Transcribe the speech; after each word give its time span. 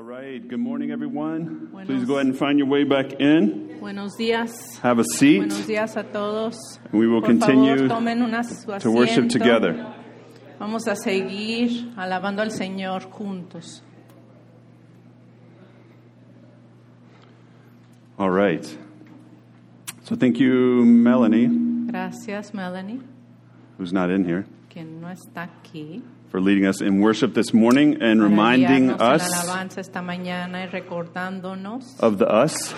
All 0.00 0.06
right, 0.06 0.40
good 0.48 0.58
morning, 0.60 0.90
everyone. 0.92 1.68
Buenos- 1.70 1.86
Please 1.86 2.06
go 2.06 2.14
ahead 2.14 2.24
and 2.24 2.34
find 2.34 2.58
your 2.58 2.68
way 2.68 2.84
back 2.84 3.20
in. 3.20 3.78
Buenos 3.80 4.16
días. 4.16 4.78
Have 4.80 4.98
a 4.98 5.04
seat. 5.04 5.40
Buenos 5.40 5.66
días 5.66 5.94
a 5.94 6.04
todos. 6.04 6.56
We 6.90 7.06
will 7.06 7.20
Por 7.20 7.28
continue 7.28 7.76
favor, 7.76 7.88
tomen 7.88 8.22
una, 8.22 8.42
su 8.42 8.78
to 8.78 8.90
worship 8.90 9.28
together. 9.28 9.76
Vamos 10.58 10.88
a 10.88 10.96
seguir 10.96 11.92
alabando 11.98 12.40
al 12.40 12.50
Señor 12.50 13.10
juntos. 13.10 13.82
All 18.18 18.30
right. 18.30 18.64
So 20.04 20.16
thank 20.16 20.38
you, 20.40 20.82
Melanie, 20.86 21.48
Gracias, 21.88 22.54
Melanie, 22.54 23.00
who's 23.76 23.92
not 23.92 24.08
in 24.08 24.24
here, 24.24 24.46
que 24.70 24.82
no 24.84 25.08
está 25.08 25.48
aquí. 25.48 26.02
for 26.30 26.40
leading 26.40 26.64
us 26.64 26.80
in 26.80 27.00
worship 27.00 27.34
this 27.34 27.52
morning 27.52 28.00
and 28.00 28.22
reminding 28.22 28.86
guiarnos 28.86 28.92
en 28.92 28.98
la 28.98 29.14
us 29.14 29.44
alabanza 29.44 29.80
esta 29.80 30.00
mañana 30.00 30.62
y 30.62 30.66
recordándonos 30.68 31.98
of 32.00 32.18
the 32.18 32.26
us 32.26 32.72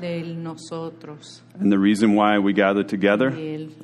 del 0.00 0.42
nosotros. 0.42 1.42
and 1.60 1.70
the 1.70 1.78
reason 1.78 2.14
why 2.14 2.38
we 2.38 2.52
gather 2.52 2.82
together 2.82 3.32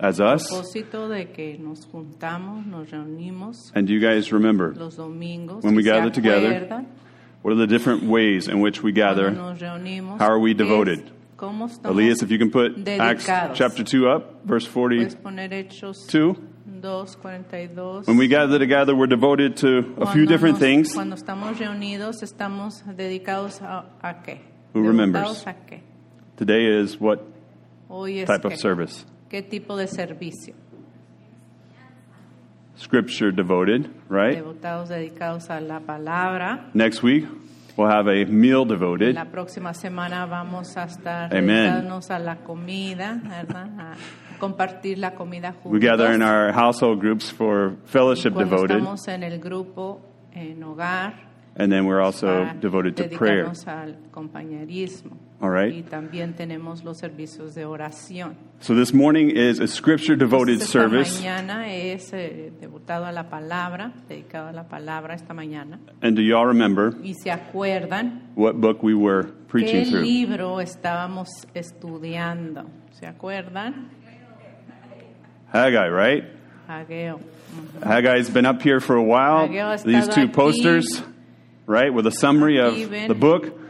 as 0.00 0.20
us. 0.20 0.42
de 0.50 1.27
que 1.32 1.56
nos 1.58 1.86
juntamos, 1.86 2.66
nos 2.66 2.90
reunimos 2.90 3.70
And 3.74 3.86
do 3.86 3.94
you 3.94 4.00
guys 4.00 4.32
remember. 4.32 4.72
When 4.72 5.74
we 5.74 5.82
gather 5.82 6.10
together, 6.10 6.84
what 7.42 7.52
are 7.52 7.56
the 7.56 7.66
different 7.66 8.02
ways 8.02 8.48
in 8.48 8.60
which 8.60 8.82
we 8.82 8.92
gather? 8.92 9.32
How 9.32 10.28
are 10.28 10.41
we 10.41 10.55
devoted? 10.55 11.10
Elias, 11.84 12.22
if 12.22 12.30
you 12.30 12.38
can 12.38 12.50
put 12.50 12.88
Acts 12.88 13.27
chapter 13.27 13.84
2 13.84 14.08
up, 14.08 14.44
verse 14.44 14.66
Puedes 14.66 15.14
42. 15.20 16.53
Poner 16.84 17.04
Hechos 17.04 17.16
2.42. 17.16 18.06
When 18.06 18.16
we 18.16 18.28
gather 18.28 18.58
together, 18.58 18.94
we're 18.94 19.06
devoted 19.06 19.56
to 19.58 19.94
a 19.98 20.12
few 20.12 20.26
different 20.26 20.58
things. 20.58 20.94
Cuando 20.94 21.16
estamos 21.16 21.58
reunidos, 21.58 22.22
estamos 22.22 22.82
dedicados 22.96 23.60
a, 23.62 23.86
a 24.02 24.22
qué? 24.22 24.40
Who 24.74 24.82
remembers? 24.82 25.44
¿Devotados 25.44 25.46
a 25.46 25.54
qué? 25.66 25.80
Today 26.36 26.66
is 26.66 27.00
what 27.00 27.20
type 28.26 28.44
of 28.44 28.56
service? 28.56 29.04
¿Qué 29.30 29.42
tipo 29.42 29.76
de 29.76 29.86
servicio? 29.86 30.54
Scripture 32.76 33.30
devoted, 33.30 33.88
right? 34.08 34.36
Devotados 34.36 34.88
dedicados 34.88 35.48
a 35.48 35.60
la 35.60 35.80
palabra. 35.80 36.70
Next 36.74 37.04
week, 37.04 37.24
we'll 37.76 37.88
have 37.88 38.08
a 38.08 38.24
meal 38.26 38.64
devoted. 38.64 39.14
La 39.14 39.26
próxima 39.26 39.74
semana 39.74 40.26
vamos 40.26 40.76
a 40.76 40.84
estar 40.84 41.32
Amen. 41.32 41.88
a 42.10 42.19
la 42.19 42.36
comida, 42.38 43.20
¿verdad? 43.22 43.96
Compartir 44.45 44.98
la 44.98 45.14
comida 45.14 45.53
juntos. 45.53 45.73
We 45.73 45.81
gather 45.81 46.12
in 46.12 46.23
our 46.23 46.53
household 46.53 47.00
groups 47.00 47.31
for 47.31 47.77
fellowship 47.87 48.33
Cuando 48.34 48.56
devoted, 48.56 48.77
estamos 48.78 49.09
en 49.09 49.23
el 49.23 49.39
grupo 49.41 50.00
en 50.33 50.62
hogar, 50.62 51.14
and 51.56 51.70
then 51.73 51.87
we're 51.87 52.00
also 52.03 52.27
para 52.27 52.55
devoted 52.61 52.97
to 52.97 53.05
prayer. 53.17 53.45
dedicarnos 53.47 53.67
al 53.67 53.97
compañerismo. 54.11 55.17
All 55.41 55.50
right? 55.50 55.75
Y 55.75 55.83
también 55.83 56.34
tenemos 56.34 56.84
los 56.84 56.98
servicios 56.98 57.55
de 57.55 57.65
oración. 57.67 58.37
So 58.61 58.75
this 58.75 58.95
morning 58.95 59.31
is 59.31 59.61
a 59.61 59.67
scripture 59.67 60.17
devoted 60.17 60.61
esta 60.61 60.67
service. 60.67 61.19
mañana 61.19 61.69
es 61.69 62.12
eh, 62.15 62.50
devotado 62.61 63.05
a 63.05 63.12
la 63.12 63.28
palabra, 63.28 63.92
dedicado 64.09 64.48
a 64.48 64.53
la 64.53 64.69
palabra 64.69 65.15
esta 65.15 65.34
mañana. 65.34 65.81
And 66.00 66.17
do 66.17 66.22
y'all 66.22 66.47
remember 66.47 66.95
Y 67.03 67.15
se 67.15 67.31
acuerdan 67.31 68.33
what 68.37 68.55
book 68.55 68.83
we 68.83 68.95
were 68.95 69.25
qué 69.25 69.48
preaching 69.48 69.84
through? 69.91 70.03
libro 70.03 70.61
estábamos 70.61 71.28
estudiando. 71.53 72.65
¿Se 72.92 73.06
acuerdan? 73.06 73.91
Haggai, 75.55 75.88
right? 75.88 76.24
Ageo. 76.69 77.20
Mm-hmm. 77.20 77.88
Haggai's 77.88 78.28
been 78.28 78.44
up 78.44 78.60
here 78.60 78.80
for 78.80 78.97
a 78.97 79.02
while. 79.02 79.47
These 79.47 80.08
two 80.08 80.27
aquí. 80.27 80.33
posters, 80.33 81.00
right, 81.66 81.94
with 81.94 82.08
a 82.08 82.10
summary 82.10 82.58
of 82.58 82.74
the 82.74 83.14
book. 83.14 83.60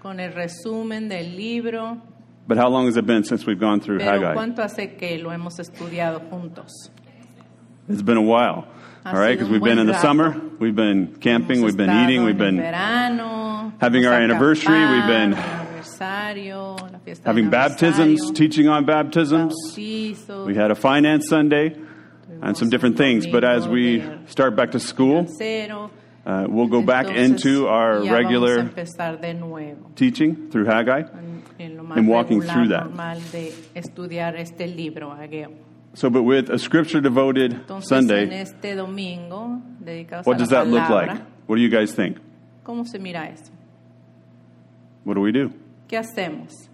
Con 0.00 0.20
el 0.20 0.32
resumen 0.32 1.08
del 1.08 1.24
libro. 1.24 2.00
But 2.46 2.58
how 2.58 2.68
long 2.68 2.86
has 2.86 2.96
it 2.96 3.06
been 3.06 3.24
since 3.24 3.44
we've 3.44 3.58
gone 3.58 3.80
through 3.80 3.98
Pero 3.98 4.12
Haggai? 4.12 4.34
¿cuánto 4.34 4.62
hace 4.62 4.96
que 4.96 5.18
lo 5.18 5.30
hemos 5.30 5.58
estudiado 5.58 6.20
juntos? 6.30 6.90
It's 7.88 8.02
been 8.02 8.16
a 8.16 8.22
while. 8.22 8.68
Ha 9.04 9.10
All 9.10 9.18
right, 9.18 9.36
because 9.36 9.48
we've 9.48 9.62
been 9.62 9.78
in 9.80 9.88
the 9.88 9.94
rato. 9.94 10.00
summer, 10.00 10.40
we've 10.60 10.76
been 10.76 11.16
camping, 11.16 11.58
Hemos 11.58 11.64
we've 11.64 11.76
been 11.76 12.04
eating, 12.04 12.22
we've 12.22 12.38
been 12.38 12.56
verano, 12.58 13.72
having 13.80 14.06
our 14.06 14.12
anniversary, 14.12 14.78
we've 14.78 15.06
been 15.08 15.32
acampado, 16.02 16.02
aniversario, 16.02 16.92
la 16.92 16.98
fiesta 16.98 17.28
having 17.28 17.50
baptisms, 17.50 18.30
teaching 18.32 18.68
on 18.68 18.84
baptisms. 18.84 19.54
We 19.76 20.54
had 20.54 20.70
a 20.70 20.74
finance 20.74 21.28
Sunday 21.28 21.76
and 22.42 22.56
some 22.56 22.70
different 22.70 22.96
things. 22.96 23.26
But 23.26 23.44
as 23.44 23.68
we 23.68 24.02
start 24.26 24.56
back 24.56 24.72
to 24.72 24.80
school, 24.80 25.26
uh, 26.24 26.46
we'll 26.48 26.68
go 26.68 26.82
back 26.82 27.08
into 27.08 27.68
our 27.68 28.02
regular 28.04 28.56
vamos 28.56 28.76
a 28.76 28.82
empezar 28.82 29.20
de 29.20 29.34
nuevo 29.34 29.90
teaching 29.96 30.50
through 30.50 30.66
Haggai. 30.66 31.04
and 31.58 32.08
walking 32.08 32.40
through 32.40 32.68
that. 32.68 32.84
normal 32.86 33.20
de 33.32 33.52
estudiar 33.74 34.36
este 34.36 34.66
libro 34.66 35.16
So, 35.94 36.08
but 36.08 36.22
with 36.22 36.48
a 36.48 36.58
scripture 36.58 37.02
devoted 37.02 37.66
Sunday, 37.82 38.22
en 38.22 38.32
este 38.32 38.74
domingo 38.74 39.60
what 40.24 40.38
does 40.38 40.48
that 40.48 40.66
look 40.66 40.88
like? 40.88 41.10
What 41.46 41.56
do 41.56 41.62
you 41.62 41.68
guys 41.68 41.92
think? 41.92 42.18
¿cómo 42.62 42.86
se 42.86 42.98
mira 42.98 43.28
eso? 43.28 43.52
What 45.04 45.14
do 45.14 45.20
we 45.20 45.32
do? 45.32 45.52
¿Qué 45.92 45.98
hacemos? 45.98 46.70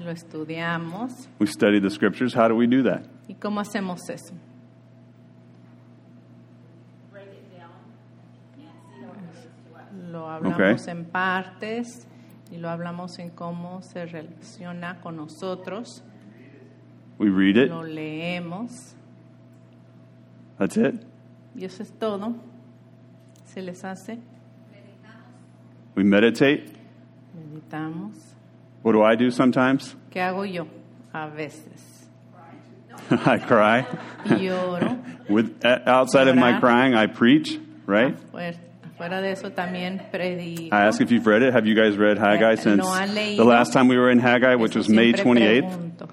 Lo 0.00 0.12
estudiamos. 0.12 1.28
We 1.40 1.48
study 1.48 1.80
the 1.80 1.90
scriptures. 1.90 2.32
How 2.32 2.46
do 2.46 2.54
we 2.54 2.68
do 2.68 2.80
that? 2.84 3.02
¿Y 3.26 3.34
cómo 3.34 3.58
hacemos 3.58 4.08
eso? 4.08 4.34
Lo 10.10 10.28
hablamos 10.30 10.54
Okay. 10.82 10.92
en 10.92 11.04
partes 11.06 12.06
y 12.50 12.56
lo 12.58 12.68
hablamos 12.68 13.18
en 13.18 13.30
cómo 13.30 13.82
se 13.82 14.06
relaciona 14.06 15.00
con 15.00 15.16
nosotros. 15.16 16.02
We 17.18 17.30
read 17.30 17.56
it. 17.64 17.68
Lo 17.70 17.82
leemos 17.84 18.94
That's 20.58 20.76
it. 20.76 20.94
y 21.56 21.64
eso 21.64 21.82
es 21.82 21.92
todo. 21.92 22.34
¿Se 23.44 23.62
les 23.62 23.84
hace? 23.84 24.18
We 25.94 26.02
meditate. 26.04 26.70
Meditamos. 27.36 28.14
What 28.82 28.92
do 28.92 29.02
I 29.02 29.14
do 29.16 29.30
sometimes? 29.30 29.94
¿Qué 30.10 30.20
hago 30.20 30.44
yo? 30.50 30.66
A 31.12 31.28
veces. 31.28 32.06
I 33.10 33.38
cry. 33.38 33.86
Lloro. 34.24 34.98
With 35.28 35.64
uh, 35.64 35.78
outside 35.86 36.28
of 36.28 36.36
my 36.36 36.58
crying, 36.60 36.94
I 36.94 37.06
preach. 37.06 37.58
Right. 37.86 38.16
De 38.96 39.30
eso 39.30 39.50
también 39.50 40.00
predico. 40.10 40.72
I 40.72 40.86
ask 40.86 41.00
if 41.00 41.10
you've 41.10 41.26
read 41.26 41.42
it. 41.42 41.52
Have 41.52 41.66
you 41.66 41.74
guys 41.74 41.96
read 41.98 42.16
Haggai 42.16 42.52
Eh, 42.52 42.56
since 42.56 42.82
¿lo 42.82 42.88
han 42.90 43.10
leído? 43.14 43.36
the 43.36 43.44
last 43.44 43.72
time 43.72 43.86
we 43.88 43.96
were 43.98 44.08
in 44.10 44.18
Haggai, 44.18 44.54
which 44.54 44.74
was 44.76 44.88
May 44.88 45.12
28th? 45.12 45.68
pregunto. 45.68 46.08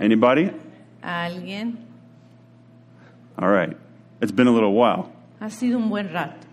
Anybody? 0.00 0.50
¿Alguien? 1.02 1.76
All 3.38 3.48
right. 3.48 3.74
It's 4.20 4.32
been 4.32 4.48
a 4.48 4.52
little 4.52 4.74
while. 4.74 5.10
Ha 5.40 5.46
sido 5.48 5.78
un 5.78 5.88
buen 5.88 6.12
rato. 6.12 6.46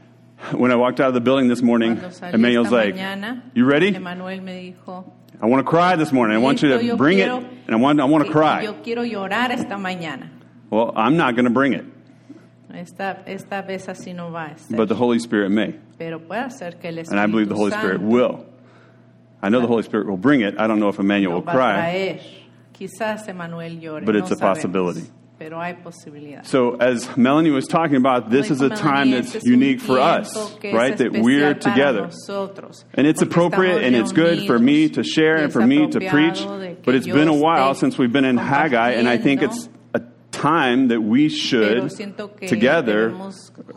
When 0.52 0.72
I 0.72 0.76
walked 0.76 1.00
out 1.00 1.10
of 1.10 1.14
the 1.14 1.22
building 1.22 1.48
this 1.48 1.62
morning, 1.62 2.02
Emmanuel's 2.22 2.72
like, 2.72 2.96
mañana, 2.96 3.42
"You 3.54 3.66
ready? 3.66 3.92
Dijo, 3.92 5.12
I 5.42 5.46
want 5.46 5.66
to 5.66 5.70
cry 5.70 5.96
this 5.96 6.12
morning. 6.12 6.36
I 6.36 6.40
want 6.40 6.62
you 6.62 6.70
to 6.70 6.96
bring 6.96 7.20
it, 7.20 7.30
and 7.30 7.70
I 7.70 7.76
want 7.76 8.00
I 8.00 8.06
want 8.06 8.26
to 8.26 8.32
cry." 8.32 8.64
Yo 8.64 8.74
quiero 8.82 9.04
llorar 9.04 9.52
esta 9.52 9.76
mañana. 9.76 10.30
Well, 10.70 10.94
I'm 10.96 11.18
not 11.18 11.36
going 11.36 11.46
to 11.46 11.52
bring 11.52 11.74
it, 11.74 11.86
Esta, 12.74 13.24
esta 13.26 13.64
vez 13.64 13.88
así 13.88 14.14
no 14.14 14.30
va 14.32 14.56
but 14.70 14.88
the 14.88 14.96
Holy 14.96 15.18
Spirit 15.18 15.50
may, 15.50 15.76
Pero 15.98 16.20
puede 16.20 16.52
ser 16.52 16.78
que 16.80 16.90
el 16.90 17.00
and 17.00 17.20
I 17.20 17.26
believe 17.26 17.50
the 17.50 17.56
Holy 17.56 17.72
Spirit 17.72 18.00
Santo 18.00 18.08
will. 18.08 18.46
I 19.42 19.50
know 19.50 19.62
the 19.62 19.68
Holy 19.68 19.84
Spirit 19.84 20.08
will 20.08 20.18
bring 20.18 20.42
it. 20.42 20.60
I 20.60 20.68
don't 20.68 20.80
know 20.80 20.90
if 20.90 21.00
Emmanuel 21.00 21.34
lo 21.34 21.40
will 21.40 21.52
cry. 21.52 21.76
traer. 21.76 22.20
Quizás 22.74 23.28
llore. 23.82 24.06
But 24.06 24.16
no 24.16 24.20
it's 24.20 24.32
a 24.32 24.36
sabemos, 24.36 24.40
possibility. 24.40 25.10
Pero 25.40 25.58
hay 25.62 25.74
posibilidad. 25.82 26.46
So, 26.46 26.76
as 26.76 27.16
Melanie 27.16 27.50
was 27.50 27.66
talking 27.66 27.96
about, 27.96 28.30
this 28.30 28.52
is 28.52 28.62
a 28.62 28.68
Como 28.68 28.82
time 28.82 29.12
that's 29.12 29.36
este 29.36 29.46
unique 29.46 29.80
for 29.80 29.98
us, 29.98 30.34
tiempo 30.34 30.60
que 30.60 30.70
es 30.72 30.76
right? 30.76 30.98
That 30.98 31.14
we're 31.14 31.54
together. 31.54 32.08
nosotros, 32.08 32.84
And 32.94 33.08
it's 33.08 33.22
appropriate 33.22 33.82
and 33.82 33.96
it's 33.96 34.12
good 34.12 34.46
for 34.46 34.60
me 34.60 34.90
to 34.90 35.02
share 35.02 35.38
and 35.38 35.52
for 35.54 35.66
me 35.66 35.90
to 35.90 36.00
preach, 36.02 36.40
apropiado 36.42 36.60
de 36.60 36.76
que 36.76 36.82
but 36.84 36.96
it's 36.96 37.08
been 37.08 37.30
a 37.30 37.34
while 37.34 37.74
since 37.74 37.98
we've 37.98 38.12
been 38.12 38.26
in 38.26 38.36
Haggai, 38.36 38.92
and 38.92 39.08
I 39.08 39.18
think 39.18 39.42
it's 39.42 39.70
a 39.94 40.02
time 40.32 40.90
that 40.90 41.02
we 41.02 41.30
should 41.30 41.90
together 42.46 43.16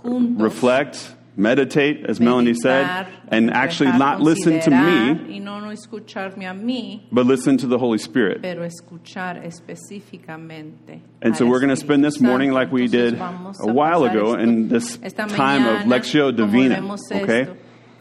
reflect, 0.03 1.15
meditate, 1.37 2.05
as 2.09 2.21
Melanie 2.21 2.55
said, 2.55 3.07
and 3.29 3.51
actually 3.51 3.93
not 3.93 4.21
listen 4.21 4.61
to 4.61 4.71
me, 4.71 5.39
no, 5.39 5.61
mí, 5.61 7.03
but 7.11 7.27
listen 7.27 7.57
to 7.59 7.67
the 7.67 7.79
Holy 7.79 7.99
Spirit. 7.99 8.43
pero 8.43 8.65
escuchar 8.65 9.45
específicamente. 9.45 11.01
And 11.23 11.37
so 11.37 11.47
we're 11.47 11.61
going 11.61 11.71
to 11.71 11.77
spend 11.77 12.05
this 12.05 12.21
morning 12.21 12.53
like 12.53 12.71
we 12.73 12.89
did 12.89 13.15
a 13.15 13.73
while 13.73 14.05
ago 14.05 14.33
esto- 14.35 14.39
in 14.43 14.69
this 14.69 14.99
time 15.15 15.67
of 15.67 15.87
Lectio 15.87 16.35
Divina, 16.35 16.83
okay? 17.13 17.43
esto 17.43 17.57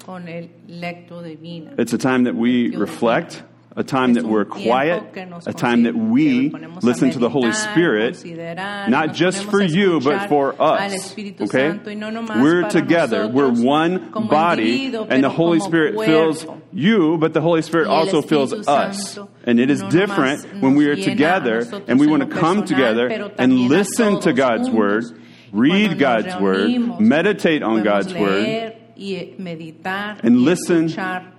con 0.06 0.28
el 0.28 0.50
lectio 0.68 1.22
divina. 1.24 1.76
It's 1.78 1.94
a 1.94 1.98
time 1.98 2.24
that 2.24 2.36
we 2.36 2.76
reflect, 2.76 3.44
a 3.76 3.84
time 3.84 4.14
that 4.16 4.26
we're 4.26 4.46
quiet, 4.46 5.04
a 5.46 5.54
time 5.54 5.84
that 5.84 5.96
we 5.96 6.50
que 6.50 6.58
ponemos 6.58 6.84
a 6.84 6.86
listen 6.86 7.12
to 7.12 7.20
the 7.20 7.30
Holy 7.30 7.54
Spirit, 7.54 8.24
not 8.90 9.14
just 9.14 9.44
for 9.46 9.62
you, 9.62 10.00
but 10.02 10.28
for 10.28 10.60
us. 10.62 11.14
Okay? 11.14 11.48
Santo 11.48 11.90
y 11.90 11.96
no 11.96 12.10
nomás 12.10 12.42
We're 12.42 12.70
together. 12.70 13.28
We're 13.28 13.52
one 13.52 14.12
body, 14.12 14.94
and 14.94 15.24
the 15.24 15.30
Holy 15.30 15.60
Spirit 15.60 15.96
fills 16.06 16.46
you, 16.74 17.18
but 17.18 17.34
the 17.34 17.42
Holy 17.42 17.62
Spirit 17.62 17.88
also 17.88 18.22
fills 18.22 18.54
us. 18.68 19.18
And 19.44 19.60
it 19.60 19.70
is 19.70 19.82
different 19.84 20.62
when 20.62 20.76
we 20.76 20.88
are 20.88 20.96
nos 20.96 21.06
llena 21.06 21.08
a 21.08 21.10
together 21.12 21.84
and 21.88 22.00
we 22.00 22.08
want 22.08 22.30
to 22.30 22.30
come 22.30 22.66
together 22.66 23.32
and 23.38 23.70
listen 23.70 24.20
to 24.22 24.34
God's. 24.34 24.70
Word, 24.70 25.06
read 25.52 26.00
God's 26.00 26.40
Word, 26.42 27.00
meditate 27.00 27.64
on 27.64 27.84
God's 27.84 28.14
Word, 28.14 28.76
y 29.02 29.34
meditar 29.40 30.20
and 30.24 30.46
listen 30.46 30.88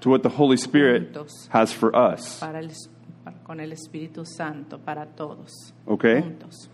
to 0.01 0.11
what 0.11 0.23
the 0.23 0.29
Holy 0.29 0.57
Spirit 0.57 1.17
has 1.51 1.73
for 1.73 1.95
us. 1.95 2.41
para 2.41 2.59
el, 2.59 2.71
con 3.45 3.61
el 3.61 3.71
Espíritu 3.73 4.27
Santo 4.27 4.79
para 4.79 5.07
todos. 5.07 5.73
Okay? 5.87 6.21
Juntos. 6.21 6.69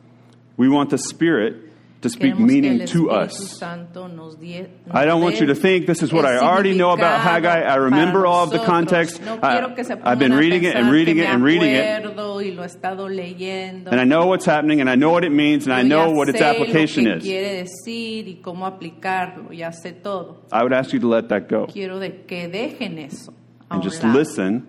We 0.56 0.68
want 0.68 0.88
the 0.90 0.98
Spirit 0.98 1.67
to 2.00 2.08
speak 2.08 2.38
meaning 2.38 2.86
to 2.86 3.10
us. 3.10 3.58
Santo 3.58 4.06
nos 4.06 4.36
die- 4.36 4.68
nos 4.86 4.94
I 4.94 5.04
don't 5.04 5.20
want 5.20 5.40
you 5.40 5.46
to 5.46 5.54
think 5.54 5.86
this 5.86 6.02
is 6.02 6.12
what 6.12 6.24
I 6.24 6.36
already 6.38 6.76
know 6.76 6.90
about 6.92 7.20
Haggai. 7.20 7.62
I 7.62 7.74
remember 7.76 8.24
all 8.24 8.44
of 8.44 8.50
the 8.50 8.60
context. 8.60 9.20
I- 9.42 9.58
quiero 9.58 9.74
que 9.74 9.82
se 9.84 9.94
I've 10.04 10.18
been 10.18 10.34
reading 10.34 10.62
it 10.64 10.76
and 10.76 10.92
reading 10.92 11.18
it 11.18 11.26
and 11.26 11.42
reading 11.42 11.70
it. 11.72 11.84
acuerdo 12.04 12.36
y 12.40 12.50
lo 12.54 12.62
he 12.62 12.66
estado 12.66 13.08
leyendo. 13.08 13.90
And 13.90 14.00
I 14.00 14.04
know 14.04 14.26
what's 14.26 14.46
happening 14.46 14.80
and 14.80 14.88
I 14.88 14.94
know 14.94 15.10
what 15.10 15.24
it 15.24 15.32
means 15.32 15.66
and 15.66 15.74
I 15.74 15.82
know 15.82 16.10
what 16.12 16.28
its 16.28 16.40
application 16.40 17.06
is. 17.08 17.24
quiere 17.24 17.64
decir 17.64 18.26
y 18.28 18.38
cómo 18.42 18.64
aplicarlo. 18.66 19.52
Ya 19.52 19.70
sé 19.72 19.92
todo. 20.00 20.42
I 20.52 20.62
would 20.62 20.72
ask 20.72 20.92
you 20.92 21.00
to 21.00 21.08
let 21.08 21.28
that 21.30 21.48
go 21.48 21.66
Quiero 21.66 21.98
de 21.98 22.24
que 22.26 22.48
dejen 22.48 22.98
eso. 22.98 23.32
a 23.70 23.74
and 23.74 23.82
just 23.82 24.04
listen 24.04 24.66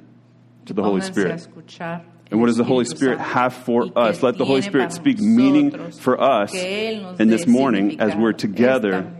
to 0.65 0.73
the 0.73 0.81
Holy 0.81 1.01
Spirit. 1.01 1.47
And 2.31 2.39
what 2.39 2.47
does 2.47 2.57
the 2.57 2.63
Holy 2.63 2.85
Spirit 2.85 3.19
have 3.19 3.53
for 3.53 3.87
us? 3.95 4.21
Let 4.21 4.37
the 4.37 4.45
Holy 4.45 4.61
Spirit 4.61 4.91
speak 4.93 5.19
meaning 5.19 5.91
for 5.91 6.21
us 6.21 6.53
in 6.53 7.27
this 7.27 7.47
morning 7.47 7.99
as 7.99 8.15
we're 8.15 8.33
together, 8.33 9.11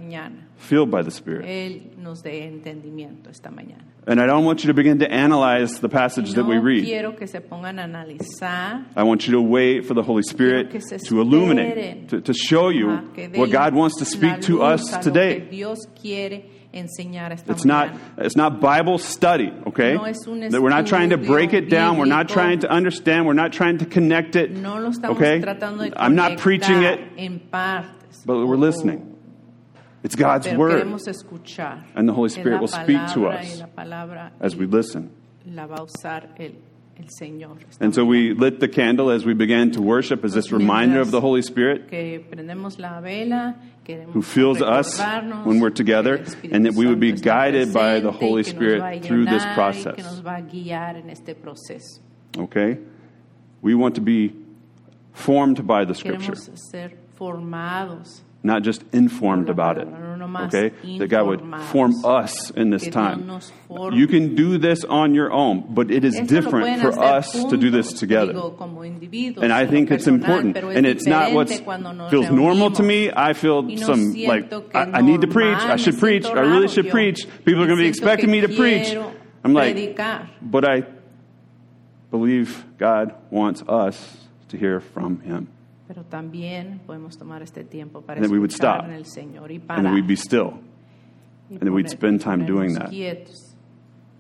filled 0.58 0.92
by 0.92 1.02
the 1.02 1.12
Spirit. 1.12 1.46
Él 1.46 1.98
nos 1.98 2.22
dé 2.22 2.44
entendimiento 2.44 3.30
esta 3.30 3.50
mañana. 3.50 3.84
And 4.06 4.20
I 4.20 4.26
don't 4.26 4.44
want 4.44 4.64
you 4.64 4.68
to 4.68 4.74
begin 4.74 5.00
to 5.00 5.12
analyze 5.12 5.80
the 5.80 5.90
passage 5.90 6.34
that 6.34 6.44
we 6.44 6.58
read. 6.58 6.84
quiero 6.84 7.14
que 7.14 7.28
se 7.28 7.40
pongan 7.40 7.80
a 7.80 7.84
analizar, 7.84 8.86
I 8.96 9.04
want 9.04 9.28
you 9.28 9.34
to 9.34 9.42
wait 9.42 9.86
for 9.86 9.94
the 9.94 10.02
Holy 10.02 10.24
Spirit 10.24 10.70
Quiero 10.70 10.80
que 10.80 10.82
se 10.82 10.98
to 11.10 11.22
illuminate, 11.22 12.10
to, 12.10 12.22
to 12.22 12.34
show 12.34 12.70
you 12.70 12.90
what 13.36 13.52
God 13.52 13.74
wants 13.74 13.98
to 14.00 14.06
speak 14.06 14.42
to 14.42 14.64
us 14.64 14.98
today. 14.98 15.48
Enseñar 16.72 17.32
esta 17.32 17.52
It's 17.52 17.66
not, 17.66 17.90
it's 18.18 18.36
not 18.36 18.60
Bible 18.60 18.98
study, 18.98 19.52
okay? 19.68 19.96
No 19.96 20.06
es 20.06 20.28
un 20.28 20.50
That 20.50 20.62
we're 20.62 20.70
not 20.70 20.88
trying 20.88 21.10
to 21.10 21.18
break 21.18 21.54
it 21.54 21.70
down. 21.70 21.98
We're 21.98 22.06
not 22.06 22.30
trying 22.30 22.60
to 22.60 22.70
understand. 22.70 23.26
We're 23.26 23.34
not 23.34 23.52
trying 23.54 23.80
to 23.80 23.86
connect 23.86 24.36
it. 24.36 24.52
No 24.52 24.80
lo 24.80 24.90
estamos 24.90 25.18
okay? 25.18 25.40
tratando 25.40 25.90
de 25.90 25.94
I'm 26.02 26.16
not 26.16 26.38
preaching 26.38 26.84
it, 26.84 27.00
en 27.18 27.40
partes. 27.40 28.24
but 28.26 28.38
we're 28.46 28.56
oh. 28.56 28.60
listening. 28.60 29.16
It's 30.04 30.16
God's 30.16 30.48
Pero 30.48 30.60
Word. 30.60 30.82
And 31.96 32.08
the 32.08 32.14
Holy 32.14 32.30
Spirit 32.30 32.62
will 32.62 32.68
speak 32.68 33.02
to 33.14 33.28
us 33.28 33.60
y 33.60 33.60
la 33.60 33.68
palabra 33.68 34.32
as 34.40 34.56
we 34.56 34.66
listen. 34.66 35.12
la 35.46 35.66
va 35.66 35.78
a 35.80 35.84
usar 35.84 36.30
el, 36.40 36.54
el 36.98 37.08
Señor. 37.20 37.58
esta 37.68 37.84
And 37.84 37.94
so 37.94 38.06
we 38.06 38.34
lit 38.34 38.60
the 38.60 38.70
candle 38.70 39.10
as 39.10 39.26
we 39.26 39.34
began 39.34 39.72
to 39.72 39.82
worship 39.82 40.24
as 40.24 40.34
this 40.34 40.52
reminder 40.52 41.02
of 41.02 41.12
the 41.12 41.20
Holy 41.20 41.42
Spirit 41.42 41.90
que 43.90 43.96
prendemos 43.96 44.06
la 44.06 44.06
vela, 44.06 44.06
queremos 44.06 44.14
who 44.14 44.22
fills 44.22 44.62
us 44.62 45.00
when 45.46 45.60
we're 45.60 45.70
together, 45.70 46.24
and 46.52 46.66
that 46.66 46.74
we 46.76 46.86
would 46.86 47.00
be 47.00 47.12
guided 47.12 47.74
by 47.74 48.00
the 48.00 48.12
Holy 48.12 48.44
Spirit 48.44 49.04
through 49.04 49.26
this 49.26 49.44
process. 49.56 49.96
Que 49.96 50.04
nos 50.04 50.20
va 50.20 50.38
a 50.38 50.42
guiar 50.42 50.96
en 50.98 51.10
este 51.10 51.36
proceso. 51.36 52.02
Okay? 52.38 52.78
We 53.62 53.76
want 53.76 53.96
to 53.96 54.02
be 54.02 54.34
formed 55.14 55.66
by 55.66 55.86
the 55.86 55.96
Scripture, 55.96 56.34
Queremos 56.34 56.72
ser 56.72 56.92
formados. 57.18 58.22
Not 58.44 58.64
just 58.64 58.84
informed 58.94 59.50
about 59.50 59.78
it. 59.78 59.88
Okay? 59.88 60.72
That 60.98 61.08
God 61.08 61.28
would 61.28 61.42
form 61.72 62.06
us 62.06 62.52
in 62.52 62.70
this 62.70 62.88
time. 62.88 63.42
You 63.92 64.08
can 64.08 64.36
do 64.36 64.58
this 64.58 64.84
on 64.84 65.14
your 65.14 65.32
own, 65.32 65.74
but 65.74 65.92
it 65.92 66.04
is 66.06 66.20
different 66.22 66.82
for 66.82 66.98
us 67.00 67.32
to 67.32 67.58
do 67.58 67.72
this 67.72 67.94
together. 67.94 68.34
digo, 68.34 68.58
como 68.58 68.82
individuos, 68.82 69.42
And 69.44 69.52
I 69.52 69.66
think 69.66 69.92
it's 69.92 70.08
important. 70.08 70.58
And 70.58 70.86
it's 70.86 71.06
not 71.06 71.34
what 71.34 71.48
diferente 71.48 71.66
cuando 71.66 71.92
nos 71.92 72.12
feels 72.12 72.30
normal 72.30 72.72
to 72.72 72.84
me. 72.84 73.12
I 73.16 73.34
feel 73.34 73.78
some 73.78 74.14
like 74.14 74.54
I, 74.76 75.00
I 75.00 75.02
need 75.02 75.22
to 75.22 75.28
preach. 75.28 75.58
I 75.58 75.78
should 75.78 75.98
preach. 75.98 76.26
I 76.26 76.42
really 76.42 76.68
should 76.68 76.90
preach. 76.90 77.28
People 77.46 77.64
are 77.64 77.68
going 77.68 77.80
to 77.80 77.84
be 77.84 77.90
expecting 77.90 78.30
me 78.30 78.42
to 78.42 78.50
preach. 78.50 78.96
I'm 79.44 79.54
like, 79.54 79.98
but 80.42 80.70
I 80.70 80.84
believe 82.12 82.66
God 82.78 83.16
wants 83.30 83.64
us 83.68 84.18
to 84.50 84.58
hear 84.58 84.80
from 84.80 85.22
Him, 85.22 85.48
Pero 85.90 86.04
también 86.04 86.82
podemos 86.86 87.18
tomar 87.18 87.42
este 87.42 87.64
tiempo 87.64 88.02
para 88.02 88.20
And 88.20 88.28
that 88.28 88.32
we 88.32 88.38
would 88.38 88.52
stop. 88.52 88.86
en 88.86 88.92
el 88.92 89.06
Señor 89.06 89.52
y 89.52 89.60
and 89.70 89.86
that 89.88 89.92
we'd 89.92 90.06
be 90.06 90.16
still. 90.16 90.54
y 91.50 91.56
and 91.56 91.62
that 91.62 91.72
we'd 91.74 91.90
spend 91.90 92.22
time 92.22 92.46
doing 92.46 92.76
that. 92.76 92.92
quietos 92.92 93.58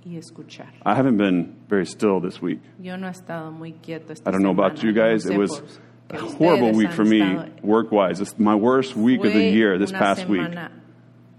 y 0.03 0.17
escuchar. 0.17 0.73
I 0.83 0.95
haven't 0.95 1.17
been 1.17 1.57
very 1.69 1.85
still 1.85 2.19
this 2.19 2.41
week. 2.41 2.59
Yo 2.81 2.97
no 2.97 3.05
he 3.05 3.11
estado 3.11 3.51
muy 3.51 3.73
quieto 3.73 4.13
esta 4.13 4.27
I 4.27 4.31
don't 4.31 4.41
know 4.41 4.49
about 4.49 4.81
you 4.83 4.91
no 4.91 4.99
guys. 4.99 5.27
It 5.27 5.37
was 5.37 5.61
a 6.09 6.17
horrible 6.17 6.71
week 6.71 6.91
for 6.91 7.05
me, 7.05 7.21
work 7.61 7.91
wise. 7.91 8.19
It's 8.19 8.39
my 8.39 8.55
worst 8.55 8.95
week 8.95 9.23
of 9.23 9.31
the 9.31 9.51
year 9.51 9.77
this 9.77 9.91
past 9.91 10.27
week. 10.27 10.41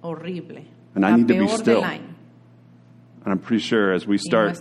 horrible. 0.00 0.65
And 0.94 1.05
I 1.05 1.17
need 1.17 1.26
to 1.26 1.35
be 1.35 1.49
still. 1.49 1.85
And 3.25 3.32
I'm 3.32 3.38
pretty 3.38 3.62
sure 3.62 3.93
as 3.93 4.06
we 4.06 4.17
start 4.17 4.58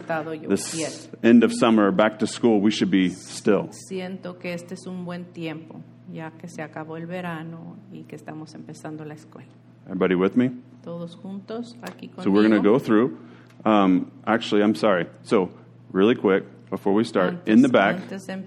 this 0.48 1.08
end 1.24 1.44
of 1.44 1.54
summer 1.54 1.92
back 1.92 2.20
to 2.20 2.28
school, 2.28 2.60
we 2.60 2.72
should 2.72 2.92
be 2.92 3.10
still. 3.10 3.70
Siento 3.90 4.38
que 4.38 4.54
este 4.54 4.74
es 4.74 4.86
un 4.86 5.06
buen 5.06 5.26
tiempo, 5.32 5.82
ya 6.12 6.32
que 6.32 6.50
se 6.50 6.62
acabó 6.62 6.98
el 6.98 7.06
verano 7.06 7.78
y 7.92 8.04
que 8.04 8.18
estamos 8.18 8.54
empezando 8.56 9.06
la 9.06 9.14
escuela. 9.14 9.48
Everybody 9.86 10.16
with 10.16 10.36
me? 10.36 10.52
Todos 10.84 11.16
juntos 11.16 11.76
aquí 11.82 12.10
conmigo. 12.10 12.24
So 12.24 12.32
we're 12.32 12.48
going 12.48 12.62
to 12.62 12.70
go 12.70 12.80
through. 12.80 13.18
Um, 13.66 14.12
actually, 14.28 14.62
I'm 14.62 14.76
sorry. 14.76 15.08
So, 15.24 15.52
really 15.92 16.16
quick, 16.16 16.44
before 16.70 16.94
we 16.94 17.04
start, 17.04 17.34
Antes- 17.34 17.54
in 17.54 17.62
the 17.62 17.70
back, 17.70 17.98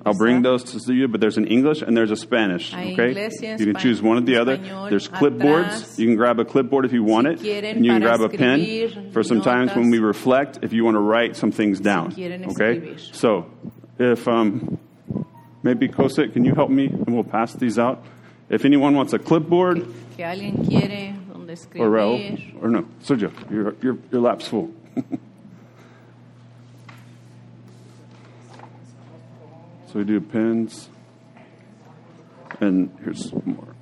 I'll 0.07 0.15
bring 0.17 0.43
those 0.43 0.65
to 0.65 0.95
you, 0.95 1.09
but 1.09 1.21
there's 1.21 1.39
an 1.39 1.47
English 1.47 1.83
and 1.83 1.97
there's 1.97 2.11
a 2.11 2.17
Spanish. 2.17 2.73
Okay? 2.73 3.15
inglés 3.15 3.33
y 3.41 3.47
en 3.47 3.59
You 3.59 3.67
can 3.67 3.77
choose 3.77 4.01
one 4.01 4.17
or 4.19 4.21
the 4.21 4.37
other. 4.37 4.57
There's 4.89 5.09
clipboards. 5.09 5.99
You 5.99 6.07
can 6.07 6.17
grab 6.17 6.39
a 6.39 6.45
clipboard 6.45 6.85
if 6.85 6.93
you 6.93 7.03
want 7.03 7.27
it. 7.27 7.41
And 7.41 7.85
you 7.85 7.93
can 7.93 8.01
grab 8.01 8.21
a 8.21 8.29
pen 8.29 9.11
for 9.13 9.23
some 9.23 9.41
times 9.41 9.75
when 9.75 9.91
we 9.91 9.99
reflect, 9.99 10.61
if 10.63 10.73
you 10.73 10.85
want 10.85 10.95
to 10.95 11.01
write 11.01 11.37
some 11.37 11.53
things 11.53 11.81
down. 11.81 12.15
Okay? 12.53 12.97
So, 13.13 13.51
if 13.99 14.27
um, 14.29 14.79
maybe 15.63 15.89
Kosit, 15.89 16.33
can 16.33 16.45
you 16.45 16.55
help 16.55 16.71
me? 16.71 16.87
And 16.87 17.15
we'll 17.15 17.25
pass 17.25 17.53
these 17.55 17.79
out. 17.79 18.05
If 18.49 18.65
anyone 18.65 18.95
wants 18.95 19.13
a 19.13 19.19
clipboard, 19.19 19.87
Que 20.17 20.25
alguien 20.25 20.67
quiere 20.67 21.15
donde 21.33 21.57
or 21.77 21.89
Raul, 21.89 22.63
or 22.63 22.69
no, 22.69 22.83
Sergio, 23.03 23.33
your, 23.51 23.75
your, 23.83 23.99
your 24.11 24.21
lap's 24.21 24.47
full. 24.47 24.71
so 29.93 29.99
we 29.99 30.05
do 30.07 30.21
pens, 30.23 30.89
and 32.61 32.91
here's 33.05 33.31
more. 33.45 33.75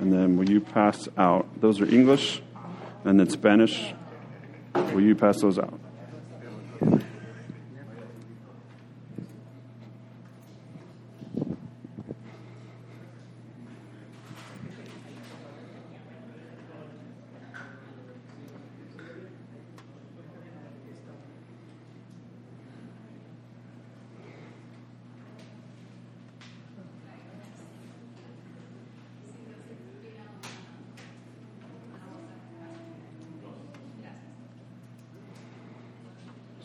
And 0.00 0.12
then 0.12 0.36
will 0.36 0.50
you 0.50 0.60
pass 0.60 1.08
out? 1.16 1.46
Those 1.60 1.80
are 1.80 1.86
English, 1.86 2.42
and 3.04 3.20
then 3.20 3.30
Spanish. 3.30 3.94
Will 4.74 5.02
you 5.02 5.14
pass 5.14 5.40
those 5.40 5.60
out? 5.60 5.78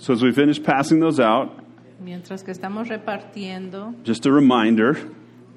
So 0.06 0.14
as 0.14 0.22
we 0.22 0.32
finish 0.32 0.62
passing 0.62 1.00
those 1.00 1.20
out, 1.20 1.50
Mientras 2.00 2.44
que 2.44 2.52
estamos 2.54 2.90
repartiendo, 2.90 3.96
just 4.04 4.28
a 4.28 4.32
reminder 4.32 4.96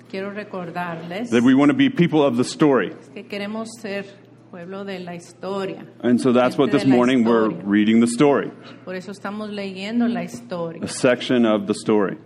quiero 0.09 0.31
recordarles 0.31 1.29
that 1.29 1.43
we 1.43 1.55
want 1.55 1.71
to 1.71 1.77
be 1.77 1.91
people 1.91 2.23
of 2.25 2.39
the 2.39 2.45
story. 2.45 2.95
que 3.13 3.25
queremos 3.25 3.69
ser 3.79 4.07
pueblo 4.51 4.85
de 4.87 5.01
la 5.01 5.13
historia. 5.13 5.85
And 6.03 6.19
so 6.19 6.33
that's 6.33 6.57
what 6.57 6.71
this 6.71 6.87
morning 6.87 7.25
we're 7.25 7.51
reading 7.51 8.01
the 8.01 8.07
story, 8.07 8.51
Por 8.87 8.95
eso 8.95 9.13
estamos 9.13 9.51
leyendo 9.51 10.09
la 10.09 10.23
historia, 10.23 10.83
a 10.83 10.89
section 10.89 11.45
of 11.45 11.67
the 11.67 11.75
story. 11.75 12.17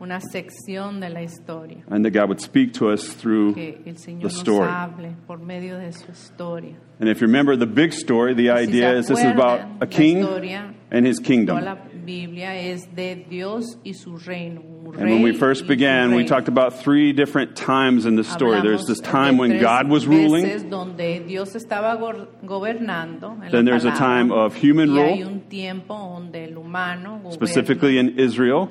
una 0.00 0.20
sección 0.20 1.00
de 1.00 1.08
la 1.08 1.22
historia. 1.22 1.82
and 1.88 2.04
that 2.04 2.12
God 2.12 2.28
would 2.28 2.40
speak 2.40 2.74
to 2.74 2.90
us 2.90 3.08
through 3.12 3.54
Que 3.54 3.80
el 3.86 3.94
Señor 3.96 4.20
the 4.20 4.28
nos 4.28 4.38
story. 4.38 4.68
hable 4.68 5.16
por 5.26 5.38
medio 5.38 5.78
de 5.80 5.90
su 5.90 6.12
historia. 6.12 6.76
And 7.00 7.08
if 7.08 7.20
you 7.20 7.26
remember 7.26 7.56
the 7.56 7.66
big 7.66 7.92
story, 7.92 8.34
the 8.34 8.50
idea 8.50 8.92
se 8.92 8.98
is 9.00 9.06
this 9.08 9.18
is 9.18 9.24
about 9.24 9.62
a 9.82 9.86
king 9.88 10.18
historia, 10.18 10.74
and 10.92 11.06
his 11.06 11.18
kingdom. 11.18 11.58
la 11.64 11.76
Biblia 12.04 12.54
es 12.54 12.86
de 12.94 13.16
Dios 13.28 13.78
y 13.82 13.94
su 13.94 14.16
reino. 14.18 14.60
un 14.60 15.00
And 15.00 15.10
when 15.10 15.22
we 15.22 15.32
first 15.32 15.66
began, 15.66 16.14
we 16.14 16.24
talked 16.24 16.48
about 16.48 16.82
three 16.82 17.12
different 17.14 17.56
times 17.56 18.04
in 18.04 18.16
the 18.16 18.24
story. 18.24 18.60
There's 18.60 18.84
this 18.84 19.00
time 19.00 19.38
when 19.38 19.58
God 19.58 19.88
was 19.88 20.06
ruling, 20.06 20.68
donde 20.68 21.26
Dios 21.26 21.54
estaba 21.54 21.98
go- 21.98 22.28
gobernando. 22.44 23.32
en 23.32 23.40
la 23.40 23.48
then 23.48 23.64
there's 23.64 23.86
a 23.86 23.92
time 23.92 24.30
of 24.30 24.54
human 24.54 24.92
rule, 24.92 25.22
un 25.22 25.40
tiempo 25.48 25.94
donde 25.94 26.44
el 26.44 26.58
humano 26.58 27.20
gobierna, 27.22 27.32
specifically 27.32 27.96
in 27.96 28.18
Israel, 28.18 28.68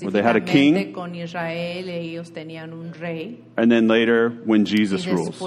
where 0.00 0.10
they 0.10 0.22
had 0.22 0.34
a 0.34 0.40
king, 0.40 0.74
específicamente 0.74 0.92
con 0.92 1.14
Israel, 1.14 1.88
ellos 1.88 2.32
tenían 2.32 2.72
un 2.72 2.92
rey. 2.98 3.38
and 3.56 3.70
then 3.70 3.86
later 3.86 4.30
when 4.44 4.64
Jesus 4.64 5.06
rules. 5.06 5.38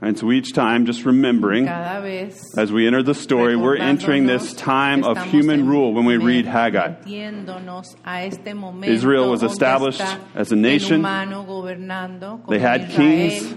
gobernando. 0.00 0.02
And 0.02 0.18
so 0.18 0.32
each 0.32 0.52
time, 0.54 0.86
just 0.86 1.04
remembering, 1.04 1.68
as 1.68 2.72
we 2.72 2.86
enter 2.86 3.02
the 3.02 3.14
story, 3.14 3.54
we're 3.54 3.76
entering 3.76 4.26
this 4.26 4.54
time 4.54 5.04
of 5.04 5.18
human 5.24 5.66
rule 5.66 5.92
when 5.92 6.06
we 6.06 6.16
read 6.16 6.46
Haggai. 6.46 6.94
Israel 8.84 9.30
was 9.30 9.42
established 9.42 10.02
as 10.34 10.52
a 10.52 10.56
nation. 10.56 11.00
humano 11.00 11.44
gobernando 11.44 12.38
como 12.38 12.50
They 12.50 12.58
had 12.58 12.90
kings. 12.90 13.56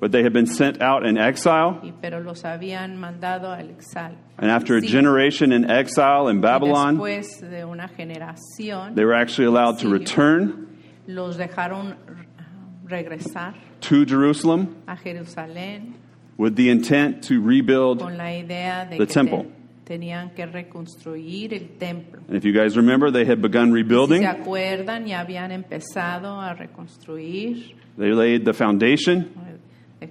But 0.00 0.12
they 0.12 0.22
had 0.22 0.32
been 0.32 0.46
sent 0.46 0.80
out 0.80 1.04
in 1.04 1.18
exile. 1.18 1.80
y, 1.82 1.92
pero 2.00 2.20
los 2.20 2.44
habían 2.44 2.96
mandado 2.96 3.50
al 3.50 3.68
exilio. 3.68 4.16
And 4.38 4.50
after 4.50 4.76
a 4.76 4.80
generation 4.80 5.52
in 5.52 5.70
exile 5.70 6.28
in 6.28 6.40
Babylon, 6.40 6.96
después 6.96 7.40
de 7.40 7.64
una 7.66 7.88
generación, 7.88 8.94
they 8.94 9.04
were 9.04 9.12
actually 9.14 9.48
allowed 9.48 9.80
to 9.80 9.90
return 9.90 10.78
regresar 12.88 13.54
to 13.80 14.04
Jerusalem 14.04 14.76
a 14.86 14.96
Jerusalén 14.96 15.94
with 16.38 16.54
the 16.56 16.68
intent 16.70 17.22
to 17.28 17.40
rebuild. 17.40 18.00
con 18.00 18.16
la 18.16 18.30
idea 18.32 18.84
de 18.88 18.98
The 18.98 19.06
que 19.06 19.12
temple. 19.14 19.46
tenían 19.84 20.30
que 20.34 20.46
reconstruir 20.46 21.52
el 21.54 21.68
templo. 21.78 22.20
And 22.28 22.36
if 22.36 22.44
you 22.44 22.52
guys 22.52 22.76
remember, 22.76 23.10
they 23.10 23.24
had 23.24 23.40
begun 23.40 23.68
Si 23.68 23.74
rebuilding. 23.74 24.22
se 24.22 24.26
acuerdan, 24.26 25.06
ya 25.06 25.20
habían 25.20 25.52
empezado 25.52 26.40
a 26.40 26.54
reconstruir, 26.54 27.74
They 27.96 28.12
laid 28.12 28.44
the 28.44 28.52
foundation. 28.52 29.30
eh, 30.00 30.08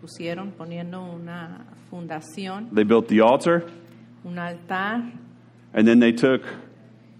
pusieron 0.00 0.52
poniendo 0.52 1.02
una 1.02 1.66
fundación, 1.90 2.70
They 2.74 2.84
built 2.84 3.08
the 3.08 3.20
altar. 3.20 3.64
un 4.24 4.38
altar. 4.38 5.12
And 5.72 5.86
then 5.88 5.98
they 6.00 6.12
took 6.12 6.42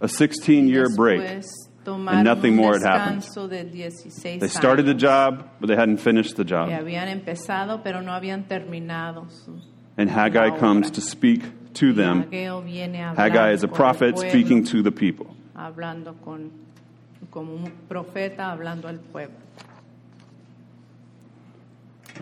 a 0.00 0.08
16 0.08 0.68
year 0.68 0.86
break. 0.96 1.20
Tomaron 1.84 2.22
nothing 2.24 2.56
more 2.56 2.74
had 2.74 2.82
happened. 2.82 3.22
They 4.40 4.48
started 4.48 4.86
the 4.86 4.94
job, 4.94 5.48
but 5.60 5.68
they 5.68 5.76
hadn't 5.76 5.98
finished 5.98 6.36
the 6.36 6.44
job. 6.44 6.68
empezado, 7.08 7.82
pero 7.82 8.00
no 8.00 8.12
su- 9.30 9.60
And 9.96 10.10
Haggai 10.10 10.58
comes 10.58 10.90
to 10.92 11.00
speak 11.00 11.42
to 11.74 11.92
them. 11.92 12.24
Ageo 12.24 12.62
viene 12.62 13.02
a 13.02 13.10
hablar 13.10 13.16
Haggai 13.16 13.52
is 13.52 13.62
a 13.62 13.68
prophet 13.68 14.18
speaking 14.18 14.64
to 14.64 14.82
the 14.82 14.90
people. 14.90 15.26
hablando 15.54 16.14
con 16.24 16.50
como 17.30 17.54
un 17.54 17.70
profeta 17.88 18.50
hablando 18.50 18.88
al 18.88 18.98
pueblo. 18.98 19.36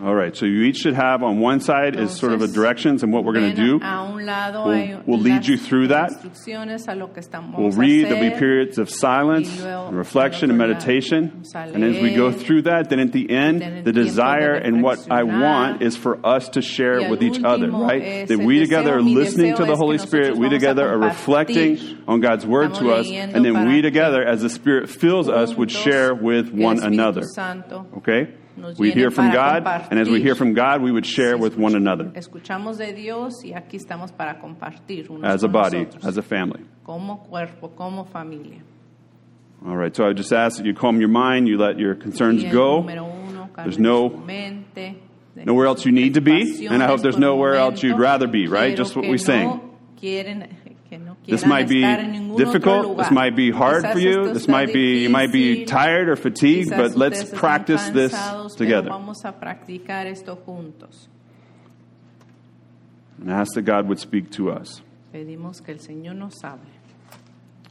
All 0.01 0.15
right, 0.15 0.35
so 0.35 0.45
you 0.47 0.63
each 0.63 0.77
should 0.77 0.95
have 0.95 1.21
on 1.21 1.39
one 1.39 1.59
side 1.59 1.95
is 1.95 2.11
sort 2.11 2.33
of 2.33 2.41
a 2.41 2.47
directions 2.47 3.03
and 3.03 3.13
what 3.13 3.23
we're 3.23 3.33
going 3.33 3.51
to 3.51 3.55
do. 3.55 3.79
We'll- 4.65 5.01
we'll 5.05 5.19
lead 5.19 5.47
you 5.47 5.55
through 5.57 5.89
that. 5.89 6.09
a 6.87 6.95
lo 6.95 7.07
que 7.07 7.21
We'll 7.57 7.69
read, 7.71 8.05
there'll 8.07 8.19
be 8.19 8.31
periods 8.39 8.79
of 8.79 8.89
silence 8.89 9.61
luego, 9.61 9.87
and 9.89 9.97
reflection 9.97 10.49
and 10.49 10.59
al 10.59 10.65
otro 10.71 10.73
lado, 10.73 10.85
meditation. 10.87 11.43
a 11.53 11.57
And 11.75 11.83
as 11.83 12.01
we 12.01 12.15
go 12.15 12.31
through 12.31 12.63
that, 12.63 12.89
then 12.89 12.99
at 12.99 13.11
the 13.11 13.29
end, 13.29 13.61
the 13.85 13.91
desire 13.93 14.53
and 14.55 14.81
what 14.81 14.99
I 15.11 15.23
want 15.23 15.81
is 15.83 15.95
for 15.95 16.17
us 16.25 16.49
to 16.49 16.61
share 16.61 17.09
with 17.09 17.21
each 17.21 17.43
other, 17.43 17.69
right? 17.69 18.27
That 18.27 18.39
we 18.39 18.59
together 18.59 18.95
are 18.97 19.01
listening 19.01 19.55
to 19.55 19.65
the 19.65 19.75
Holy 19.75 19.97
Spirit, 19.99 20.37
we 20.37 20.49
together 20.49 20.89
are 20.89 20.97
reflecting 20.97 21.77
on 22.07 22.19
God's 22.19 22.45
word 22.47 22.73
to 22.75 22.91
us, 22.93 23.07
and 23.11 23.45
then 23.45 23.67
we 23.67 23.81
together, 23.81 24.23
as 24.23 24.41
the 24.41 24.49
Spirit 24.49 24.89
fills 24.89 25.29
us, 25.29 25.55
would 25.55 25.69
share 25.71 26.15
with 26.15 26.51
one 26.51 26.79
another. 26.81 27.21
Santo 27.23 27.85
Okay? 27.97 28.27
We 28.77 28.91
hear 28.91 29.09
from 29.09 29.31
God, 29.31 29.65
and 29.89 29.99
as 29.99 30.09
we 30.09 30.21
hear 30.21 30.35
from 30.35 30.53
God, 30.53 30.81
we 30.81 30.91
would 30.91 31.05
share 31.05 31.37
with 31.37 31.57
one 31.57 31.75
another 31.75 32.11
Escuchamos 32.15 32.77
de 32.77 32.93
Dios 32.93 33.43
y 33.43 33.53
aquí 33.53 33.77
estamos 33.77 34.11
para 34.15 34.39
compartir 34.39 35.07
as 35.23 35.43
a 35.43 35.47
body, 35.47 35.85
nosotros, 35.85 36.05
as 36.05 36.17
a 36.17 36.21
family. 36.21 36.63
como 36.83 37.23
cuerpo, 37.23 37.69
como 37.69 38.05
familia. 38.05 38.61
All 39.65 39.77
right, 39.77 39.95
so 39.95 40.05
I 40.05 40.13
just 40.13 40.31
ask 40.33 40.57
that 40.57 40.65
you 40.65 40.73
calm 40.73 40.99
your 40.99 41.09
mind, 41.09 41.47
you 41.47 41.57
let 41.57 41.79
your 41.79 41.95
concerns 41.95 42.43
go. 42.43 42.79
uno, 42.81 43.49
There's 43.55 43.79
no- 43.79 44.09
mente, 44.09 44.97
nowhere 45.35 45.67
else 45.67 45.85
you 45.85 45.91
need 45.91 46.15
to 46.15 46.21
be, 46.21 46.67
and 46.67 46.83
I 46.83 46.87
hope 46.87 47.01
there's 47.01 47.17
nowhere 47.17 47.55
else 47.55 47.81
you'd 47.81 47.97
rather 47.97 48.27
be, 48.27 48.47
right? 48.47 48.75
Just 48.75 48.95
what 48.95 49.07
we 49.07 49.17
sang. 49.17 49.61
Quieren- 51.23 51.25
que 51.25 51.31
no 51.31 51.37
This 51.37 51.45
might 51.45 51.67
be 51.69 51.81
estar 51.81 51.99
en 51.99 52.11
ningún 52.11 52.31
otro 52.33 52.45
difficult. 52.45 52.97
This 52.97 53.11
might 53.11 53.35
be 53.35 53.51
hard 53.51 53.83
Quizás 53.83 53.93
for 53.93 53.99
you. 53.99 54.33
This 54.33 54.47
might 54.47 54.73
be 54.73 55.03
you 55.03 55.09
might 55.09 55.31
be 55.31 55.65
tired 55.65 56.09
or 56.09 56.15
fatigued, 56.15 56.69
quizás 56.71 56.77
but 56.77 56.95
let's 56.97 57.23
practice 57.31 57.89
this 57.89 58.13
together. 58.55 58.89
Vamos 58.89 59.23
a 59.25 59.31
practicar 59.31 60.05
esto 60.07 60.35
juntos. 60.45 61.07
And 63.19 63.31
ask 63.31 63.53
that 63.53 63.61
God 63.63 63.87
would 63.87 63.99
speak 63.99 64.31
to 64.31 64.49
us. 64.51 64.81
Pedimos 65.13 65.63
que 65.63 65.73
el 65.73 65.79
Señor 65.79 66.15
nos 66.15 66.41
hable. 66.43 66.67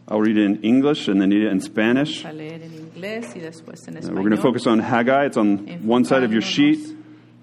I'll 0.09 0.21
read 0.21 0.37
it 0.37 0.44
in 0.44 0.61
English 0.62 1.09
and 1.09 1.21
then 1.21 1.30
read 1.30 1.42
it 1.42 1.52
in 1.52 1.61
Spanish. 1.61 2.23
Vamos 2.23 2.35
a 2.35 2.42
leer 2.42 2.62
en 2.62 2.73
inglés 2.73 3.37
y 3.37 3.40
después 3.40 3.87
en 3.88 3.97
español. 3.97 4.14
We're 4.14 4.28
going 4.28 4.37
to 4.37 4.42
focus 4.42 4.66
on 4.66 4.78
Haggai. 4.80 5.26
It's 5.26 5.37
on 5.37 5.59
one 5.87 6.04
side 6.04 6.23
of 6.25 6.32
your 6.32 6.42
sheet, 6.42 6.78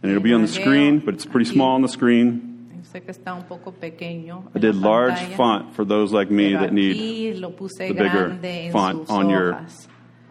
and 0.01 0.11
it'll 0.11 0.23
be 0.23 0.33
on 0.33 0.41
the 0.41 0.47
screen, 0.47 0.99
but 0.99 1.13
it's 1.13 1.25
pretty 1.25 1.45
small 1.49 1.75
on 1.75 1.81
the 1.81 1.87
screen. 1.87 2.48
Sé 2.83 3.01
que 3.01 3.11
está 3.11 3.33
un 3.35 3.43
poco 3.43 3.71
pequeño. 3.71 4.43
I 4.55 4.59
did 4.59 4.75
large 4.75 5.13
pantalla, 5.13 5.35
font 5.35 5.75
for 5.75 5.85
those 5.85 6.11
like 6.11 6.31
me 6.31 6.53
that 6.53 6.73
need 6.73 6.95
aquí 6.95 7.39
lo 7.39 7.51
puse 7.51 7.77
the 7.77 7.93
bigger 7.93 8.37
font 8.71 9.09
on 9.09 9.29
your 9.29 9.65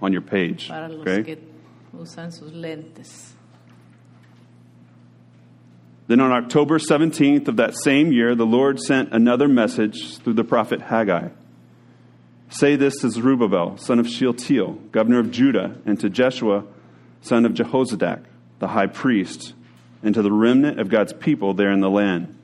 on 0.00 0.12
your 0.12 0.22
page. 0.22 0.70
Okay. 0.70 1.22
que 1.22 1.38
usan 1.94 2.32
sus 2.32 2.52
lentes. 2.52 3.34
Then 6.06 6.20
on 6.20 6.32
October 6.32 6.78
17th 6.78 7.48
of 7.48 7.56
that 7.56 7.74
same 7.84 8.12
year, 8.12 8.34
the 8.34 8.46
Lord 8.46 8.80
sent 8.80 9.12
another 9.12 9.46
message 9.46 10.16
through 10.18 10.34
the 10.34 10.44
prophet 10.44 10.80
Haggai. 10.80 11.28
Say 12.48 12.76
this 12.76 12.96
to 13.02 13.10
Zerubbabel, 13.10 13.76
son 13.76 13.98
of 13.98 14.08
Shealtiel, 14.08 14.78
governor 14.90 15.18
of 15.18 15.30
Judah, 15.30 15.76
and 15.84 16.00
to 16.00 16.08
Jeshua, 16.08 16.64
son 17.20 17.44
of 17.44 17.52
Jehozadak, 17.52 18.24
the 18.58 18.68
high 18.68 18.86
priest, 18.86 19.52
and 20.02 20.14
to 20.14 20.22
the 20.22 20.32
remnant 20.32 20.80
of 20.80 20.88
God's 20.88 21.12
people 21.12 21.52
there 21.52 21.70
in 21.70 21.80
the 21.80 21.90
land. 21.90 22.37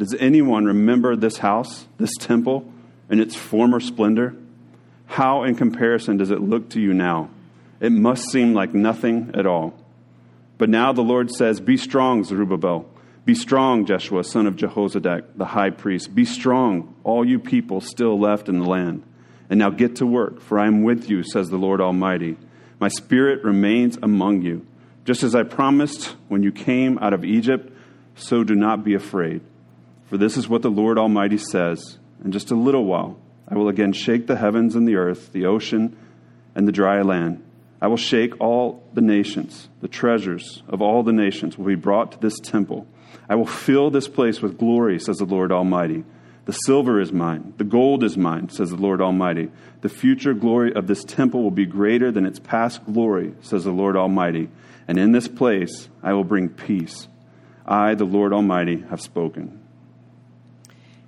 Does 0.00 0.14
anyone 0.14 0.64
remember 0.64 1.14
this 1.14 1.36
house, 1.36 1.86
this 1.98 2.16
temple, 2.18 2.64
and 3.10 3.20
its 3.20 3.36
former 3.36 3.80
splendor? 3.80 4.34
How, 5.04 5.42
in 5.42 5.56
comparison, 5.56 6.16
does 6.16 6.30
it 6.30 6.40
look 6.40 6.70
to 6.70 6.80
you 6.80 6.94
now? 6.94 7.28
It 7.80 7.92
must 7.92 8.30
seem 8.30 8.54
like 8.54 8.72
nothing 8.72 9.32
at 9.34 9.44
all. 9.44 9.74
But 10.56 10.70
now 10.70 10.94
the 10.94 11.02
Lord 11.02 11.30
says, 11.30 11.60
Be 11.60 11.76
strong, 11.76 12.24
Zerubbabel. 12.24 12.88
Be 13.26 13.34
strong, 13.34 13.84
Jeshua, 13.84 14.24
son 14.24 14.46
of 14.46 14.56
Jehozadak, 14.56 15.36
the 15.36 15.44
high 15.44 15.68
priest. 15.68 16.14
Be 16.14 16.24
strong, 16.24 16.94
all 17.04 17.22
you 17.22 17.38
people 17.38 17.82
still 17.82 18.18
left 18.18 18.48
in 18.48 18.58
the 18.58 18.64
land. 18.64 19.02
And 19.50 19.58
now 19.58 19.68
get 19.68 19.96
to 19.96 20.06
work, 20.06 20.40
for 20.40 20.58
I 20.58 20.66
am 20.66 20.82
with 20.82 21.10
you, 21.10 21.22
says 21.24 21.50
the 21.50 21.58
Lord 21.58 21.82
Almighty. 21.82 22.38
My 22.78 22.88
spirit 22.88 23.44
remains 23.44 23.98
among 24.02 24.40
you. 24.40 24.66
Just 25.04 25.22
as 25.24 25.34
I 25.34 25.42
promised 25.42 26.16
when 26.28 26.42
you 26.42 26.52
came 26.52 26.96
out 27.00 27.12
of 27.12 27.22
Egypt, 27.22 27.70
so 28.14 28.44
do 28.44 28.54
not 28.54 28.82
be 28.82 28.94
afraid. 28.94 29.42
For 30.10 30.18
this 30.18 30.36
is 30.36 30.48
what 30.48 30.62
the 30.62 30.70
Lord 30.70 30.98
Almighty 30.98 31.38
says 31.38 31.98
In 32.24 32.32
just 32.32 32.50
a 32.50 32.56
little 32.56 32.84
while, 32.84 33.16
I 33.46 33.54
will 33.54 33.68
again 33.68 33.92
shake 33.92 34.26
the 34.26 34.36
heavens 34.36 34.74
and 34.74 34.86
the 34.86 34.96
earth, 34.96 35.32
the 35.32 35.46
ocean 35.46 35.96
and 36.56 36.66
the 36.66 36.72
dry 36.72 37.00
land. 37.02 37.44
I 37.80 37.86
will 37.86 37.96
shake 37.96 38.40
all 38.40 38.82
the 38.92 39.02
nations. 39.02 39.68
The 39.80 39.88
treasures 39.88 40.64
of 40.68 40.82
all 40.82 41.04
the 41.04 41.12
nations 41.12 41.56
will 41.56 41.66
be 41.66 41.76
brought 41.76 42.10
to 42.12 42.18
this 42.18 42.40
temple. 42.40 42.88
I 43.28 43.36
will 43.36 43.46
fill 43.46 43.90
this 43.90 44.08
place 44.08 44.42
with 44.42 44.58
glory, 44.58 44.98
says 44.98 45.18
the 45.18 45.24
Lord 45.24 45.52
Almighty. 45.52 46.02
The 46.44 46.52
silver 46.52 47.00
is 47.00 47.12
mine, 47.12 47.54
the 47.58 47.64
gold 47.64 48.02
is 48.02 48.16
mine, 48.16 48.48
says 48.48 48.70
the 48.70 48.76
Lord 48.76 49.00
Almighty. 49.00 49.52
The 49.82 49.88
future 49.88 50.34
glory 50.34 50.74
of 50.74 50.88
this 50.88 51.04
temple 51.04 51.44
will 51.44 51.52
be 51.52 51.66
greater 51.66 52.10
than 52.10 52.26
its 52.26 52.40
past 52.40 52.84
glory, 52.84 53.34
says 53.42 53.62
the 53.62 53.70
Lord 53.70 53.94
Almighty. 53.94 54.48
And 54.88 54.98
in 54.98 55.12
this 55.12 55.28
place 55.28 55.88
I 56.02 56.14
will 56.14 56.24
bring 56.24 56.48
peace. 56.48 57.06
I, 57.64 57.94
the 57.94 58.04
Lord 58.04 58.32
Almighty, 58.32 58.84
have 58.90 59.00
spoken. 59.00 59.59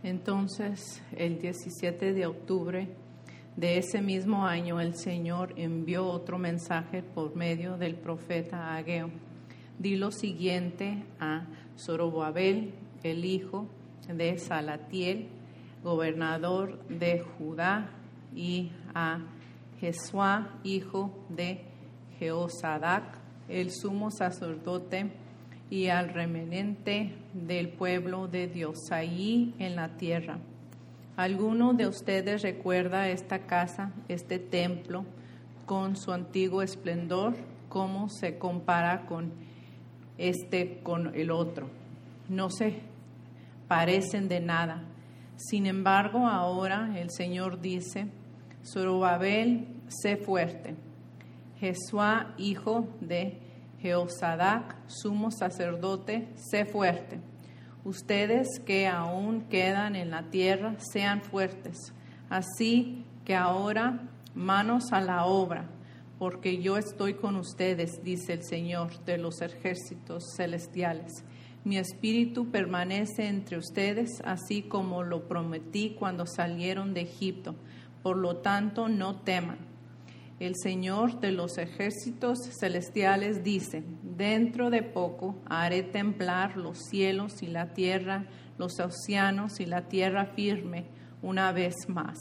Entonces, 0.03 1.03
el 1.17 1.39
17 1.39 2.13
de 2.13 2.27
octubre 2.27 2.89
de 3.57 3.79
ese 3.79 4.03
mismo 4.03 4.45
año, 4.45 4.81
el 4.81 4.95
Señor 4.97 5.55
envió 5.57 6.07
otro 6.07 6.39
mensaje 6.39 7.03
por 7.03 7.37
medio 7.37 7.77
del 7.77 7.95
profeta 7.95 8.75
Ageo. 8.75 9.11
Di 9.79 9.97
lo 9.97 10.11
siguiente 10.11 11.05
a 11.21 11.47
Zorobabel, 11.79 12.75
el 13.03 13.25
hijo 13.25 13.69
de 14.13 14.39
Salatiel, 14.39 15.29
gobernador 15.85 16.85
de 16.89 17.21
Judá, 17.21 17.91
y 18.35 18.73
a 18.95 19.21
Jesuá, 19.81 20.59
hijo 20.65 21.27
de 21.29 21.65
Jehozadak, 22.19 23.19
el 23.49 23.71
sumo 23.71 24.11
sacerdote, 24.11 25.13
y 25.73 25.89
al 25.89 26.11
remanente 26.11 27.15
del 27.33 27.71
pueblo 27.71 28.29
de 28.29 28.47
Dios 28.47 28.91
allí 28.91 29.55
en 29.59 29.75
la 29.75 29.97
tierra. 29.97 30.37
¿Alguno 31.17 31.73
de 31.73 31.87
ustedes 31.87 32.43
recuerda 32.43 33.09
esta 33.09 33.47
casa, 33.47 33.91
este 34.07 34.39
templo, 34.39 35.07
con 35.65 35.97
su 35.97 36.13
antiguo 36.13 36.61
esplendor? 36.61 37.37
¿Cómo 37.71 38.11
se 38.11 38.37
compara 38.37 39.07
con 39.07 39.33
este 40.19 40.81
con 40.83 41.15
el 41.15 41.31
otro? 41.31 41.71
No 42.29 42.51
se 42.51 42.81
parecen 43.67 44.29
de 44.29 44.41
nada. 44.41 44.83
Sin 45.37 45.65
embargo, 45.65 46.27
ahora 46.27 47.01
el 47.01 47.11
Señor 47.11 47.63
dice, 47.63 48.09
Zorobabel, 48.63 49.69
sé 49.89 50.19
fuerte. 50.19 50.75
Jesuá, 51.59 52.35
hijo 52.37 52.89
de 53.01 53.42
Jehozadak, 53.83 54.77
sumo 54.87 55.33
sacerdote, 55.33 56.29
sé 56.37 56.65
fuerte. 56.65 57.21
Ustedes 57.85 58.61
que 58.65 58.87
aún 58.87 59.43
quedan 59.49 59.97
en 59.97 60.13
la 60.13 60.31
tierra, 60.31 60.77
sean 60.79 61.21
fuertes. 61.21 61.93
Así 62.31 63.05
que 63.25 63.35
ahora 63.35 64.09
manos 64.35 64.93
a 64.93 65.01
la 65.01 65.27
obra, 65.27 65.69
porque 66.19 66.63
yo 66.63 66.77
estoy 66.77 67.15
con 67.15 67.35
ustedes, 67.35 68.05
dice 68.05 68.35
el 68.35 68.45
Señor 68.45 69.05
de 69.05 69.19
los 69.19 69.43
ejércitos 69.43 70.23
celestiales. 70.37 71.25
Mi 71.65 71.77
espíritu 71.77 72.51
permanece 72.51 73.27
entre 73.27 73.57
ustedes, 73.57 74.23
así 74.25 74.63
como 74.63 75.03
lo 75.03 75.27
prometí 75.27 75.97
cuando 75.99 76.25
salieron 76.27 76.95
de 76.95 77.03
Egipto. 77.03 77.57
Por 78.03 78.17
lo 78.17 78.37
tanto, 78.37 78.89
no 78.89 79.17
teman. 79.17 79.72
El 80.43 80.57
Señor 80.57 81.21
de 81.21 81.31
los 81.31 81.57
ejércitos 81.57 82.37
celestiales 82.59 83.45
dice, 83.45 83.85
dentro 84.03 84.71
de 84.71 84.83
poco 84.83 85.37
haré 85.49 85.85
temblar 85.85 86.57
los 86.57 86.81
cielos 86.91 87.45
y 87.45 87.47
la 87.47 87.75
tierra, 87.75 88.27
los 88.59 88.81
océanos 88.81 89.61
y 89.61 89.67
la 89.67 89.83
tierra 89.87 90.27
firme 90.35 90.87
una 91.23 91.53
vez 91.53 91.89
más. 91.89 92.19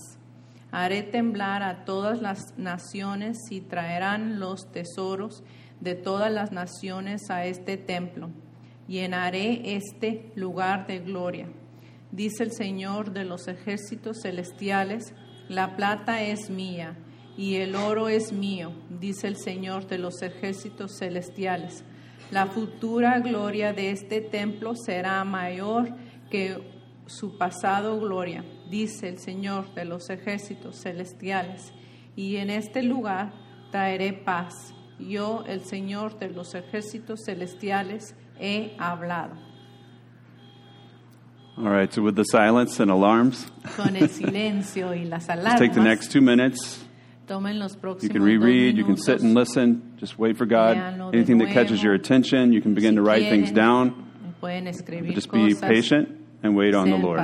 Haré 0.70 1.02
temblar 1.02 1.64
a 1.64 1.84
todas 1.84 2.22
las 2.22 2.56
naciones 2.60 3.40
y 3.50 3.62
traerán 3.62 4.40
los 4.40 4.72
tesoros 4.72 5.44
de 5.80 5.96
todas 5.96 6.32
las 6.32 6.52
naciones 6.52 7.32
a 7.32 7.48
este 7.48 7.76
templo. 7.76 8.30
Llenaré 8.88 9.76
este 9.76 10.32
lugar 10.36 10.86
de 10.86 11.00
gloria. 11.00 11.48
Dice 12.12 12.44
el 12.44 12.52
Señor 12.52 13.14
de 13.14 13.26
los 13.26 13.48
ejércitos 13.48 14.22
celestiales, 14.22 15.16
la 15.50 15.76
plata 15.76 16.22
es 16.22 16.52
mía 16.52 16.96
y 17.38 17.56
el 17.56 17.76
oro 17.76 18.10
es 18.10 18.32
mío, 18.34 18.72
dice 19.00 19.28
el 19.28 19.38
Señor 19.38 19.88
de 19.88 19.98
los 19.98 20.22
ejércitos 20.22 20.98
celestiales. 20.98 21.84
La 22.32 22.48
futura 22.48 23.20
gloria 23.20 23.74
de 23.74 23.92
este 23.92 24.22
templo 24.22 24.74
será 24.76 25.24
mayor 25.24 25.90
que 26.30 26.58
su 27.08 27.38
pasado 27.38 28.00
gloria, 28.00 28.44
dice 28.70 29.10
el 29.10 29.20
Señor 29.20 29.74
de 29.74 29.86
los 29.86 30.10
ejércitos 30.10 30.82
celestiales. 30.82 31.74
Y 32.16 32.38
en 32.38 32.50
este 32.50 32.84
lugar 32.84 33.34
traeré 33.72 34.14
paz. 34.14 34.74
Yo, 35.00 35.44
el 35.48 35.62
Señor 35.62 36.20
de 36.20 36.30
los 36.30 36.54
ejércitos 36.56 37.22
celestiales, 37.26 38.16
he 38.40 38.76
hablado. 38.78 39.36
All 41.58 41.70
right, 41.70 41.92
so 41.92 42.02
with 42.02 42.16
the 42.16 42.24
silence 42.24 42.80
and 42.80 42.90
alarms, 42.90 43.52
Con 43.76 43.96
el 43.96 44.10
silencio 44.10 44.96
y 44.96 45.04
las 45.04 45.28
let's 45.28 45.60
take 45.60 45.74
the 45.74 45.82
alarmas, 45.82 45.84
next 45.84 46.12
two 46.12 46.22
minutes. 46.22 46.84
Tomen 47.32 47.60
los 47.60 47.78
You 48.04 48.10
can 48.10 48.24
reread, 48.24 48.78
you 48.78 48.84
can 48.84 48.98
sit 48.98 49.22
and 49.22 49.34
listen, 49.34 49.94
just 49.98 50.20
wait 50.20 50.38
for 50.38 50.46
God. 50.46 50.78
Anything 51.14 51.38
that 51.40 51.52
catches 51.52 51.82
your 51.82 51.94
attention, 51.94 52.52
you 52.52 52.62
can 52.62 52.74
begin 52.74 52.96
to 52.96 53.02
write 53.02 53.30
things 53.30 53.52
down. 53.52 54.08
Escribir 54.44 55.14
Just 55.14 55.32
be 55.32 55.56
patient 55.56 56.10
and 56.44 56.56
wait 56.56 56.74
on 56.74 56.90
the 56.90 56.98
Lord. 56.98 57.20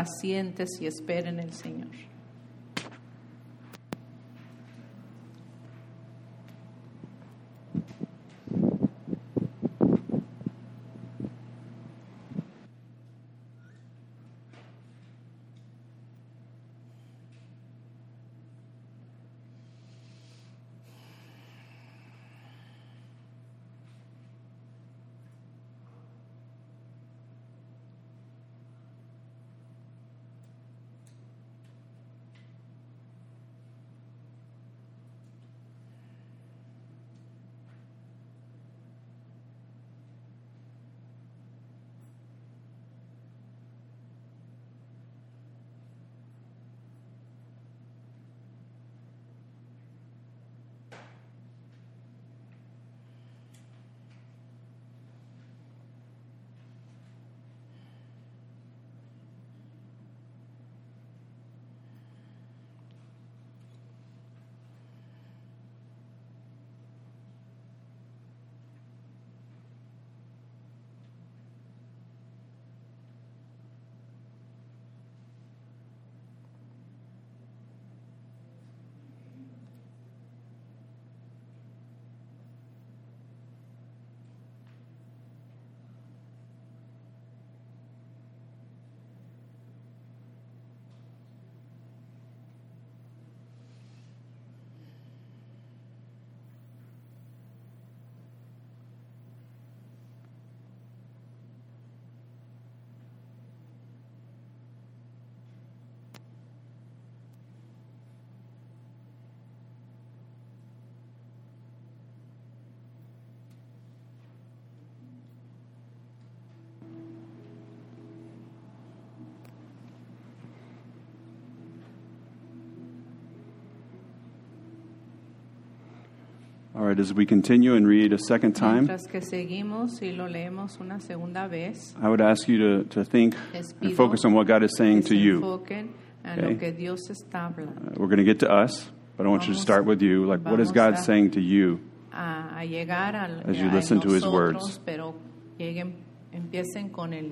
All 126.78 126.84
right, 126.86 127.00
as 127.00 127.12
we 127.12 127.26
continue 127.26 127.74
and 127.74 127.88
read 127.88 128.14
a 128.14 128.20
second 128.20 128.54
time, 128.54 128.86
Mientras 128.86 129.08
que 129.08 129.20
seguimos 129.22 130.00
y 130.04 130.12
lo 130.12 130.28
leemos 130.28 130.80
una 130.80 131.00
segunda 131.00 131.48
vez, 131.48 131.96
I 132.00 132.08
would 132.08 132.22
ask 132.22 132.48
you 132.48 132.60
to, 132.60 132.84
to 132.90 133.04
think 133.04 133.36
Les 133.52 133.72
and 133.72 133.82
pido 133.82 133.96
focus 133.96 134.24
on 134.26 134.34
what 134.36 134.46
God 134.46 134.62
is 134.64 134.78
saying 134.78 134.98
que 135.02 135.10
to 135.10 135.16
se 135.16 135.16
you. 135.16 135.40
enfoquen 135.42 135.90
en 136.24 136.40
Okay. 136.40 136.54
lo 136.54 136.60
que 136.60 136.72
Dios 136.74 137.00
está 137.10 137.48
hablando. 137.48 137.82
Uh, 137.82 137.96
We're 138.00 138.06
going 138.08 138.20
to 138.20 138.24
get 138.24 138.40
to 138.42 138.52
us, 138.52 138.92
but 139.18 139.26
I 139.26 139.30
want 139.30 139.44
you 139.48 139.54
to 139.54 139.54
Vamos- 139.54 139.62
start 139.64 139.86
with 139.86 140.04
you. 140.04 140.26
Like, 140.28 140.42
what 140.46 140.60
is 140.60 140.70
vamos 140.72 140.74
God 140.74 140.94
a- 141.00 141.04
saying 141.04 141.32
to 141.32 141.42
you? 141.42 141.80
A, 142.14 142.60
a 142.62 142.66
llegar 142.66 143.16
al, 143.16 143.42
As 143.50 143.58
you 143.58 143.70
a 143.70 143.74
listen 143.74 144.00
to 144.02 144.10
his 144.10 144.24
nosotros, 144.24 144.64
words. 144.64 144.80
pero 144.86 145.16
lleguen, 145.58 145.94
empiecen 146.32 146.92
con, 146.92 147.12
el, 147.14 147.32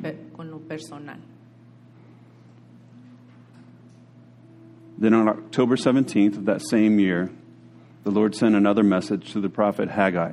pe- 0.00 0.30
con 0.36 0.52
lo 0.52 0.58
personal. 0.60 1.18
Then 4.98 5.14
on 5.14 5.28
October 5.28 5.74
17th 5.76 6.36
of 6.38 6.44
that 6.44 6.60
same 6.62 7.00
year, 7.00 7.30
the 8.04 8.10
Lord 8.10 8.34
sent 8.34 8.54
another 8.54 8.82
message 8.82 9.32
to 9.32 9.40
the 9.40 9.48
prophet 9.48 9.88
Haggai. 9.88 10.32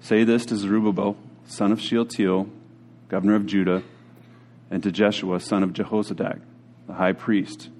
Say 0.00 0.22
this 0.22 0.44
to 0.46 0.56
Zerubbabel, 0.56 1.16
son 1.46 1.72
of 1.72 1.80
Shealtiel, 1.80 2.46
governor 3.08 3.34
of 3.34 3.46
Judah, 3.46 3.82
and 4.70 4.82
to 4.82 4.92
Jeshua, 4.92 5.40
son 5.40 5.62
of 5.62 5.72
Jehozadak, 5.72 6.40
the 6.86 6.94
high 6.94 7.12
priest, 7.12 7.70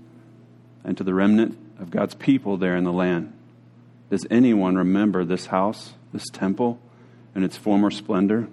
and 0.85 0.97
to 0.97 1.05
the 1.05 1.13
remnant 1.13 1.59
of 1.79 1.91
God's 1.91 2.15
people 2.15 2.57
there 2.57 2.75
in 2.75 2.85
the 2.85 2.93
land. 2.93 3.35
Does 4.09 4.27
anyone 4.31 4.77
remember 4.77 5.25
this 5.25 5.47
house, 5.47 5.93
this 6.13 6.29
temple, 6.31 6.81
and 7.35 7.45
its 7.45 7.59
former 7.59 7.91
splendor? 7.91 8.49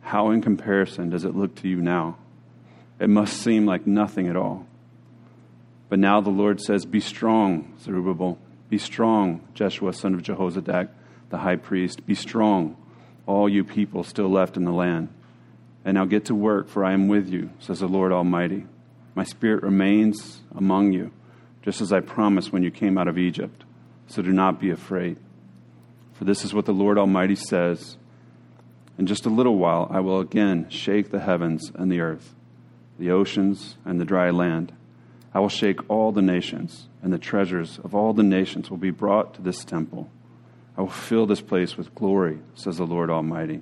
How, 0.00 0.30
in 0.30 0.42
comparison, 0.42 1.10
does 1.10 1.24
it 1.24 1.36
look 1.36 1.54
to 1.56 1.68
you 1.68 1.80
now? 1.80 2.16
It 2.98 3.08
must 3.08 3.40
seem 3.40 3.64
like 3.64 3.86
nothing 3.86 4.26
at 4.26 4.36
all. 4.36 4.66
But 5.88 6.00
now 6.00 6.20
the 6.20 6.30
Lord 6.30 6.60
says, 6.60 6.84
Be 6.84 7.00
strong, 7.00 7.76
Zerubbabel. 7.80 8.38
Be 8.70 8.78
strong, 8.78 9.46
Jeshua, 9.52 9.92
son 9.92 10.14
of 10.14 10.22
Jehozadak, 10.22 10.88
the 11.28 11.38
high 11.38 11.56
priest. 11.56 12.06
Be 12.06 12.14
strong, 12.14 12.76
all 13.26 13.48
you 13.48 13.64
people 13.64 14.04
still 14.04 14.30
left 14.30 14.56
in 14.56 14.64
the 14.64 14.72
land. 14.72 15.08
And 15.84 15.96
now 15.96 16.04
get 16.04 16.26
to 16.26 16.34
work, 16.34 16.68
for 16.68 16.84
I 16.84 16.92
am 16.92 17.08
with 17.08 17.28
you, 17.28 17.50
says 17.58 17.80
the 17.80 17.88
Lord 17.88 18.12
Almighty. 18.12 18.66
My 19.14 19.24
spirit 19.24 19.62
remains 19.62 20.40
among 20.54 20.92
you, 20.92 21.10
just 21.62 21.80
as 21.80 21.92
I 21.92 22.00
promised 22.00 22.52
when 22.52 22.62
you 22.62 22.70
came 22.70 22.96
out 22.96 23.08
of 23.08 23.18
Egypt. 23.18 23.64
So 24.06 24.22
do 24.22 24.32
not 24.32 24.60
be 24.60 24.70
afraid. 24.70 25.18
For 26.12 26.24
this 26.24 26.44
is 26.44 26.52
what 26.52 26.66
the 26.66 26.72
Lord 26.72 26.98
Almighty 26.98 27.34
says 27.34 27.96
In 28.98 29.06
just 29.06 29.24
a 29.24 29.30
little 29.30 29.56
while, 29.56 29.88
I 29.90 30.00
will 30.00 30.20
again 30.20 30.68
shake 30.68 31.10
the 31.10 31.20
heavens 31.20 31.72
and 31.74 31.90
the 31.90 32.00
earth, 32.00 32.34
the 32.98 33.10
oceans 33.10 33.76
and 33.84 33.98
the 33.98 34.04
dry 34.04 34.30
land. 34.30 34.72
I 35.32 35.40
will 35.40 35.48
shake 35.48 35.88
all 35.88 36.12
the 36.12 36.22
nations, 36.22 36.88
and 37.02 37.12
the 37.12 37.18
treasures 37.18 37.78
of 37.82 37.94
all 37.94 38.12
the 38.12 38.22
nations 38.22 38.70
will 38.70 38.76
be 38.76 38.90
brought 38.90 39.34
to 39.34 39.42
this 39.42 39.64
temple. 39.64 40.10
I 40.76 40.82
will 40.82 40.88
fill 40.88 41.26
this 41.26 41.40
place 41.40 41.76
with 41.76 41.94
glory, 41.94 42.38
says 42.54 42.76
the 42.76 42.86
Lord 42.86 43.10
Almighty. 43.10 43.60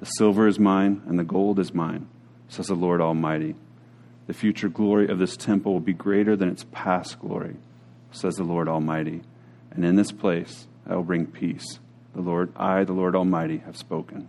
The 0.00 0.06
silver 0.06 0.46
is 0.46 0.58
mine, 0.58 1.02
and 1.06 1.18
the 1.18 1.24
gold 1.24 1.58
is 1.58 1.72
mine, 1.72 2.08
says 2.48 2.66
the 2.66 2.74
Lord 2.74 3.00
Almighty. 3.00 3.54
The 4.26 4.34
future 4.34 4.68
glory 4.68 5.08
of 5.08 5.18
this 5.18 5.36
temple 5.36 5.72
will 5.72 5.80
be 5.80 5.92
greater 5.92 6.36
than 6.36 6.48
its 6.48 6.66
past 6.72 7.20
glory, 7.20 7.56
says 8.10 8.34
the 8.34 8.44
Lord 8.44 8.68
Almighty. 8.68 9.22
And 9.70 9.84
in 9.84 9.96
this 9.96 10.12
place 10.12 10.66
I 10.86 10.96
will 10.96 11.02
bring 11.02 11.26
peace. 11.26 11.78
The 12.14 12.20
Lord, 12.20 12.52
I, 12.56 12.84
the 12.84 12.92
Lord 12.92 13.16
Almighty, 13.16 13.58
have 13.58 13.76
spoken. 13.76 14.28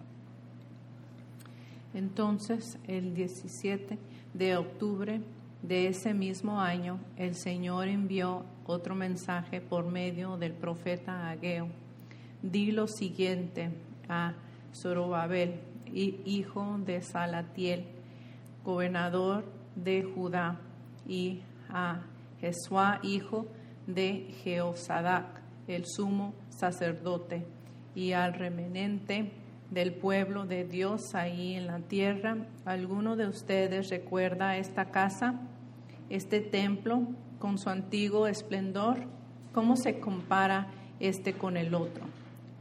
Entonces, 1.94 2.78
el 2.88 3.14
17 3.14 3.98
de 4.34 4.56
octubre 4.56 5.22
de 5.64 5.88
ese 5.88 6.14
mismo 6.14 6.60
año, 6.60 7.00
el 7.16 7.36
Señor 7.36 7.88
envió 7.88 8.44
otro 8.66 8.96
mensaje 8.96 9.62
por 9.62 9.86
medio 9.86 10.38
del 10.38 10.52
profeta 10.52 11.30
Ageo. 11.30 11.70
Di 12.42 12.74
lo 12.74 12.88
siguiente 12.88 13.70
a 14.10 14.34
Zorobabel, 14.76 15.62
hijo 15.94 16.78
de 16.86 17.02
Salatiel, 17.02 17.86
gobernador 18.66 19.46
de 19.76 20.04
Judá, 20.04 20.60
y 21.08 21.42
a 21.70 22.02
Jesúa, 22.42 23.00
hijo 23.02 23.48
de 23.88 24.34
Jehozadak, 24.44 25.42
el 25.68 25.86
sumo 25.86 26.34
sacerdote, 26.50 27.46
y 27.96 28.12
al 28.12 28.34
remanente 28.34 29.32
del 29.72 29.94
pueblo 29.94 30.46
de 30.46 30.66
Dios 30.66 31.16
ahí 31.16 31.54
en 31.54 31.68
la 31.68 31.80
tierra. 31.80 32.36
¿Alguno 32.66 33.16
de 33.16 33.28
ustedes 33.28 33.90
recuerda 33.90 34.58
esta 34.58 34.92
casa? 34.92 35.40
Este 36.10 36.42
templo 36.42 37.08
con 37.40 37.58
su 37.58 37.70
antiguo 37.70 38.28
esplendor? 38.28 39.06
¿Cómo 39.54 39.76
se 39.76 40.00
compara 40.00 40.68
este 41.00 41.34
con 41.34 41.58
el 41.58 41.76
otro? 41.76 42.06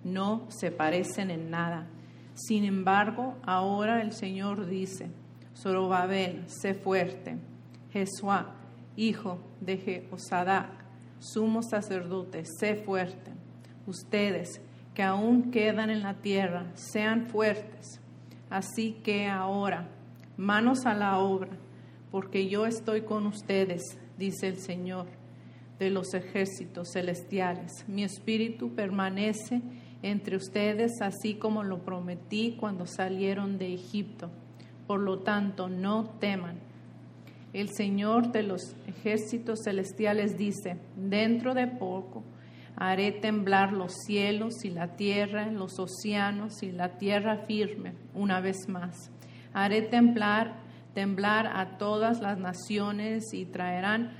No 0.05 0.47
se 0.49 0.71
parecen 0.71 1.31
en 1.31 1.51
nada. 1.51 1.87
Sin 2.35 2.65
embargo, 2.65 3.37
ahora 3.45 4.03
el 4.03 4.13
Señor 4.13 4.67
dice, 4.67 5.11
Zorobabel, 5.57 6.45
sé 6.49 6.75
fuerte. 6.75 7.37
Jesuá, 7.93 8.55
hijo 8.97 9.39
de 9.61 9.77
Jehosadac, 9.77 10.71
sumo 11.19 11.63
sacerdote, 11.63 12.45
sé 12.59 12.75
fuerte. 12.75 13.33
Ustedes 13.87 14.61
que 14.95 15.03
aún 15.03 15.51
quedan 15.51 15.91
en 15.91 16.03
la 16.03 16.15
tierra, 16.15 16.67
sean 16.75 17.29
fuertes. 17.29 18.01
Así 18.51 18.93
que 19.05 19.27
ahora, 19.29 19.89
manos 20.37 20.85
a 20.87 20.95
la 20.95 21.19
obra 21.19 21.62
porque 22.13 22.47
yo 22.47 22.67
estoy 22.67 23.01
con 23.01 23.27
ustedes, 23.27 23.99
dice 24.19 24.47
el 24.47 24.59
Señor 24.59 25.07
de 25.79 25.91
los 25.91 26.13
ejércitos 26.15 26.91
celestiales. 26.93 27.85
Mi 27.89 28.05
espíritu 28.05 28.75
permanece 28.75 29.63
entre 30.03 30.37
ustedes, 30.37 31.01
así 31.01 31.35
como 31.35 31.65
lo 31.65 31.79
prometí 31.79 32.57
cuando 32.61 32.87
salieron 32.87 33.57
de 33.59 33.75
Egipto. 33.75 34.31
Por 34.87 35.01
lo 35.01 35.21
tanto, 35.21 35.69
no 35.69 36.11
teman. 36.21 36.61
El 37.55 37.71
Señor 37.71 38.31
de 38.31 38.43
los 38.43 38.77
ejércitos 38.87 39.61
celestiales 39.65 40.37
dice, 40.37 40.77
dentro 40.97 41.55
de 41.55 41.67
poco 41.67 42.23
haré 42.77 43.13
temblar 43.13 43.73
los 43.73 43.93
cielos 44.07 44.65
y 44.65 44.71
la 44.71 44.97
tierra, 44.97 45.51
los 45.51 45.79
océanos 45.79 46.63
y 46.63 46.73
la 46.73 46.99
tierra 46.99 47.45
firme 47.47 47.95
una 48.15 48.41
vez 48.41 48.69
más. 48.69 49.11
Haré 49.55 49.83
temblar 49.83 50.61
temblar 50.95 51.47
a 51.47 51.79
todas 51.79 52.21
las 52.21 52.39
naciones 52.39 53.33
y 53.33 53.47
traerán 53.47 54.13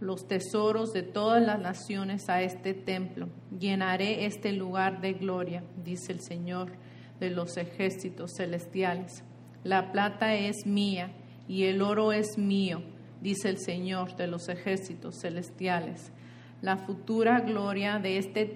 los 0.00 0.26
tesoros 0.28 0.92
de 0.92 1.02
todas 1.02 1.42
las 1.42 1.58
naciones 1.58 2.28
a 2.28 2.42
este 2.42 2.74
templo. 2.74 3.28
Llenaré 3.58 4.26
este 4.26 4.52
lugar 4.52 5.00
de 5.00 5.14
gloria, 5.14 5.62
dice 5.82 6.12
el 6.12 6.20
Señor 6.20 6.72
de 7.20 7.30
los 7.30 7.56
ejércitos 7.56 8.32
celestiales. 8.36 9.22
La 9.64 9.92
plata 9.92 10.34
es 10.34 10.66
mía 10.66 11.12
y 11.48 11.64
el 11.64 11.80
oro 11.80 12.12
es 12.12 12.36
mío, 12.36 12.82
dice 13.20 13.48
el 13.48 13.58
Señor 13.58 14.16
de 14.16 14.26
los 14.26 14.48
ejércitos 14.48 15.20
celestiales. 15.20 16.12
La 16.60 16.76
futura 16.76 17.40
gloria 17.40 17.98
de 17.98 18.18
este 18.18 18.54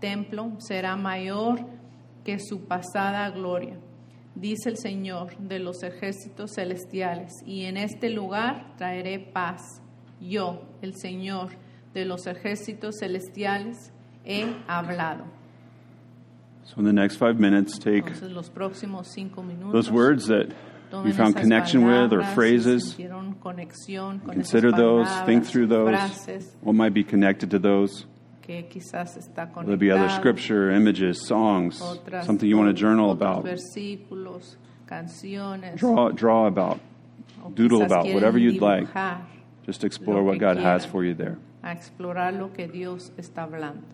templo 0.00 0.52
será 0.58 0.96
mayor 0.96 1.60
que 2.24 2.38
su 2.38 2.66
pasada 2.66 3.30
gloria 3.30 3.78
dice 4.34 4.68
el 4.68 4.76
Señor 4.76 5.36
de 5.38 5.58
los 5.58 5.82
ejércitos 5.82 6.52
celestiales, 6.54 7.32
y 7.46 7.64
en 7.64 7.76
este 7.76 8.10
lugar 8.10 8.74
traeré 8.76 9.18
paz. 9.18 9.80
Yo, 10.20 10.62
el 10.82 10.94
Señor 10.94 11.50
de 11.94 12.04
los 12.04 12.26
ejércitos 12.26 12.96
celestiales, 13.00 13.92
he 14.24 14.46
hablado. 14.68 15.24
So 16.64 16.78
in 16.78 16.84
the 16.84 16.92
next 16.92 17.16
five 17.16 17.38
minutes, 17.38 17.78
take 17.78 18.06
Entonces, 18.06 18.30
los 18.30 18.48
próximos 18.48 19.08
cinco 19.08 19.42
minutos, 19.42 19.72
those 19.72 19.90
words 19.90 20.26
that 20.28 20.54
you 21.04 21.12
found 21.12 21.36
connection 21.36 21.84
with 21.84 22.12
or 22.12 22.22
phrases, 22.22 22.94
consider 22.94 24.70
those, 24.70 25.08
think 25.26 25.44
through 25.44 25.66
those, 25.66 25.96
frases 25.96 26.56
what 26.60 26.74
might 26.74 26.94
be 26.94 27.02
connected 27.02 27.50
to 27.50 27.58
those. 27.58 28.06
Que 28.42 28.64
quizás 28.64 29.16
está 29.16 29.46
There'll 29.46 29.76
be 29.76 29.90
other 29.90 30.10
scripture, 30.10 30.70
images, 30.70 31.26
songs, 31.26 31.80
otras- 31.80 32.26
something 32.26 32.48
you 32.48 32.58
want 32.58 32.68
to 32.68 32.74
journal 32.74 33.10
about, 33.12 33.44
versículos, 33.44 34.56
canciones, 34.86 35.78
draw, 35.78 36.10
draw 36.10 36.46
about, 36.46 36.80
doodle 37.54 37.82
about, 37.82 38.06
whatever 38.12 38.38
you'd 38.38 38.60
like. 38.60 38.88
Just 39.64 39.84
explore 39.84 40.22
what 40.24 40.38
God 40.38 40.56
has 40.58 40.84
for 40.84 41.04
you 41.04 41.14
there. 41.14 41.38
a 41.62 41.70
explorar 41.72 42.32
lo 42.34 42.52
que 42.52 42.66
Dios 42.66 43.12
está 43.16 43.44
hablando. 43.44 43.84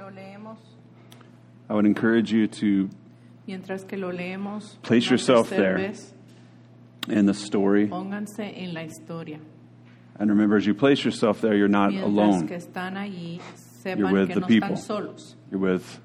Lo 0.00 0.08
leemos. 0.10 0.56
I 1.68 1.74
would 1.74 1.84
encourage 1.84 2.32
you 2.32 2.46
to, 2.46 2.88
Mientras 3.46 3.84
que 3.86 3.98
lo 3.98 4.10
leemos, 4.10 4.80
Place 4.82 5.10
yourself 5.10 5.50
there. 5.50 5.92
in 7.08 7.26
the 7.26 7.34
story, 7.34 7.86
pónganse 7.86 8.40
en 8.56 8.72
la 8.72 8.80
historia. 8.84 9.38
and 10.18 10.30
remember 10.30 10.56
as 10.56 10.66
you 10.66 10.72
place 10.74 11.04
yourself 11.04 11.42
there, 11.42 11.54
you're 11.54 11.68
not 11.68 11.90
Mientras 11.90 12.06
alone. 12.10 12.48
que 12.48 12.56
están 12.56 12.96
allí, 12.96 13.40
You're 13.84 14.08
sepan 14.08 14.12
with 14.12 14.28
que 14.28 14.34
the 14.36 14.40
no 14.40 14.46
people. 14.46 14.68
están 14.70 14.78
solos, 14.86 15.36
You're 15.50 15.60
with 15.60 16.00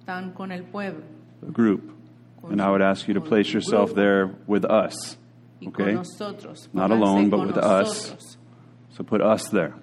están 0.00 0.34
con 0.34 0.50
el 0.50 0.64
pueblo. 0.64 1.04
a 1.46 1.50
group. 1.52 1.92
And 2.50 2.60
I 2.60 2.68
would 2.70 2.82
ask 2.82 3.06
you 3.06 3.14
to 3.14 3.20
place 3.20 3.52
yourself 3.52 3.94
there 3.94 4.34
with 4.48 4.64
us. 4.64 5.16
y 5.60 5.70
con 5.70 5.82
Okay? 5.84 5.94
nosotros. 5.94 6.68
Not 6.72 6.90
Pónganse 6.90 7.00
alone, 7.00 7.30
but 7.30 7.36
con 7.38 7.46
with 7.46 7.58
us. 7.58 7.86
nosotros. 8.10 8.36
So 8.90 9.04
put 9.04 9.20
us 9.20 9.48
there. 9.50 9.74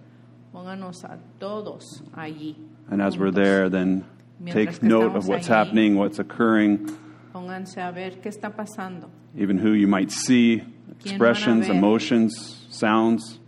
Pónganos 0.53 1.03
a 1.05 1.17
todos 1.39 2.01
allí. 2.13 2.55
And 2.89 3.01
as 3.01 3.17
we're 3.17 3.31
there, 3.31 3.69
then 3.69 4.05
take 4.45 4.83
note 4.83 5.15
of 5.15 5.27
what's 5.27 5.47
happening, 5.47 5.95
what's 5.95 6.19
occurring, 6.19 6.89
a 7.33 7.91
ver 7.91 8.11
qué 8.21 8.31
está 8.31 9.09
even 9.35 9.57
who 9.57 9.71
you 9.71 9.87
might 9.87 10.11
see, 10.11 10.63
expressions, 11.03 11.69
emotions, 11.69 12.67
sounds, 12.69 13.39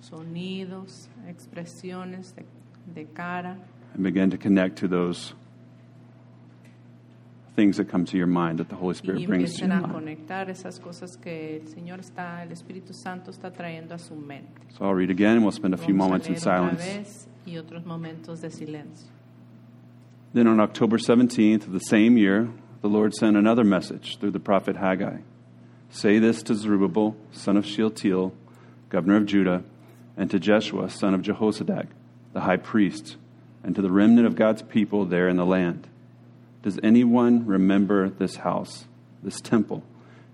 Sonidos, 0.00 1.08
expresiones 1.28 2.34
de, 2.34 2.44
de 2.94 3.04
cara. 3.04 3.56
and 3.94 4.02
begin 4.02 4.30
to 4.30 4.38
connect 4.38 4.76
to 4.76 4.88
those 4.88 5.34
things 7.54 7.76
that 7.76 7.88
come 7.88 8.04
to 8.06 8.16
your 8.16 8.26
mind 8.26 8.58
that 8.58 8.68
the 8.68 8.74
Holy 8.74 8.94
Spirit 8.94 9.26
brings 9.26 9.54
to 9.54 9.66
your 9.66 9.68
mind. 9.68 9.92
conectar 9.92 10.48
esas 10.48 10.80
cosas 10.80 11.16
que 11.16 11.60
el 11.60 11.68
Señor 11.68 12.00
está, 12.00 12.42
el 12.42 12.52
Espíritu 12.52 12.94
Santo 12.94 13.30
está 13.30 13.50
trayendo 13.50 13.94
a 13.94 13.98
su 13.98 14.14
mente. 14.14 14.62
So 14.76 14.86
I'll 14.86 14.94
read 14.94 15.10
again 15.10 15.36
and 15.36 15.42
we'll 15.42 15.52
spend 15.52 15.74
a 15.74 15.78
few 15.78 15.94
moments 15.94 16.28
in 16.28 16.36
silence. 16.36 17.28
Y 17.46 17.58
otros 17.58 17.84
momentos 17.84 18.40
de 18.40 18.48
silencio. 18.48 19.08
Then 20.34 20.46
on 20.46 20.60
October 20.60 20.96
17th 20.96 21.66
of 21.66 21.72
the 21.72 21.80
same 21.80 22.16
year, 22.16 22.48
the 22.80 22.88
Lord 22.88 23.14
sent 23.14 23.36
another 23.36 23.64
message 23.64 24.18
through 24.18 24.30
the 24.30 24.40
prophet 24.40 24.76
Haggai. 24.76 25.18
Say 25.90 26.18
this 26.18 26.42
to 26.44 26.54
Zerubbabel, 26.54 27.16
son 27.32 27.56
of 27.56 27.66
Shealtiel, 27.66 28.32
governor 28.88 29.16
of 29.16 29.26
Judah, 29.26 29.62
and 30.16 30.30
to 30.30 30.38
Jeshua, 30.38 30.88
son 30.88 31.14
of 31.14 31.22
Jehozadak, 31.22 31.88
the 32.32 32.40
high 32.40 32.56
priest, 32.56 33.16
and 33.62 33.74
to 33.74 33.82
the 33.82 33.90
remnant 33.90 34.26
of 34.26 34.34
God's 34.34 34.62
people 34.62 35.04
there 35.04 35.28
in 35.28 35.36
the 35.36 35.46
land. 35.46 35.86
Does 36.62 36.78
anyone 36.82 37.46
remember 37.46 38.08
this 38.08 38.36
house, 38.36 38.86
this 39.22 39.40
temple, 39.40 39.82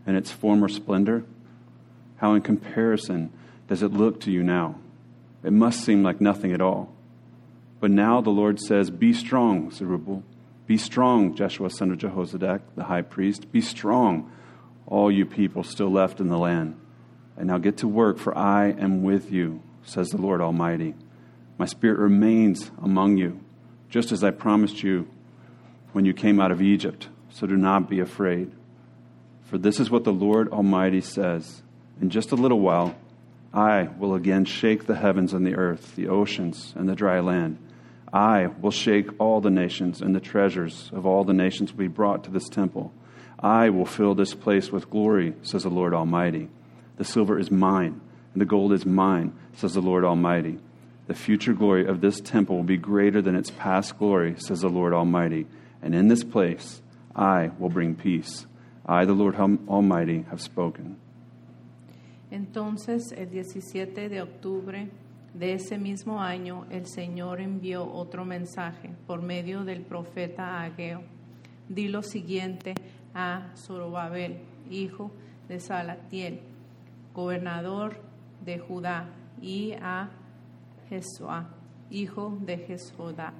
and 0.07 0.17
its 0.17 0.31
former 0.31 0.69
splendor? 0.69 1.25
How, 2.19 2.35
in 2.35 2.43
comparison, 2.43 3.33
does 3.67 3.83
it 3.83 3.93
look 3.93 4.21
to 4.23 4.31
you 4.31 4.43
now? 4.43 4.77
It 5.43 5.53
must 5.53 5.85
seem 5.85 6.03
like 6.03 6.21
nothing 6.21 6.53
at 6.53 6.61
all. 6.61 6.93
But 7.81 7.91
now 7.91 8.21
the 8.21 8.31
Lord 8.31 8.61
says, 8.61 8.91
Be 8.91 9.13
strong, 9.13 9.71
Zerubbabel. 9.71 10.25
Be 10.67 10.77
strong, 10.77 11.35
Jeshua, 11.35 11.71
son 11.71 11.93
of 11.93 11.99
Jehozadak, 11.99 12.61
the 12.77 12.85
high 12.85 13.03
priest. 13.03 13.51
Be 13.53 13.61
strong, 13.61 14.31
all 14.87 15.11
you 15.11 15.25
people 15.25 15.63
still 15.63 15.91
left 15.91 16.21
in 16.21 16.29
the 16.29 16.39
land. 16.39 16.79
And 17.37 17.47
now 17.47 17.59
get 17.59 17.79
to 17.79 17.89
work, 17.89 18.19
for 18.19 18.37
I 18.37 18.71
am 18.71 19.03
with 19.03 19.31
you, 19.31 19.63
says 19.83 20.09
the 20.09 20.21
Lord 20.21 20.41
Almighty. 20.41 20.95
My 21.57 21.67
spirit 21.67 21.99
remains 21.99 22.71
among 22.83 23.17
you, 23.17 23.41
just 23.89 24.13
as 24.13 24.23
I 24.23 24.31
promised 24.31 24.83
you 24.83 25.09
when 25.93 26.05
you 26.05 26.13
came 26.13 26.41
out 26.41 26.53
of 26.53 26.61
Egypt. 26.61 27.09
So 27.31 27.47
do 27.47 27.57
not 27.57 27.89
be 27.89 28.01
afraid. 28.01 28.51
For 29.45 29.57
this 29.57 29.81
is 29.81 29.91
what 29.91 30.05
the 30.05 30.13
Lord 30.13 30.51
Almighty 30.51 31.01
says 31.01 31.63
In 32.01 32.11
just 32.11 32.33
a 32.33 32.37
little 32.37 32.61
while, 32.61 32.97
I 33.55 33.85
will 33.99 34.15
again 34.15 34.45
shake 34.45 34.87
the 34.87 34.97
heavens 34.97 35.33
and 35.33 35.47
the 35.47 35.55
earth, 35.55 35.97
the 35.97 36.09
oceans 36.09 36.75
and 36.77 36.89
the 36.89 36.95
dry 36.95 37.21
land. 37.21 37.59
I 38.13 38.47
will 38.47 38.71
shake 38.71 39.09
all 39.19 39.41
the 39.41 39.51
nations, 39.51 40.01
and 40.01 40.15
the 40.15 40.21
treasures 40.21 40.91
of 40.93 41.05
all 41.05 41.25
the 41.25 41.33
nations 41.33 41.73
will 41.73 41.79
be 41.79 41.89
brought 41.89 42.25
to 42.25 42.31
this 42.31 42.49
temple. 42.49 42.93
I 43.39 43.71
will 43.71 43.87
fill 43.87 44.15
this 44.15 44.35
place 44.35 44.73
with 44.73 44.91
glory, 44.91 45.35
says 45.43 45.63
the 45.63 45.71
Lord 45.71 45.95
Almighty. 45.95 46.49
The 46.97 47.05
silver 47.05 47.39
is 47.39 47.51
mine, 47.51 48.01
and 48.33 48.41
the 48.41 48.47
gold 48.47 48.73
is 48.73 48.87
mine, 48.87 49.33
says 49.53 49.75
the 49.75 49.81
Lord 49.81 50.05
Almighty. 50.05 50.59
The 51.07 51.15
future 51.15 51.53
glory 51.53 51.87
of 51.87 52.01
this 52.01 52.21
temple 52.21 52.57
will 52.57 52.65
be 52.65 52.77
greater 52.77 53.23
than 53.23 53.35
its 53.35 53.51
past 53.51 53.99
glory, 53.99 54.35
says 54.39 54.61
the 54.61 54.69
Lord 54.69 54.93
Almighty. 54.93 55.47
And 55.83 55.95
in 55.95 56.09
this 56.09 56.25
place 56.25 56.83
I 57.15 57.51
will 57.59 57.71
bring 57.71 57.95
peace. 57.95 58.47
I, 58.85 59.05
the 59.05 59.13
Lord 59.13 59.37
Almighty, 59.37 60.25
have 60.31 60.41
spoken. 60.41 60.97
Entonces, 62.31 63.13
el 63.17 63.27
17 63.27 64.09
de 64.09 64.21
octubre 64.21 64.89
de 65.39 65.55
ese 65.55 65.79
mismo 65.79 66.21
año, 66.21 66.67
el 66.69 66.87
Señor 66.87 67.41
envió 67.41 67.87
otro 67.87 68.25
mensaje 68.25 68.91
por 69.07 69.23
medio 69.23 69.65
del 69.65 69.83
profeta 69.83 70.63
Ageo. 70.63 71.03
Di 71.69 71.87
lo 71.87 72.03
siguiente 72.03 72.75
a 73.15 73.53
Zorobabel, 73.55 74.41
hijo 74.69 75.13
de 75.49 75.61
Salatiel, 75.61 76.41
gobernador 77.15 78.01
de 78.45 78.59
Judá, 78.59 79.11
y 79.41 79.75
a 79.81 80.11
Jesúa, 80.89 81.49
hijo 81.91 82.37
de 82.41 82.59
Jesodá, 82.59 83.33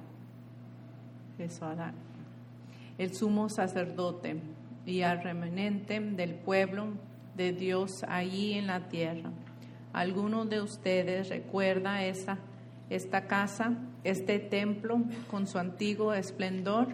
el 2.97 3.13
sumo 3.13 3.49
sacerdote, 3.49 4.39
y 4.85 5.01
al 5.01 5.21
remanente 5.21 5.99
del 5.99 6.35
pueblo 6.35 6.93
de 7.35 7.51
Dios 7.51 7.91
allí 8.07 8.53
en 8.53 8.67
la 8.67 8.87
tierra. 8.87 9.29
¿Alguno 9.99 10.45
de 10.45 10.61
ustedes 10.61 11.27
recuerda 11.27 12.05
esa, 12.05 12.37
esta 12.89 13.27
casa, 13.27 13.73
este 14.05 14.39
templo 14.39 15.01
con 15.29 15.45
su 15.45 15.57
antiguo 15.57 16.13
esplendor? 16.13 16.87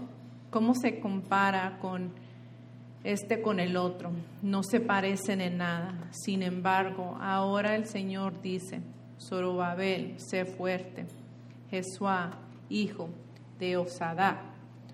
¿Cómo 0.50 0.74
se 0.74 1.00
compara 1.00 1.78
con 1.80 2.13
este 3.04 3.44
con 3.44 3.60
el 3.60 3.78
otro? 3.78 4.10
No 4.41 4.63
se 4.63 4.80
parecen 4.80 5.41
en 5.41 5.60
nada. 5.60 6.10
Sin 6.10 6.41
embargo, 6.41 7.15
ahora 7.22 7.76
el 7.76 7.86
Señor 7.86 8.41
dice, 8.41 8.82
Zorobabel, 9.22 10.15
sé 10.20 10.46
fuerte. 10.46 11.06
Jesuá, 11.70 12.39
hijo 12.70 13.10
de 13.60 13.78
Osadá, 13.78 14.41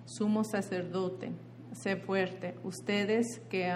sumo 0.04 0.44
sacerdote, 0.44 1.32
sé 1.72 1.96
fuerte. 1.96 2.56
Ustedes 2.66 3.40
que 3.50 3.72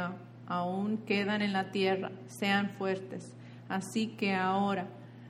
aún 0.46 0.98
quedan 1.06 1.42
en 1.42 1.54
la 1.54 1.72
tierra, 1.72 2.12
sean 2.28 2.72
fuertes. 2.72 3.32
Así 3.68 4.08
que 4.08 4.34
ahora, 4.34 4.88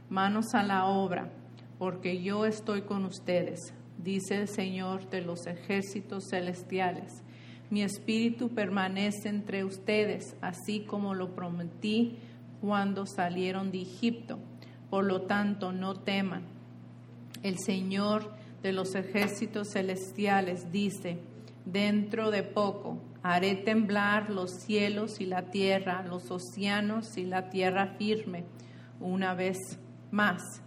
manos 0.10 0.54
a 0.54 0.64
la 0.64 0.86
obra, 0.86 1.30
porque 1.78 2.22
yo 2.22 2.46
estoy 2.46 2.82
con 2.82 3.06
ustedes, 3.06 3.74
dice 3.98 4.36
el 4.36 4.48
Señor 4.48 5.10
de 5.10 5.22
los 5.22 5.48
ejércitos 5.48 6.26
celestiales. 6.30 7.24
Mi 7.70 7.82
espíritu 7.82 8.50
permanece 8.50 9.30
entre 9.30 9.64
ustedes, 9.64 10.36
así 10.42 10.82
como 10.82 11.14
lo 11.14 11.34
prometí 11.34 12.18
cuando 12.62 13.06
salieron 13.06 13.72
de 13.72 13.82
Egipto. 13.82 14.40
Por 14.90 15.06
lo 15.06 15.24
tanto, 15.24 15.72
no 15.72 15.96
teman. 15.96 16.44
El 17.42 17.58
Señor 17.58 18.32
de 18.62 18.74
los 18.74 18.96
ejércitos 18.96 19.70
celestiales 19.72 20.72
dice, 20.72 21.20
dentro 21.66 22.32
de 22.32 22.44
poco 22.44 23.02
haré 23.24 23.56
temblar 23.56 24.30
los 24.30 24.52
cielos 24.52 25.20
y 25.20 25.26
la 25.26 25.50
tierra, 25.50 26.06
los 26.08 26.30
océanos 26.30 27.18
y 27.18 27.26
la 27.26 27.50
tierra 27.50 27.96
firme, 27.98 28.46
una 29.00 29.34
vez 29.34 29.80
más. 30.12 30.62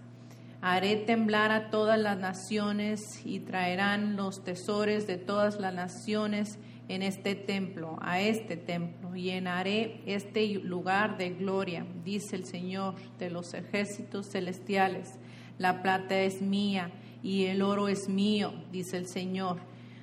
Haré 0.61 0.97
temblar 0.97 1.53
a 1.53 1.71
todas 1.71 2.01
las 2.01 2.19
naciones 2.19 3.25
y 3.25 3.39
traerán 3.39 4.17
los 4.17 4.43
tesoros 4.43 5.07
de 5.07 5.17
todas 5.17 5.61
las 5.61 5.73
naciones 5.73 6.59
en 6.89 7.03
este 7.03 7.37
templo, 7.37 7.97
a 8.01 8.21
este 8.21 8.57
templo, 8.57 9.15
llenaré 9.15 10.03
este 10.07 10.55
lugar 10.55 11.17
de 11.17 11.31
gloria, 11.31 11.87
dice 12.03 12.35
el 12.35 12.45
Señor 12.45 12.95
de 13.19 13.31
los 13.31 13.55
ejércitos 13.55 14.31
celestiales. 14.31 15.19
La 15.59 15.83
plata 15.83 16.19
es 16.19 16.41
mía 16.41 16.91
y 17.23 17.45
el 17.45 17.63
oro 17.63 17.89
es 17.89 18.09
mío, 18.09 18.53
dice 18.73 18.97
el 18.97 19.07
Señor 19.07 19.59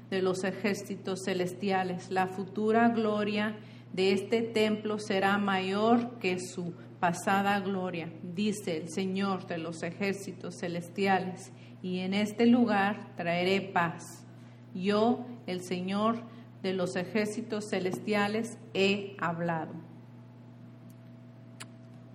de 0.09 0.21
los 0.21 0.43
ejércitos 0.43 1.23
celestiales. 1.25 2.11
La 2.11 2.27
futura 2.27 2.89
gloria 2.89 3.55
de 3.93 4.11
este 4.11 4.41
templo 4.41 4.99
será 4.99 5.37
mayor 5.37 6.19
que 6.19 6.37
su 6.39 6.73
pasada 6.99 7.59
gloria, 7.59 8.09
dice 8.23 8.77
el 8.77 8.89
Señor 8.89 9.47
de 9.47 9.57
los 9.57 9.83
ejércitos 9.83 10.55
celestiales, 10.59 11.51
y 11.81 11.99
en 11.99 12.13
este 12.13 12.45
lugar 12.45 13.15
traeré 13.15 13.61
paz. 13.61 14.25
Yo, 14.73 15.25
el 15.45 15.61
Señor 15.61 16.23
de 16.63 16.73
los 16.73 16.95
ejércitos 16.95 17.69
celestiales, 17.69 18.57
he 18.73 19.15
hablado. 19.19 19.73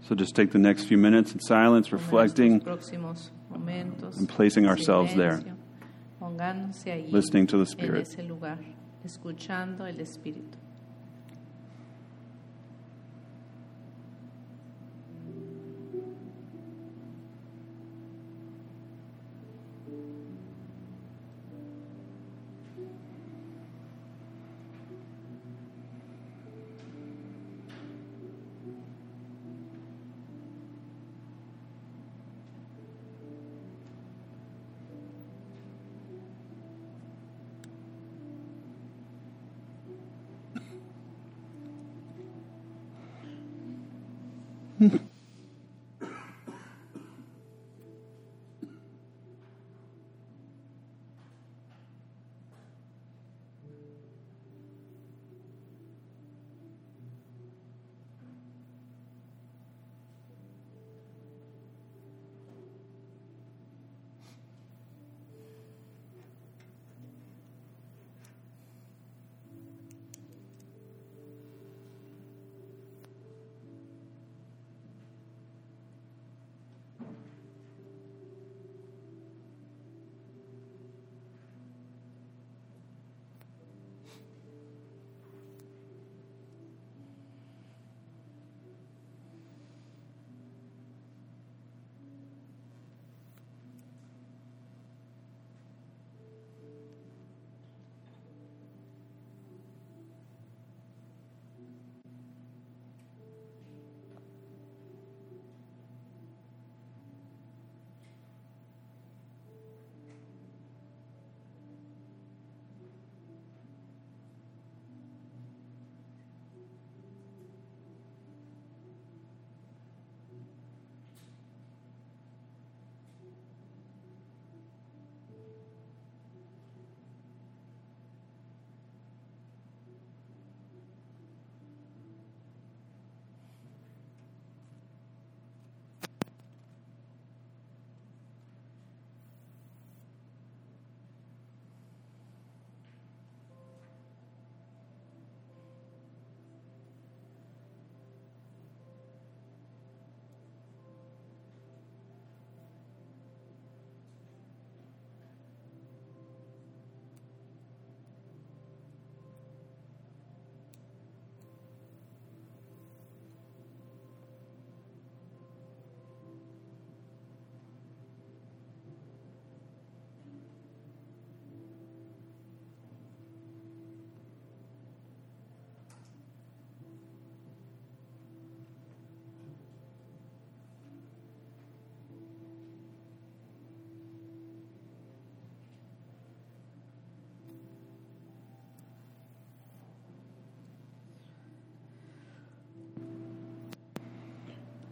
So 0.02 0.16
just 0.16 0.34
take 0.34 0.50
the 0.50 0.58
next 0.58 0.86
few 0.86 0.98
minutes 0.98 1.32
in 1.32 1.40
silence, 1.40 1.92
reflecting, 1.92 2.60
and 2.66 4.28
placing 4.28 4.66
ourselves 4.66 5.14
there. 5.14 5.40
Pongándose 6.40 6.90
allí 6.90 7.12
listening 7.12 7.46
to 7.46 7.62
the 7.62 7.70
en 7.72 7.78
Spirit. 7.78 8.02
ese 8.02 8.22
lugar, 8.22 8.58
escuchando 9.04 9.86
el 9.86 10.00
Espíritu. 10.00 10.58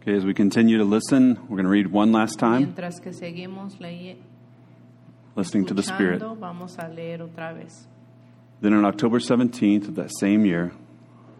Okay, 0.09 0.17
as 0.17 0.25
we 0.25 0.33
continue 0.33 0.79
to 0.79 0.83
listen, 0.83 1.35
we're 1.43 1.57
going 1.57 1.65
to 1.65 1.69
read 1.69 1.85
one 1.85 2.11
last 2.11 2.39
time, 2.39 2.73
Mientras 2.73 2.99
que 2.99 3.11
seguimos 3.11 3.79
listening 5.35 5.65
to 5.67 5.75
the 5.75 5.83
Spirit. 5.83 6.19
vamos 6.19 6.77
a 6.79 6.89
leer 6.89 7.19
otra 7.19 7.53
vez. 7.53 7.85
Then 8.59 8.73
on 8.73 8.85
October 8.85 9.19
17th 9.19 9.89
of 9.89 9.93
that 9.97 10.09
same 10.19 10.47
year, 10.47 10.71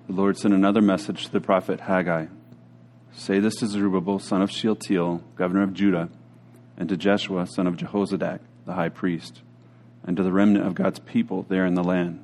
the 0.05 0.13
Lord 0.13 0.37
sent 0.37 0.53
another 0.53 0.81
message 0.81 1.25
to 1.25 1.31
the 1.31 1.41
prophet 1.41 1.79
Haggai. 1.79 2.27
Say 3.11 3.39
this 3.39 3.55
to 3.55 3.65
Zerubbabel, 3.65 4.19
son 4.19 4.43
of 4.43 4.51
Shealtiel, 4.51 5.23
governor 5.35 5.63
of 5.63 5.73
Judah, 5.73 6.09
and 6.77 6.87
to 6.89 6.95
Jeshua, 6.95 7.47
son 7.47 7.65
of 7.65 7.75
Jehozadak, 7.75 8.41
the 8.67 8.73
high 8.73 8.89
priest, 8.89 9.41
and 10.03 10.15
to 10.15 10.21
the 10.21 10.31
remnant 10.31 10.67
of 10.67 10.75
God's 10.75 10.99
people 10.99 11.43
there 11.49 11.65
in 11.65 11.73
the 11.73 11.83
land. 11.83 12.23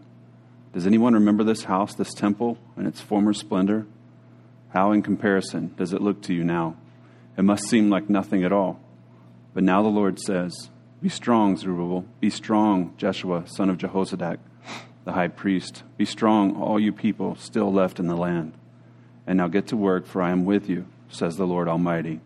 Does 0.73 0.85
anyone 0.85 1.15
remember 1.15 1.43
this 1.43 1.63
house, 1.63 1.95
this 1.95 2.13
temple, 2.13 2.59
and 2.75 2.85
its 2.85 3.01
former 3.01 3.33
splendor? 3.33 3.87
How, 4.75 4.91
in 4.91 5.03
comparison, 5.03 5.73
does 5.77 5.93
it 5.93 6.01
look 6.01 6.21
to 6.23 6.33
you 6.33 6.43
now? 6.43 6.75
It 7.37 7.43
must 7.43 7.69
seem 7.69 7.89
like 7.89 8.09
nothing 8.09 8.43
at 8.43 8.51
all. 8.51 8.77
But 9.53 9.63
now 9.63 9.81
the 9.81 9.87
Lord 9.87 10.19
says, 10.19 10.69
Be 11.01 11.07
strong, 11.07 11.55
Zerubbabel. 11.55 12.03
Be 12.19 12.29
strong, 12.29 12.93
Jeshua, 12.97 13.45
son 13.47 13.69
of 13.69 13.77
Jehozadak, 13.77 14.39
the 15.05 15.13
high 15.13 15.29
priest. 15.29 15.83
Be 15.95 16.03
strong, 16.03 16.61
all 16.61 16.77
you 16.77 16.91
people 16.91 17.37
still 17.37 17.71
left 17.71 18.01
in 18.01 18.07
the 18.07 18.17
land. 18.17 18.51
And 19.25 19.37
now 19.37 19.47
get 19.47 19.67
to 19.67 19.77
work, 19.77 20.05
for 20.05 20.21
I 20.21 20.31
am 20.31 20.43
with 20.43 20.67
you, 20.67 20.87
says 21.07 21.37
the 21.37 21.47
Lord 21.47 21.69
Almighty. 21.69 22.19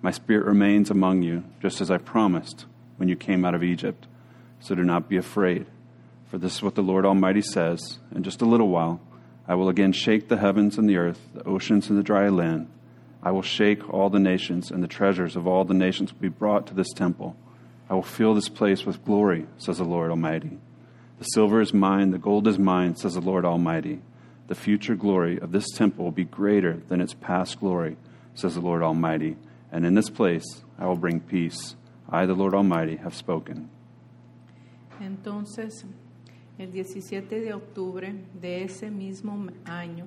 My 0.00 0.12
spirit 0.12 0.46
remains 0.46 0.92
among 0.92 1.22
you, 1.22 1.42
just 1.60 1.80
as 1.80 1.90
I 1.90 1.98
promised 1.98 2.66
when 2.96 3.08
you 3.08 3.16
came 3.16 3.44
out 3.44 3.56
of 3.56 3.64
Egypt. 3.64 4.06
So 4.60 4.76
do 4.76 4.84
not 4.84 5.08
be 5.08 5.16
afraid. 5.16 5.66
For 6.30 6.38
this 6.38 6.54
is 6.54 6.62
what 6.62 6.76
the 6.76 6.80
Lord 6.80 7.04
Almighty 7.04 7.42
says 7.42 7.98
In 8.14 8.22
just 8.22 8.40
a 8.40 8.46
little 8.46 8.68
while, 8.68 9.00
I 9.48 9.54
will 9.54 9.70
again 9.70 9.92
shake 9.92 10.28
the 10.28 10.36
heavens 10.36 10.76
and 10.76 10.88
the 10.88 10.98
earth, 10.98 11.20
the 11.32 11.42
oceans 11.44 11.88
and 11.88 11.98
the 11.98 12.02
dry 12.02 12.28
land. 12.28 12.68
I 13.22 13.30
will 13.30 13.42
shake 13.42 13.88
all 13.92 14.10
the 14.10 14.20
nations, 14.20 14.70
and 14.70 14.82
the 14.82 14.88
treasures 14.88 15.34
of 15.34 15.46
all 15.46 15.64
the 15.64 15.74
nations 15.74 16.12
will 16.12 16.20
be 16.20 16.28
brought 16.28 16.66
to 16.66 16.74
this 16.74 16.92
temple. 16.92 17.34
I 17.88 17.94
will 17.94 18.02
fill 18.02 18.34
this 18.34 18.50
place 18.50 18.84
with 18.84 19.04
glory, 19.04 19.46
says 19.56 19.78
the 19.78 19.84
Lord 19.84 20.10
Almighty. 20.10 20.58
The 21.18 21.24
silver 21.24 21.60
is 21.62 21.72
mine, 21.72 22.10
the 22.10 22.18
gold 22.18 22.46
is 22.46 22.58
mine, 22.58 22.94
says 22.94 23.14
the 23.14 23.20
Lord 23.20 23.44
Almighty. 23.44 24.02
The 24.46 24.54
future 24.54 24.94
glory 24.94 25.38
of 25.40 25.50
this 25.50 25.70
temple 25.70 26.04
will 26.04 26.12
be 26.12 26.24
greater 26.24 26.82
than 26.88 27.00
its 27.00 27.14
past 27.14 27.58
glory, 27.58 27.96
says 28.34 28.54
the 28.54 28.60
Lord 28.60 28.82
Almighty. 28.82 29.36
And 29.72 29.84
in 29.84 29.94
this 29.94 30.10
place 30.10 30.62
I 30.78 30.86
will 30.86 30.96
bring 30.96 31.20
peace. 31.20 31.74
I, 32.08 32.24
the 32.26 32.34
Lord 32.34 32.54
Almighty, 32.54 32.96
have 32.96 33.14
spoken. 33.14 33.68
Entonces, 35.00 35.84
el 36.58 36.72
17 36.72 37.40
de 37.40 37.54
octubre 37.54 38.14
de 38.40 38.64
ese 38.64 38.90
mismo 38.90 39.46
año, 39.64 40.06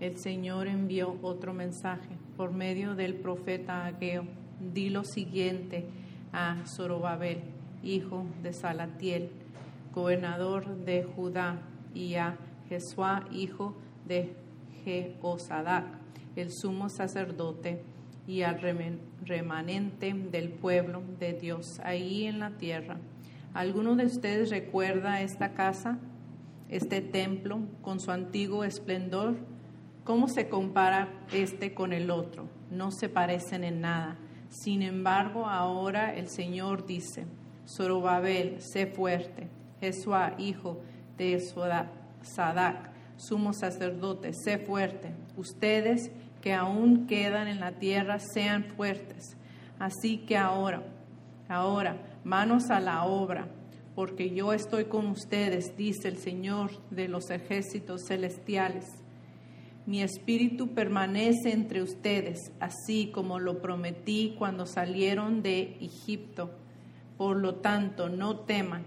el 0.00 0.18
Señor 0.18 0.66
envió 0.66 1.16
otro 1.22 1.54
mensaje 1.54 2.10
por 2.36 2.52
medio 2.52 2.96
del 2.96 3.14
profeta 3.14 3.86
Ageo. 3.86 4.24
Di 4.60 4.90
lo 4.90 5.04
siguiente 5.04 5.86
a 6.32 6.56
Zorobabel, 6.66 7.38
hijo 7.84 8.26
de 8.42 8.52
Salatiel, 8.52 9.30
gobernador 9.94 10.76
de 10.84 11.04
Judá, 11.04 11.62
y 11.94 12.14
a 12.14 12.36
Jesuá, 12.68 13.28
hijo 13.30 13.76
de 14.06 14.34
Jehozadak, 14.84 15.84
el 16.34 16.50
sumo 16.50 16.88
sacerdote, 16.88 17.82
y 18.26 18.42
al 18.42 18.60
remanente 19.24 20.14
del 20.14 20.50
pueblo 20.50 21.02
de 21.18 21.34
Dios 21.34 21.80
ahí 21.84 22.24
en 22.24 22.38
la 22.38 22.50
tierra. 22.50 22.96
¿Alguno 23.54 23.96
de 23.96 24.06
ustedes 24.06 24.48
recuerda 24.48 25.20
esta 25.20 25.52
casa, 25.52 25.98
este 26.70 27.02
templo, 27.02 27.60
con 27.82 28.00
su 28.00 28.10
antiguo 28.10 28.64
esplendor? 28.64 29.36
¿Cómo 30.04 30.26
se 30.28 30.48
compara 30.48 31.08
este 31.34 31.74
con 31.74 31.92
el 31.92 32.10
otro? 32.10 32.48
No 32.70 32.90
se 32.90 33.10
parecen 33.10 33.62
en 33.62 33.82
nada. 33.82 34.16
Sin 34.48 34.80
embargo, 34.80 35.46
ahora 35.46 36.14
el 36.14 36.28
Señor 36.28 36.86
dice, 36.86 37.26
Zorobabel, 37.68 38.62
sé 38.62 38.86
fuerte. 38.86 39.48
Jesuá, 39.80 40.34
hijo 40.38 40.80
de 41.18 41.38
Sadak, 42.22 42.90
sumo 43.16 43.52
sacerdote, 43.52 44.32
sé 44.32 44.56
fuerte. 44.56 45.12
Ustedes 45.36 46.10
que 46.40 46.54
aún 46.54 47.06
quedan 47.06 47.48
en 47.48 47.60
la 47.60 47.72
tierra, 47.72 48.18
sean 48.18 48.64
fuertes. 48.64 49.36
Así 49.78 50.16
que 50.18 50.38
ahora, 50.38 50.82
ahora, 51.48 52.11
manos 52.24 52.70
a 52.70 52.80
la 52.80 53.04
obra, 53.04 53.48
porque 53.94 54.30
yo 54.30 54.52
estoy 54.52 54.84
con 54.84 55.06
ustedes, 55.06 55.76
dice 55.76 56.08
el 56.08 56.16
Señor 56.16 56.70
de 56.90 57.08
los 57.08 57.30
ejércitos 57.30 58.06
celestiales. 58.06 58.86
Mi 59.84 60.00
espíritu 60.02 60.74
permanece 60.74 61.52
entre 61.52 61.82
ustedes, 61.82 62.52
así 62.60 63.10
como 63.12 63.38
lo 63.38 63.60
prometí 63.60 64.34
cuando 64.38 64.64
salieron 64.64 65.42
de 65.42 65.76
Egipto. 65.80 66.52
Por 67.18 67.36
lo 67.36 67.56
tanto, 67.56 68.08
no 68.08 68.40
teman. 68.40 68.84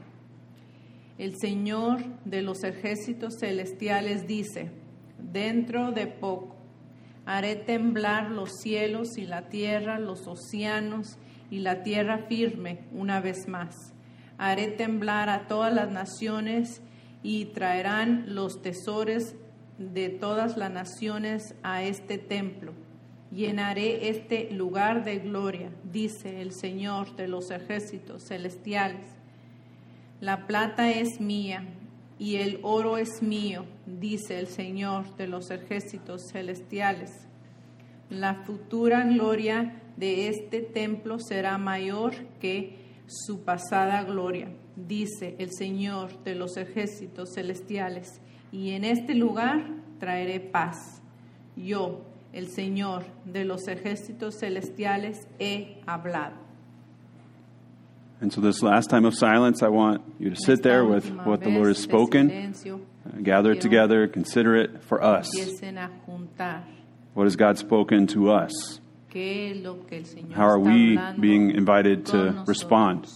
El 1.17 1.37
Señor 1.37 2.03
de 2.25 2.41
los 2.41 2.63
ejércitos 2.63 3.35
celestiales 3.39 4.27
dice, 4.27 4.71
dentro 5.17 5.91
de 5.91 6.07
poco 6.07 6.55
haré 7.25 7.55
temblar 7.55 8.31
los 8.31 8.51
cielos 8.61 9.17
y 9.17 9.25
la 9.25 9.49
tierra, 9.49 9.99
los 9.99 10.27
océanos 10.27 11.17
y 11.49 11.59
la 11.59 11.83
tierra 11.83 12.25
firme 12.27 12.79
una 12.91 13.21
vez 13.21 13.47
más. 13.47 13.75
Haré 14.37 14.67
temblar 14.67 15.29
a 15.29 15.47
todas 15.47 15.73
las 15.73 15.89
naciones 15.91 16.81
y 17.23 17.45
traerán 17.45 18.35
los 18.35 18.61
tesoros 18.61 19.35
de 19.77 20.09
todas 20.09 20.57
las 20.57 20.71
naciones 20.71 21.55
a 21.63 21.83
este 21.83 22.17
templo. 22.17 22.73
Llenaré 23.31 24.09
este 24.09 24.51
lugar 24.51 25.03
de 25.03 25.19
gloria, 25.19 25.71
dice 25.83 26.41
el 26.41 26.51
Señor 26.51 27.15
de 27.15 27.27
los 27.27 27.51
ejércitos 27.51 28.23
celestiales. 28.27 29.05
La 30.21 30.47
plata 30.47 30.89
es 30.91 31.19
mía 31.19 31.67
y 32.17 32.37
el 32.37 32.59
oro 32.63 32.97
es 32.97 33.21
mío, 33.21 33.65
dice 33.85 34.39
el 34.39 34.47
Señor 34.47 35.15
de 35.17 35.27
los 35.27 35.51
ejércitos 35.51 36.29
celestiales. 36.31 37.11
La 38.09 38.35
futura 38.45 39.03
gloria 39.03 39.81
de 39.97 40.27
este 40.27 40.61
templo 40.61 41.19
será 41.19 41.57
mayor 41.57 42.13
que 42.39 42.77
su 43.07 43.43
pasada 43.43 44.03
gloria, 44.03 44.49
dice 44.75 45.35
el 45.39 45.51
Señor 45.51 46.23
de 46.23 46.35
los 46.35 46.57
ejércitos 46.57 47.33
celestiales. 47.33 48.21
Y 48.51 48.71
en 48.71 48.83
este 48.83 49.15
lugar 49.15 49.65
traeré 49.99 50.39
paz. 50.39 51.01
Yo, 51.55 52.01
el 52.33 52.47
Señor 52.47 53.05
de 53.25 53.45
los 53.45 53.67
ejércitos 53.67 54.35
celestiales, 54.39 55.27
he 55.39 55.81
hablado. 55.85 56.45
And 58.21 58.31
so, 58.31 58.39
this 58.39 58.63
last 58.63 58.89
time 58.89 59.05
of 59.05 59.13
silence, 59.13 59.61
I 59.61 59.67
want 59.67 60.01
you 60.19 60.29
to 60.29 60.35
sit 60.37 60.63
there 60.63 60.85
with 60.85 61.05
what 61.25 61.41
the 61.41 61.49
Lord 61.49 61.67
has 61.67 61.77
spoken, 61.77 62.55
uh, 62.65 63.21
gather 63.21 63.51
it 63.51 63.61
together, 63.61 64.07
consider 64.07 64.55
it 64.55 64.83
for 64.83 65.03
us. 65.03 65.29
What 67.13 67.25
has 67.25 67.35
God 67.35 67.57
spoken 67.57 68.07
to 68.07 68.31
us? 68.31 68.79
Qué 69.15 69.51
es 69.51 69.63
lo 69.63 69.85
que 69.87 69.97
el 69.97 70.05
Señor 70.05 70.37
How 70.37 70.49
are 70.49 70.59
we 70.59 70.97
being 71.17 71.51
invited 71.51 72.05
to 72.07 72.43
respond? 72.45 73.07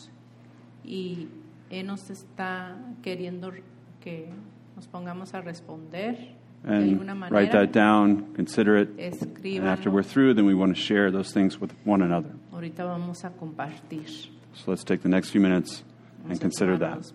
Y 0.82 1.28
Él 1.70 1.88
nos 1.88 2.10
está 2.10 2.78
queriendo 3.04 3.52
que 4.00 4.30
nos 4.78 4.88
pongamos 4.88 5.34
a 5.34 5.42
responder 5.42 6.38
de 6.64 6.74
alguna 6.74 7.12
And 7.12 7.32
write 7.32 7.52
that 7.52 7.74
down, 7.74 8.34
consider 8.34 8.78
it, 8.78 8.90
and 8.98 9.68
after 9.68 9.92
we're 9.92 10.02
through, 10.02 10.36
then 10.36 10.46
we 10.46 10.54
want 10.54 10.74
to 10.74 10.82
share 10.82 11.12
those 11.12 11.34
things 11.34 11.60
with 11.60 11.74
one 11.84 12.02
another. 12.02 12.34
Ahorita 12.54 12.86
vamos 12.86 13.26
a 13.26 13.32
compartir. 13.32 14.30
So 14.54 14.72
let's 14.72 14.86
take 14.86 15.02
the 15.02 15.10
next 15.10 15.32
few 15.32 15.42
minutes 15.42 15.84
and 16.30 16.40
consider 16.40 16.78
that. 16.78 17.12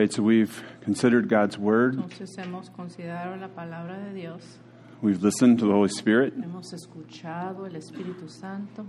Right, 0.00 0.12
so 0.12 0.22
we've 0.22 0.62
considered 0.82 1.28
God's 1.28 1.58
Word. 1.58 1.94
Entonces 1.96 2.36
hemos 2.38 2.70
considerado 2.70 3.36
la 3.38 3.48
palabra 3.48 3.98
de 3.98 4.14
Dios, 4.14 4.58
We've 5.02 5.22
listened 5.22 5.58
to 5.60 5.66
the 5.66 5.72
Holy 5.72 5.88
Spirit 5.88 6.34
hemos 6.36 6.72
escuchado 6.74 7.66
el 7.66 7.72
Espíritu 7.74 8.28
Santo 8.28 8.86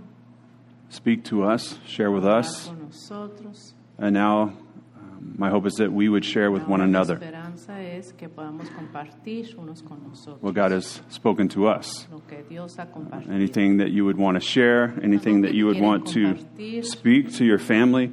speak 0.90 1.24
to 1.24 1.42
us, 1.42 1.78
share 1.86 2.10
with 2.10 2.24
us. 2.24 2.66
con 2.66 2.82
nosotros. 2.82 3.74
And 3.98 4.12
now, 4.14 4.52
um, 4.98 5.34
my 5.38 5.48
hope 5.48 5.66
is 5.66 5.74
that 5.74 5.90
we 5.90 6.08
would 6.10 6.24
share 6.24 6.50
with 6.50 6.62
one 6.68 6.80
Ahora 6.80 6.92
la 6.92 6.98
another 6.98 7.14
esperanza 7.16 7.80
es 7.82 8.12
que 8.12 8.28
podamos 8.28 8.68
compartir 8.70 9.56
unos 9.58 9.82
con 9.82 10.02
nosotros 10.06 10.42
what 10.42 10.54
God 10.54 10.72
has 10.72 11.00
spoken 11.08 11.48
to 11.48 11.66
us. 11.66 12.06
lo 12.10 12.20
que 12.26 12.42
Dios 12.48 12.76
ha 12.78 12.86
compartido. 12.86 13.32
Anything 13.34 13.78
that 13.78 13.90
you 13.90 14.04
would 14.04 14.18
want 14.18 14.36
to 14.36 14.40
share, 14.46 14.94
anything 15.02 15.42
that 15.42 15.54
you 15.54 15.66
would 15.66 15.80
want 15.80 16.06
to 16.12 16.36
speak 16.82 17.32
to 17.36 17.44
your 17.44 17.58
family, 17.58 18.12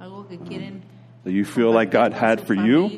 Algo 0.00 0.28
que 0.28 0.38
quieren 0.38 0.82
that 1.22 1.25
you 1.36 1.44
feel 1.44 1.70
like 1.70 1.90
God 1.90 2.12
had 2.12 2.46
for 2.46 2.54
you, 2.54 2.90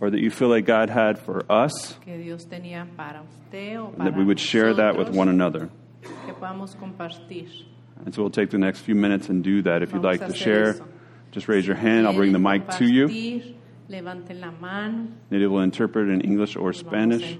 or 0.00 0.10
that 0.10 0.20
you 0.20 0.30
feel 0.30 0.48
like 0.48 0.66
God 0.66 0.90
had 0.90 1.18
for 1.18 1.44
us, 1.50 1.96
que 2.04 2.16
Dios 2.18 2.44
tenía 2.44 2.86
para 2.96 3.22
usted 3.22 3.76
o 3.78 3.88
para 3.88 4.10
that 4.10 4.18
we 4.18 4.24
would 4.24 4.38
share 4.38 4.74
that 4.74 4.96
with 4.96 5.08
one 5.10 5.28
another. 5.28 5.68
que. 6.02 7.66
And 8.04 8.14
so 8.14 8.22
we'll 8.22 8.30
take 8.30 8.50
the 8.50 8.58
next 8.58 8.80
few 8.80 8.94
minutes 8.94 9.28
and 9.28 9.44
do 9.44 9.62
that. 9.62 9.82
If 9.82 9.92
you'd 9.92 10.02
like 10.02 10.26
to 10.26 10.34
share, 10.34 10.70
eso. 10.70 10.84
just 11.30 11.48
raise 11.48 11.66
your 11.66 11.76
hand. 11.76 12.06
I'll 12.06 12.14
bring 12.14 12.32
the 12.32 12.38
mic 12.38 12.68
to 12.78 12.84
you. 12.84 13.06
Compartir, 13.06 13.54
Levanten 13.88 14.40
la 14.40 14.50
mano. 14.50 15.08
Maybe 15.30 15.46
we'll 15.46 15.62
interpret 15.62 16.08
in 16.08 16.20
English 16.20 16.56
or 16.56 16.70
y 16.70 16.72
vamos 16.72 16.76
a 16.76 17.28
Spanish. 17.28 17.38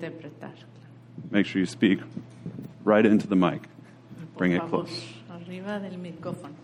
Make 1.31 1.47
sure 1.47 1.61
you 1.61 1.67
speak 1.67 2.01
right 2.85 3.05
into 3.05 3.27
the 3.27 3.37
mic. 3.37 3.63
Bring 4.37 4.53
it 4.53 4.63
close. 4.69 4.91
Arriba 5.31 5.81
del 5.81 5.99
micrófono. 5.99 6.55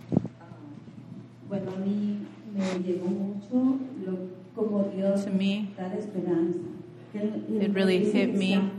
Bueno, 1.49 1.73
a 1.73 1.77
mí 1.77 2.27
me 2.59 2.81
llegó 2.85 3.07
mucho 3.09 3.79
lo, 4.05 4.29
como 4.55 4.91
Dios 4.95 5.25
To 5.25 5.31
me, 5.31 5.71
da 5.77 5.89
de 5.89 5.99
esperanza. 5.99 6.59
Que 7.13 7.21
él- 7.21 7.45
él 7.49 7.63
it 7.63 7.75
really 7.75 8.11
hit 8.11 8.35
me. 8.35 8.71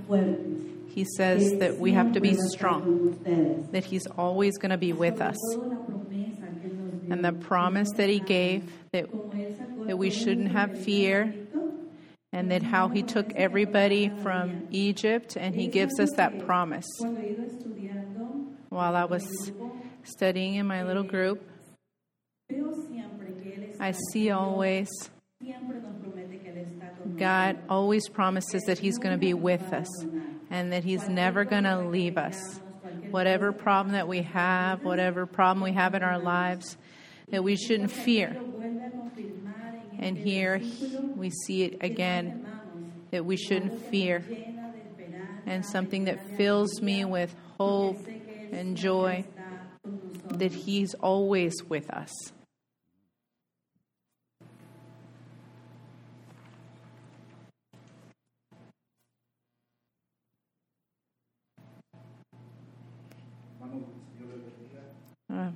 He 0.93 1.05
says 1.17 1.57
that 1.59 1.77
we 1.79 1.93
have 1.93 2.11
to 2.13 2.19
be 2.19 2.33
siempre 2.33 2.43
va 2.43 2.43
a 2.43 2.47
estar 2.47 2.57
strong, 2.57 3.65
that 3.71 3.85
He's 3.85 4.05
always 4.17 4.57
going 4.57 4.71
to 4.71 4.77
be 4.77 4.91
with 4.93 5.21
us. 5.21 5.37
todo 5.55 5.67
la 5.69 5.75
promesa 5.77 7.11
and 7.11 7.23
the 7.23 7.31
promise 7.33 7.89
that 7.97 8.09
He 8.09 8.19
gave 8.19 8.63
that, 8.91 9.09
como 9.09 9.31
Él 9.33 9.55
sacó 9.55 9.87
that 9.87 9.97
we 9.97 10.09
shouldn't 10.09 10.49
have 10.51 10.77
fear, 10.77 11.33
and 12.33 12.51
that 12.51 12.61
how 12.63 12.87
He 12.89 13.01
took 13.03 13.31
everybody 13.35 14.09
from 14.21 14.67
Egypt, 14.71 15.35
and 15.37 15.55
He 15.55 15.67
gives 15.67 15.99
us 15.99 16.09
that 16.17 16.39
promise. 16.45 16.85
cuando 16.99 17.21
he 17.21 17.29
ido 17.31 17.43
estudiando, 17.43 18.45
While 18.69 18.95
I 18.95 19.05
was 19.05 19.23
studying 20.03 20.55
in 20.55 20.67
my 20.67 20.83
little 20.83 21.05
eh, 21.05 21.07
group, 21.07 21.41
veo 22.51 22.71
siempre 22.87 23.27
que 23.41 23.51
Él 23.53 23.63
está 23.63 23.68
I 23.79 23.93
see 24.11 24.29
always 24.29 24.89
God 27.17 27.57
always 27.69 28.07
promises 28.09 28.63
that 28.67 28.79
He's 28.79 28.97
going 28.97 29.13
to 29.13 29.19
be 29.19 29.33
with 29.33 29.73
us 29.73 29.87
and 30.49 30.73
that 30.73 30.83
He's 30.83 31.07
never 31.07 31.43
going 31.45 31.63
to 31.63 31.79
leave 31.79 32.17
us. 32.17 32.59
Whatever 33.11 33.51
problem 33.51 33.93
that 33.93 34.07
we 34.07 34.21
have, 34.23 34.83
whatever 34.85 35.25
problem 35.25 35.63
we 35.63 35.73
have 35.73 35.95
in 35.95 36.03
our 36.03 36.19
lives, 36.19 36.77
that 37.31 37.43
we 37.43 37.55
shouldn't 37.55 37.91
fear. 37.91 38.37
And 39.99 40.17
here 40.17 40.61
we 41.15 41.29
see 41.29 41.63
it 41.63 41.77
again 41.81 42.33
that 43.11 43.25
we 43.25 43.35
shouldn't 43.35 43.73
fear. 43.89 44.23
And 45.45 45.65
something 45.65 46.05
that 46.05 46.19
fills 46.37 46.81
me 46.81 47.05
with 47.05 47.35
hope 47.57 47.97
and 48.51 48.77
joy 48.77 49.25
that 50.29 50.51
He's 50.51 50.93
always 50.93 51.63
with 51.67 51.89
us. 51.89 52.11
Uh, 65.31 65.51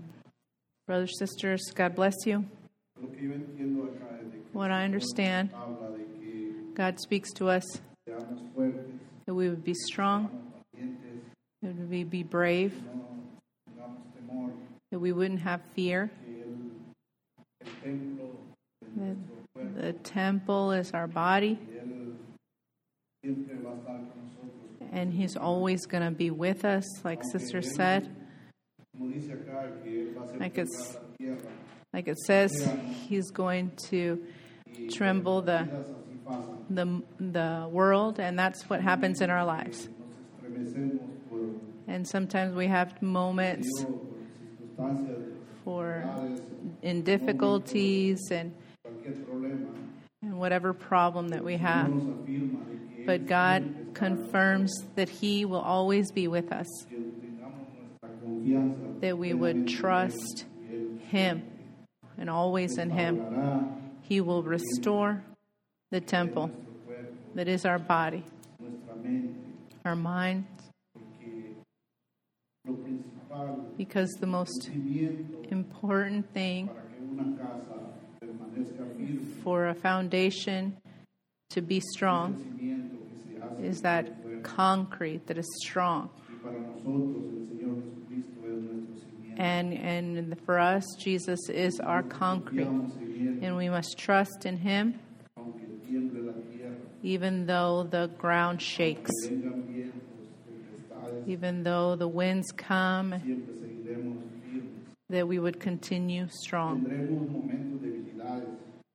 brothers, 0.93 1.17
sisters, 1.17 1.71
God 1.73 1.95
bless 1.95 2.13
you. 2.27 2.45
What 4.51 4.69
I 4.69 4.83
understand, 4.83 5.49
God 6.75 6.99
speaks 6.99 7.33
to 7.33 7.47
us 7.47 7.65
that 9.25 9.33
we 9.33 9.49
would 9.49 9.63
be 9.63 9.73
strong, 9.73 10.29
that 11.63 11.89
we 11.89 12.03
would 12.03 12.11
be 12.11 12.21
brave, 12.21 12.79
that 14.91 14.99
we 14.99 15.11
wouldn't 15.11 15.39
have 15.39 15.61
fear. 15.73 16.11
The 19.55 19.93
temple 20.03 20.73
is 20.73 20.91
our 20.91 21.07
body, 21.07 21.57
and 24.91 25.11
He's 25.11 25.35
always 25.35 25.87
going 25.87 26.03
to 26.03 26.11
be 26.11 26.29
with 26.29 26.63
us, 26.63 26.85
like 27.03 27.23
Sister 27.23 27.63
said. 27.63 28.15
Como 28.95 29.11
dice 29.11 29.31
acá, 29.31 29.81
que 29.83 29.89
Él 29.89 30.13
va 30.13 30.21
a 30.21 30.25
hacer 30.25 30.37
Like 30.55 30.67
it's- 30.67 30.97
Like 31.93 32.07
it 32.07 32.17
says, 32.19 32.51
He's 33.07 33.31
going 33.31 33.71
to 33.89 34.23
tremble 34.91 35.41
the, 35.41 35.67
the, 36.69 37.01
the 37.19 37.67
world, 37.71 38.19
and 38.19 38.37
that's 38.37 38.69
what 38.69 38.81
happens 38.81 39.21
in 39.21 39.29
our 39.29 39.45
lives. 39.45 39.87
And 41.87 42.07
sometimes 42.07 42.55
we 42.55 42.67
have 42.67 43.01
moments 43.01 43.67
for 45.63 46.03
in 46.81 47.01
difficulties 47.03 48.19
and, 48.31 48.53
and 50.21 50.39
whatever 50.39 50.73
problem 50.73 51.29
that 51.29 51.43
we 51.43 51.57
have. 51.57 51.91
But 53.05 53.27
God 53.27 53.91
confirms 53.93 54.71
that 54.95 55.09
He 55.09 55.45
will 55.45 55.61
always 55.61 56.11
be 56.11 56.27
with 56.27 56.51
us, 56.51 56.67
that 59.03 59.17
we 59.17 59.33
would 59.33 59.67
trust 59.67 60.45
Him 61.09 61.43
and 62.17 62.29
always 62.29 62.77
in 62.77 62.89
Him. 62.89 63.75
He 64.01 64.21
will 64.21 64.41
restore 64.43 65.21
the 65.91 65.99
temple 65.99 66.49
that 67.35 67.49
is 67.49 67.65
our 67.65 67.79
body, 67.79 68.23
our 69.83 69.97
mind, 69.97 70.45
because 73.77 74.09
the 74.21 74.27
most 74.27 74.69
important 75.49 76.33
thing 76.33 76.69
for 79.43 79.67
a 79.67 79.73
foundation 79.73 80.77
to 81.49 81.61
be 81.61 81.81
strong 81.91 82.39
is 83.61 83.81
that 83.81 84.43
concrete 84.43 85.27
that 85.27 85.37
is 85.37 85.47
strong. 85.61 86.09
Y 86.29 86.37
para 86.41 86.59
nosotros 86.59 87.33
el 87.33 87.47
Señor 87.47 87.75
Jesucristo 87.83 88.47
es 88.47 88.63
nuestro 88.63 88.99
cimiento. 88.99 89.22
And, 89.37 89.73
and 89.73 90.39
for 90.45 90.59
us, 90.59 90.85
Jesus 90.99 91.49
is 91.49 91.79
our 91.79 92.03
concrete. 92.03 92.67
And 92.67 93.57
we 93.57 93.69
must 93.69 93.97
trust 93.97 94.45
in 94.45 94.57
Him 94.57 94.99
even 97.03 97.45
though 97.45 97.83
the 97.83 98.09
ground 98.17 98.61
shakes, 98.61 99.11
even 101.27 101.63
though 101.63 101.95
the 101.97 102.07
winds 102.07 102.51
come, 102.55 103.13
that 105.09 105.27
we 105.27 105.37
would 105.37 105.59
continue 105.59 106.27
strong. 106.29 106.85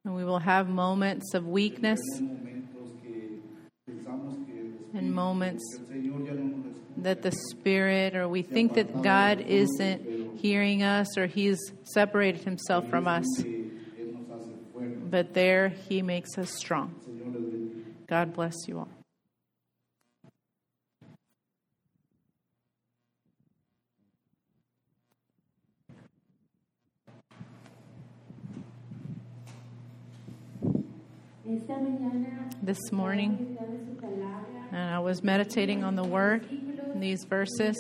And 0.05 0.17
we 0.17 0.25
will 0.25 0.39
have 0.39 0.71
moments 0.71 1.35
of 1.35 1.47
weakness 1.47 2.01
and 4.95 5.15
moments 5.15 5.63
that 6.97 7.21
the 7.21 7.33
Spirit, 7.51 8.17
or 8.17 8.27
we 8.27 8.41
think 8.41 8.73
that 8.75 9.03
God 9.03 9.41
isn't 9.41 10.08
hearing 10.39 10.83
us 10.83 11.19
or 11.19 11.27
He's 11.27 11.59
separated 11.83 12.43
Himself 12.43 12.89
from 12.89 13.07
us. 13.07 13.27
But 15.11 15.35
there 15.35 15.69
He 15.69 16.03
makes 16.03 16.39
us 16.39 16.51
strong. 16.51 16.95
God 18.07 18.33
bless 18.35 18.55
you 18.67 18.79
all. 18.79 18.89
This 32.63 32.93
morning, 32.93 33.57
and 34.71 34.91
I 34.91 34.99
was 34.99 35.23
meditating 35.23 35.85
on 35.85 35.95
the 35.97 36.05
Word, 36.05 36.45
in 36.51 37.01
these 37.01 37.25
verses, 37.25 37.75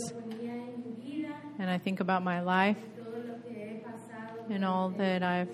and 1.58 1.70
I 1.70 1.78
think 1.78 2.00
about 2.00 2.22
my 2.22 2.40
life 2.40 2.76
and 4.50 4.64
all 4.64 4.90
that 4.90 5.22
I've. 5.22 5.48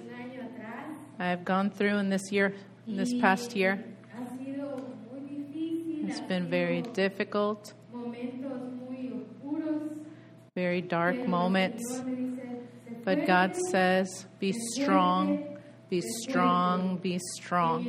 I've 1.18 1.44
gone 1.44 1.70
through 1.70 1.98
in 1.98 2.08
this 2.10 2.32
year, 2.32 2.54
in 2.88 2.96
this 2.96 3.14
past 3.20 3.54
year. 3.54 3.84
It's 6.06 6.20
been 6.20 6.50
very 6.50 6.82
difficult, 6.82 7.72
very 10.54 10.82
dark 10.82 11.26
moments. 11.26 11.82
Señor 11.92 12.06
me 12.06 12.36
dice, 12.36 12.68
"Sé 12.88 13.04
But 13.04 13.26
God 13.26 13.56
says, 13.70 14.26
Be 14.38 14.52
strong, 14.52 15.58
be 15.88 16.02
strong, 16.22 16.96
be 16.98 17.18
strong. 17.36 17.86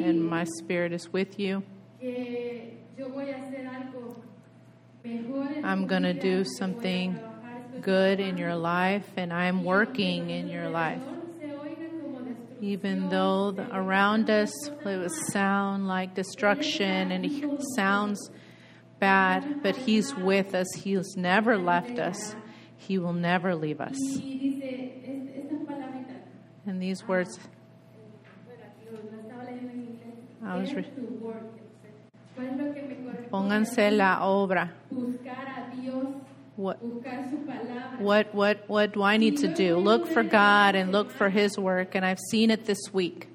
And 0.00 0.24
my 0.24 0.44
spirit 0.58 0.92
is 0.92 1.12
with 1.12 1.38
you. 1.38 1.62
que 2.00 2.78
yo 2.96 3.08
voy 3.08 3.30
a 3.30 3.38
hacer 3.38 3.66
algo 3.66 4.16
mejor 5.04 5.52
en 5.52 5.57
I'm 5.68 5.86
going 5.86 6.04
to 6.04 6.14
do 6.14 6.44
something 6.44 7.20
good 7.82 8.20
in 8.20 8.38
your 8.38 8.56
life, 8.56 9.06
and 9.18 9.30
I'm 9.30 9.64
working 9.64 10.30
in 10.30 10.48
your 10.48 10.70
life. 10.70 11.02
Even 12.62 13.10
though 13.10 13.50
the, 13.50 13.68
around 13.76 14.30
us 14.30 14.50
it 14.68 14.82
would 14.82 15.10
sound 15.10 15.86
like 15.86 16.14
destruction 16.14 17.12
and 17.12 17.26
it 17.26 17.62
sounds 17.76 18.30
bad, 18.98 19.62
but 19.62 19.76
He's 19.76 20.14
with 20.14 20.54
us. 20.54 20.66
He's 20.74 21.18
never 21.18 21.58
left 21.58 21.98
us. 21.98 22.34
He 22.78 22.96
will 22.96 23.12
never 23.12 23.54
leave 23.54 23.82
us. 23.82 23.98
And 26.64 26.80
these 26.80 27.06
words. 27.06 27.38
I 30.42 30.56
was 30.56 30.72
re-. 30.72 30.86
¿Cuál 32.38 32.46
es 32.46 32.56
lo 32.56 32.72
que 32.74 32.82
me 32.82 32.94
corresponde? 32.96 33.28
pónganse 33.30 33.90
la 33.90 34.24
obra. 34.24 34.72
Buscar 34.90 35.48
a 35.48 35.74
Dios, 35.74 36.04
What, 36.56 36.76
buscar 36.80 37.28
su 37.30 37.36
palabra. 37.38 37.98
what, 38.00 38.34
what, 38.34 38.64
what 38.68 38.92
do 38.92 39.02
I 39.02 39.16
need 39.16 39.38
to 39.38 39.48
do? 39.48 39.76
Look 39.76 40.06
for 40.06 40.22
God 40.22 40.74
and 40.76 40.92
look 40.92 41.10
for 41.10 41.28
His 41.30 41.56
work, 41.58 41.94
and 41.96 42.04
I've 42.04 42.18
seen 42.30 42.50
it 42.50 42.64
this 42.64 42.78
week. 42.92 43.28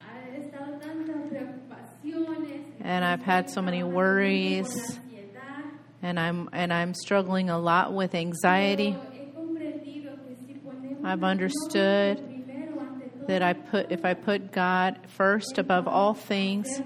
Ha 0.00 0.06
estado 0.36 0.78
tantas 0.80 1.28
preocupaciones, 1.30 2.62
And 2.82 3.04
I've 3.04 3.22
had 3.22 3.48
so 3.50 3.62
many 3.62 3.82
worries, 3.82 4.98
and 6.02 6.18
I'm, 6.18 6.48
and 6.52 6.72
I'm 6.72 6.94
struggling 6.94 7.48
a 7.50 7.58
lot 7.58 7.92
with 7.94 8.14
anxiety. 8.14 8.92
Pero 8.92 9.12
he 9.12 9.32
comprendido 9.32 10.16
que 10.26 10.36
si 10.46 10.54
ponemos 10.54 11.04
I've 11.04 11.24
understood 11.24 12.16
Dios 12.18 12.44
primero 12.44 12.80
ante 12.80 13.08
todo, 13.08 13.26
that 13.28 13.42
I 13.42 13.52
put 13.52 13.92
if 13.92 14.04
I 14.04 14.14
put 14.14 14.50
God 14.52 14.98
first 15.08 15.58
above 15.58 15.86
all 15.86 16.14
things. 16.14 16.80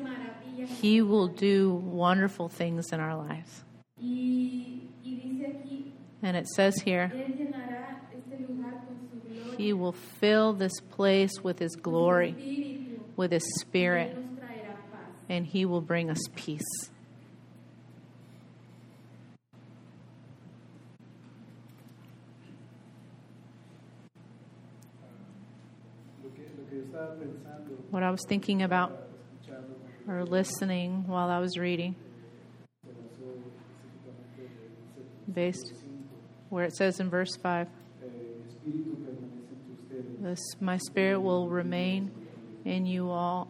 He 0.66 1.00
will 1.02 1.28
do 1.28 1.72
wonderful 1.74 2.48
things 2.48 2.92
in 2.92 3.00
our 3.00 3.16
lives. 3.16 3.64
Y, 3.98 4.88
y 5.04 5.16
dice 5.22 5.46
aquí, 5.48 5.92
And 6.22 6.36
it 6.36 6.46
says 6.48 6.80
here, 6.82 7.10
Él 7.14 7.34
llenará 7.38 8.00
este 8.12 8.40
lugar 8.48 8.72
con 8.86 8.96
su 9.10 9.56
He 9.56 9.72
will 9.72 9.92
fill 9.92 10.52
this 10.52 10.80
place 10.90 11.42
with 11.42 11.58
His 11.58 11.76
glory, 11.76 12.34
with 13.16 13.32
His 13.32 13.44
Spirit, 13.60 14.14
nos 14.14 14.38
traerá 14.40 14.74
paz. 14.92 15.08
and 15.28 15.46
He 15.46 15.64
will 15.64 15.80
bring 15.80 16.10
us 16.10 16.20
peace. 16.34 16.90
Lo 26.22 26.30
que, 26.34 26.42
lo 26.56 26.68
que 26.68 26.76
yo 26.78 26.84
estaba 26.84 27.14
pensando, 27.14 27.76
What 27.90 28.02
I 28.02 28.10
was 28.10 28.22
thinking 28.26 28.62
about 28.62 28.90
escuchando, 28.90 29.05
or 30.08 30.24
listening 30.24 31.06
while 31.06 31.28
I 31.28 31.38
was 31.38 31.58
reading, 31.58 31.96
based 35.32 35.72
where 36.48 36.64
it 36.64 36.76
says 36.76 37.00
in 37.00 37.10
verse 37.10 37.36
5 37.36 37.68
el 38.02 38.10
espíritu 38.48 38.96
permanece 38.96 39.52
entre 39.60 39.74
ustedes. 39.74 40.22
this, 40.22 40.60
My 40.60 40.76
Spirit 40.78 41.20
will 41.20 41.48
remain 41.48 42.10
in 42.64 42.86
you 42.86 43.10
all, 43.10 43.48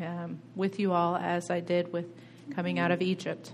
um, 0.00 0.40
with 0.54 0.78
you 0.78 0.92
all, 0.92 1.16
as 1.16 1.50
I 1.50 1.60
did 1.60 1.92
with 1.92 2.06
coming 2.54 2.78
out 2.78 2.90
of 2.90 3.02
Egypt. 3.02 3.52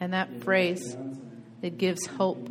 And 0.00 0.12
that 0.12 0.42
phrase, 0.42 0.96
it 1.62 1.78
gives 1.78 2.06
hope 2.06 2.48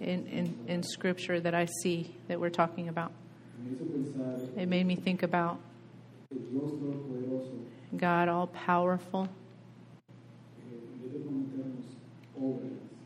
in, 0.00 0.26
in, 0.26 0.58
in 0.66 0.82
Scripture 0.82 1.38
that 1.40 1.54
I 1.54 1.66
see 1.82 2.14
that 2.28 2.40
we're 2.40 2.50
talking 2.50 2.88
about. 2.88 3.12
It 4.56 4.66
made 4.66 4.86
me 4.86 4.96
think 4.96 5.22
about 5.22 5.60
God 7.96 8.28
all 8.28 8.48
powerful 8.48 9.28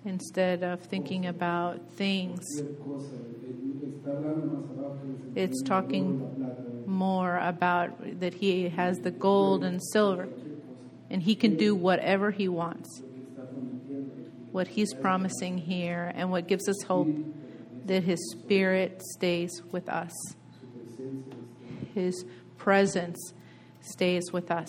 instead 0.05 0.63
of 0.63 0.81
thinking 0.81 1.27
about 1.27 1.81
things, 1.93 2.45
It's 5.37 5.63
talking 5.63 6.85
more 6.87 7.37
about 7.37 8.21
that 8.21 8.35
He 8.35 8.69
has 8.71 8.99
the 8.99 9.11
gold 9.11 9.63
and 9.63 9.81
silver, 9.93 10.29
and 11.09 11.23
He 11.23 11.35
can 11.35 11.57
do 11.57 11.75
whatever 11.75 12.31
He 12.31 12.49
wants. 12.49 13.03
What 14.53 14.69
He's 14.69 14.93
promising 14.95 15.59
here, 15.59 16.11
and 16.15 16.31
what 16.31 16.49
gives 16.49 16.69
us 16.69 16.83
hope 16.83 17.09
that 17.87 18.03
His 18.03 18.19
Spirit 18.33 19.03
stays 19.15 19.63
with 19.71 19.89
us. 19.89 20.13
His 21.95 22.25
presence 22.61 23.33
stays 23.81 24.33
with 24.33 24.51
us. 24.51 24.69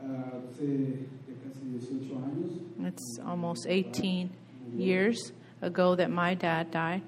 Hace 0.00 1.06
ya 1.28 1.34
casi 1.44 1.76
18 1.76 2.16
años, 2.16 2.86
It's 2.86 3.18
almost 3.24 3.66
18 3.68 4.30
years 4.74 5.32
ago 5.60 5.94
that 5.94 6.10
my 6.10 6.34
dad 6.34 6.70
died, 6.70 7.02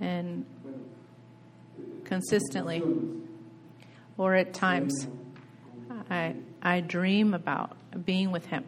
and 0.00 0.46
consistently, 2.04 2.82
or 4.16 4.36
at 4.36 4.54
times, 4.54 5.08
I, 6.08 6.36
I 6.62 6.80
dream 6.80 7.34
about 7.34 7.76
being 8.04 8.30
with 8.30 8.46
him. 8.46 8.64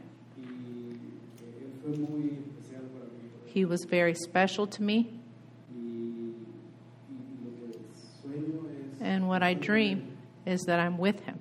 He 3.46 3.64
was 3.64 3.84
very 3.84 4.14
special 4.14 4.66
to 4.66 4.82
me, 4.82 5.19
and 9.10 9.26
what 9.26 9.42
I 9.42 9.54
dream 9.54 10.16
is 10.46 10.62
that 10.66 10.78
I'm 10.78 10.96
with 10.96 11.18
him. 11.24 11.40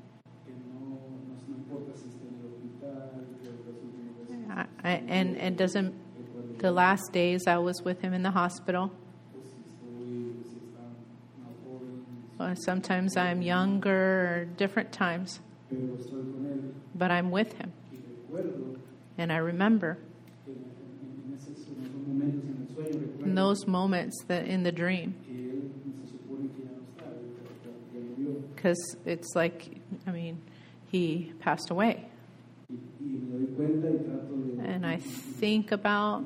I, 4.84 4.92
and 5.08 5.38
it 5.38 5.56
doesn't, 5.56 5.94
the 6.58 6.72
last 6.72 7.14
days 7.14 7.44
I 7.46 7.60
was 7.60 7.84
with 7.84 8.02
him 8.02 8.14
in 8.14 8.24
the 8.24 8.32
hospital. 8.32 8.92
Or 12.40 12.56
sometimes 12.56 13.16
I'm 13.16 13.44
younger, 13.44 13.92
or 13.92 14.46
different 14.46 14.92
times, 14.92 15.40
but 16.96 17.12
I'm 17.12 17.30
with 17.30 17.54
him. 17.54 17.72
And 19.18 19.32
I 19.32 19.38
remember 19.38 20.00
in 23.30 23.36
those 23.36 23.68
moments 23.68 24.24
that 24.28 24.48
in 24.48 24.64
the 24.64 24.72
dream, 24.72 25.14
que 25.24 25.36
él 25.36 25.70
se 26.02 26.18
supone 26.18 26.50
que 26.56 26.64
ya 26.64 26.72
no 26.72 26.82
está, 26.90 27.06
ya, 27.14 28.00
ya 28.00 28.02
murió 28.02 28.49
because 28.60 28.98
it's 29.06 29.38
like, 29.38 29.78
I 30.06 30.12
mean, 30.12 30.42
he 30.92 31.32
passed 31.40 31.70
away. 31.70 32.10
And 34.62 34.86
I 34.86 34.98
think 34.98 35.72
about, 35.72 36.26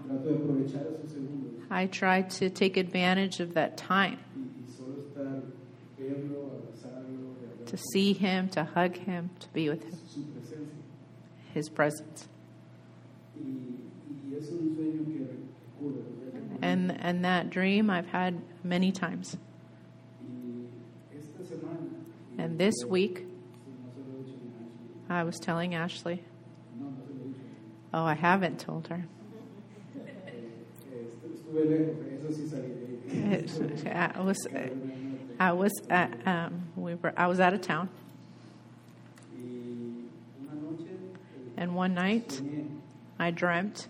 I 1.70 1.86
try 1.86 2.24
to 2.24 2.50
take 2.50 2.76
advantage 2.76 3.40
of 3.40 3.54
that 3.54 3.78
time 3.78 4.18
to 7.68 7.78
see 7.78 8.14
him, 8.14 8.50
to 8.50 8.64
hug 8.64 8.98
him, 8.98 9.30
to 9.40 9.48
be 9.50 9.70
with 9.70 9.84
him, 9.84 10.00
his 11.54 11.70
presence. 11.70 12.28
And, 16.64 16.98
and 17.00 17.24
that 17.26 17.52
dream 17.52 17.92
I've 17.92 18.08
had 18.08 18.42
many 18.64 18.92
times. 18.92 19.38
y 21.14 21.20
esta 21.20 21.44
semana 21.44 21.80
y 21.82 22.23
And 22.38 22.58
this 22.58 22.76
week. 22.86 23.26
I 25.10 25.24
was 25.24 25.38
telling 25.40 25.76
Ashley, 25.76 26.24
oh, 27.94 28.04
I 28.04 28.16
haven't 28.16 28.60
told 28.60 28.88
her. 28.88 29.06
Salí 33.14 33.86
I 33.94 34.22
was, 34.22 34.48
I 35.40 35.52
was, 35.52 35.72
um, 36.26 36.64
we 36.76 36.96
were, 36.96 37.14
I 37.16 37.28
was 37.28 37.40
out 37.40 37.54
of 37.54 37.62
town, 37.62 37.90
and 41.58 41.76
one 41.76 41.94
night 41.94 42.42
I 43.20 43.30
dreamt 43.30 43.88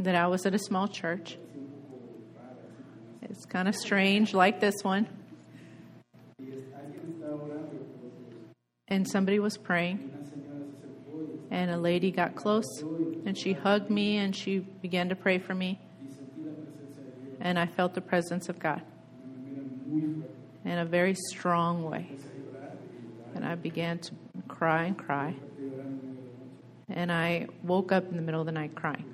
that 0.00 0.16
I 0.16 0.26
was 0.26 0.44
at 0.44 0.54
a 0.54 0.58
small 0.58 0.88
church. 0.88 1.38
It's 3.22 3.44
kind 3.44 3.68
of 3.68 3.76
strange, 3.76 4.34
like 4.34 4.58
this 4.58 4.82
one, 4.82 5.06
and 8.92 9.08
somebody 9.08 9.38
was 9.38 9.56
praying, 9.56 10.10
and 11.50 11.70
a 11.70 11.78
lady 11.78 12.10
got 12.10 12.34
close, 12.34 12.82
and 13.24 13.38
she 13.38 13.54
hugged 13.54 13.88
me, 13.88 14.18
and 14.18 14.36
she 14.36 14.58
began 14.58 15.08
to 15.08 15.16
pray 15.16 15.38
for 15.38 15.54
me, 15.54 15.80
and 17.40 17.58
I 17.58 17.64
felt 17.64 17.94
the 17.94 18.02
presence 18.02 18.50
of 18.50 18.58
God 18.58 18.82
in 19.90 20.78
a 20.78 20.84
very 20.84 21.14
strong 21.14 21.84
way. 21.84 22.06
And 23.34 23.46
I 23.46 23.54
began 23.54 23.98
to 23.98 24.12
cry 24.46 24.84
and 24.84 24.98
cry, 24.98 25.34
and 26.90 27.10
I 27.10 27.46
woke 27.62 27.92
up 27.92 28.10
in 28.10 28.16
the 28.16 28.22
middle 28.22 28.40
of 28.40 28.46
the 28.46 28.52
night 28.52 28.74
crying. 28.74 29.06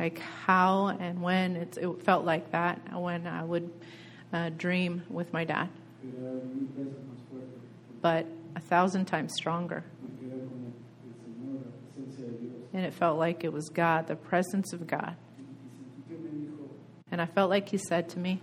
like 0.00 0.18
how 0.18 0.96
and 0.98 1.22
when 1.22 1.54
it's, 1.54 1.76
it 1.76 2.02
felt 2.02 2.24
like 2.24 2.50
that 2.50 2.80
when 2.92 3.28
I 3.28 3.44
would 3.44 3.70
uh, 4.32 4.50
dream 4.50 5.02
with 5.08 5.32
my 5.32 5.44
dad, 5.44 5.68
but 8.00 8.26
a 8.54 8.60
thousand 8.60 9.06
times 9.06 9.32
stronger. 9.34 9.84
And 12.72 12.84
it 12.84 12.92
felt 12.94 13.18
like 13.18 13.44
it 13.44 13.52
was 13.52 13.68
God, 13.70 14.06
the 14.06 14.16
presence 14.16 14.72
of 14.72 14.86
God. 14.86 15.16
And 17.10 17.20
I 17.20 17.26
felt 17.26 17.50
like 17.50 17.68
He 17.68 17.78
said 17.78 18.10
to 18.10 18.18
me, 18.18 18.40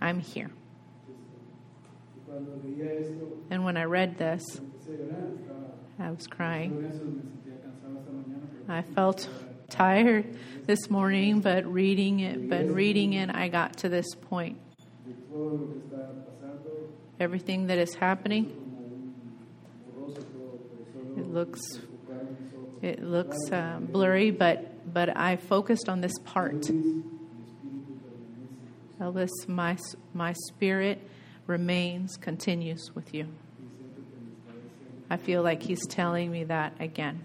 I'm 0.00 0.20
here. 0.20 0.50
And 3.50 3.64
when 3.64 3.76
I 3.76 3.84
read 3.84 4.16
this, 4.16 4.42
I 5.98 6.10
was 6.10 6.26
crying. 6.26 7.30
I 8.68 8.82
felt 8.82 9.28
tired 9.68 10.36
this 10.66 10.88
morning, 10.88 11.40
but 11.40 11.66
reading 11.66 12.20
it, 12.20 12.48
but 12.48 12.66
reading 12.68 13.12
it, 13.14 13.30
I 13.34 13.48
got 13.48 13.78
to 13.78 13.88
this 13.88 14.14
point. 14.14 14.58
De 15.04 15.12
todo 15.28 15.56
lo 15.56 15.66
que 15.66 15.80
está 15.80 16.08
pasando, 16.24 16.88
Everything 17.22 17.68
that 17.68 17.78
is 17.78 17.94
happening, 17.94 18.50
It 21.16 21.28
looks- 21.32 21.78
it 22.82 23.00
looks 23.00 23.36
um, 23.52 23.86
blurry, 23.86 24.32
but 24.32 24.92
but 24.92 25.16
I 25.16 25.36
focused 25.36 25.88
on 25.88 26.00
this 26.00 26.18
part. 26.24 26.62
Elvis, 29.00 29.30
my, 29.46 29.76
my 30.12 30.32
spirit 30.48 31.00
remains, 31.46 32.16
continues 32.16 32.90
with 32.92 33.14
you. 33.14 33.28
I 35.08 35.16
feel 35.16 35.42
like 35.44 35.62
he's 35.62 35.86
telling 35.86 36.32
me 36.32 36.42
that 36.44 36.72
again, 36.80 37.24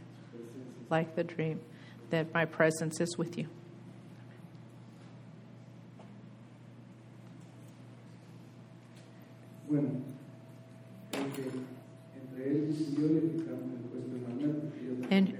like 0.91 1.15
the 1.15 1.23
dream, 1.23 1.59
that 2.11 2.31
my 2.35 2.45
presence 2.45 3.01
is 3.01 3.17
with 3.17 3.35
you. 3.35 3.47
Bueno, 9.69 9.89
entre 11.11 12.49
él 12.49 12.69
y 12.71 12.95
yo 12.95 13.07
le 13.07 13.21
quitamos 13.33 13.73
el 13.73 13.81
puesto 13.89 14.13
de 14.13 14.19
Manuel, 14.21 14.55
porque 14.61 14.79
ellos 14.79 14.97
And 15.09 15.33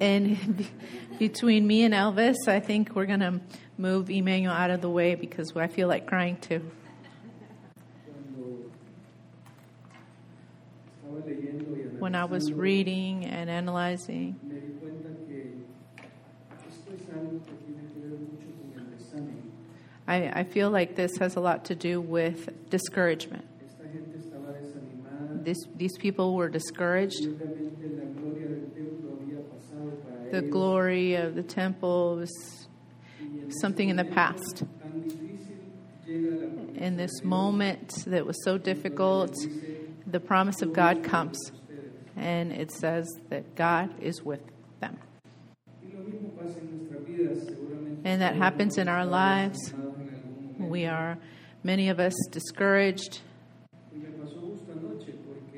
and 0.00 0.66
between 1.18 1.66
me 1.66 1.84
and 1.84 1.94
Elvis, 1.94 2.36
I 2.48 2.60
think 2.60 2.94
we're 2.94 3.06
going 3.06 3.20
to 3.20 3.40
move 3.78 4.10
Emmanuel 4.10 4.52
out 4.52 4.70
of 4.70 4.82
the 4.82 4.90
way 4.90 5.14
because 5.14 5.52
I 5.56 5.68
feel 5.68 5.88
like 5.88 6.06
crying 6.06 6.36
too. 6.36 6.60
Cuando 11.02 11.20
estaba 11.20 11.26
leyendo 11.26 11.76
y 11.76 11.98
When 11.98 12.14
I 12.14 12.24
was 12.24 12.52
reading 12.52 13.24
and 13.24 13.48
analyzing, 13.48 14.38
me 14.42 14.54
di 14.54 14.72
cuenta 14.80 15.08
que 15.26 15.64
esto 16.68 16.92
es 16.94 17.08
algo 17.14 17.40
que 17.44 17.52
tiene 17.64 17.88
que 17.92 18.00
ver 18.00 18.18
mucho 18.18 18.48
con 18.58 18.72
el 18.78 18.90
desánimo. 18.98 19.50
I, 20.10 20.40
I 20.40 20.44
feel 20.44 20.70
like 20.70 20.96
this 20.96 21.16
has 21.18 21.36
a 21.36 21.40
lot 21.40 21.66
to 21.66 21.76
do 21.76 22.00
with 22.00 22.48
discouragement. 22.68 23.44
Esta 23.64 23.84
gente 23.92 24.18
estaba 24.18 24.52
desanimada 24.52 25.44
This, 25.44 25.56
these 25.76 25.96
people 25.98 26.34
were 26.34 26.48
discouraged. 26.48 27.20
y 27.22 27.28
obviamente 27.28 27.86
la 27.96 28.06
gloria 28.20 28.48
del 28.48 28.70
templo 28.74 29.18
había 29.20 29.40
pasado 29.48 29.90
para 30.02 30.30
The 30.32 30.42
glory 30.42 31.14
of 31.14 31.34
the 31.36 31.44
temple 31.44 32.16
was 32.16 32.30
Y 33.20 33.24
en 33.24 33.46
ese 33.50 33.60
something 33.60 33.88
in 33.88 33.96
the 33.96 34.04
past. 34.04 34.64
tan 34.82 35.04
difícil 35.04 35.58
llega 36.06 36.40
la 36.40 36.46
promesa 36.48 36.82
In 36.82 36.96
this 36.96 37.22
moment 37.22 38.04
that 38.06 38.26
was 38.26 38.36
so 38.42 38.58
difficult, 38.58 39.32
the 40.06 40.18
promise 40.18 40.60
of 40.62 40.72
God 40.72 41.04
comes, 41.04 41.38
and 42.16 42.50
it 42.52 42.72
says 42.72 43.06
that 43.28 43.54
God 43.54 43.90
is 44.00 44.24
with 44.24 44.40
them. 44.80 44.96
Y 45.84 45.90
lo 45.94 46.02
mismo 46.02 46.30
pasa 46.36 46.58
en 46.58 46.78
nuestras 46.78 47.04
vidas, 47.06 47.44
seguramente. 47.46 48.00
And 48.04 48.20
that 48.22 48.34
happens 48.34 48.76
in 48.76 48.88
our 48.88 49.04
lives. 49.06 49.72
We 50.60 50.86
are, 50.86 51.16
many 51.62 51.88
of 51.88 51.98
us, 51.98 52.14
discouraged, 52.30 53.20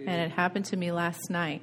and 0.07 0.21
it 0.21 0.31
happened 0.31 0.65
to 0.67 0.77
me 0.77 0.93
last 0.93 1.29
night. 1.31 1.63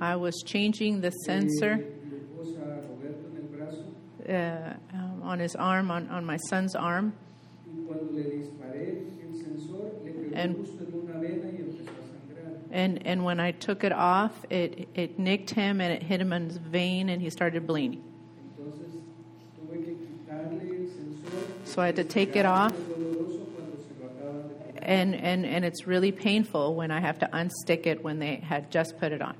I 0.00 0.16
was 0.16 0.42
changing 0.44 1.00
the 1.00 1.10
sensor 1.10 1.84
uh, 4.28 4.74
um, 4.94 5.22
on 5.22 5.38
his 5.38 5.54
arm, 5.56 5.90
on, 5.90 6.08
on 6.08 6.24
my 6.24 6.36
son's 6.36 6.74
arm, 6.74 7.12
And- 10.34 10.56
and, 12.74 13.06
and 13.06 13.22
when 13.22 13.38
I 13.38 13.50
took 13.52 13.84
it 13.84 13.92
off, 13.92 14.32
it, 14.48 14.88
it 14.94 15.18
nicked 15.18 15.50
him 15.50 15.80
and 15.82 15.92
it 15.92 16.02
hit 16.02 16.20
him 16.22 16.32
in 16.32 16.46
his 16.48 16.56
vein, 16.56 17.10
and 17.10 17.20
he 17.20 17.28
started 17.28 17.66
bleeding. 17.66 18.02
Entonces 18.58 18.94
tuve 19.54 19.84
que 19.84 19.94
quitarle 19.94 20.62
el 20.62 20.88
sensor. 20.88 21.61
So 21.72 21.80
I 21.80 21.86
had 21.86 21.96
to 21.96 22.04
take 22.04 22.36
it 22.36 22.44
off. 22.44 22.74
And, 24.82 25.14
and, 25.14 25.46
and 25.46 25.64
it's 25.64 25.86
really 25.86 26.12
painful 26.12 26.74
when 26.74 26.90
I 26.90 27.00
have 27.00 27.18
to 27.20 27.30
unstick 27.32 27.86
it 27.86 28.04
when 28.04 28.18
they 28.18 28.36
had 28.36 28.70
just 28.70 28.98
put 28.98 29.10
it 29.10 29.22
on. 29.22 29.36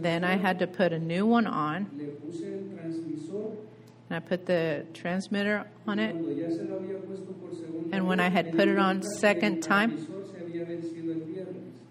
Then 0.00 0.24
I 0.24 0.36
had 0.38 0.60
to 0.60 0.66
put 0.66 0.94
a 0.94 0.98
new 0.98 1.26
one 1.26 1.46
on, 1.46 1.90
and 4.08 4.16
I 4.16 4.20
put 4.20 4.46
the 4.46 4.86
transmitter 4.94 5.66
on 5.86 5.98
it. 5.98 6.14
And 7.92 8.06
when 8.06 8.18
I 8.18 8.30
had 8.30 8.52
put 8.52 8.66
it 8.66 8.78
on 8.78 9.02
second 9.02 9.60
time-. 9.60 10.06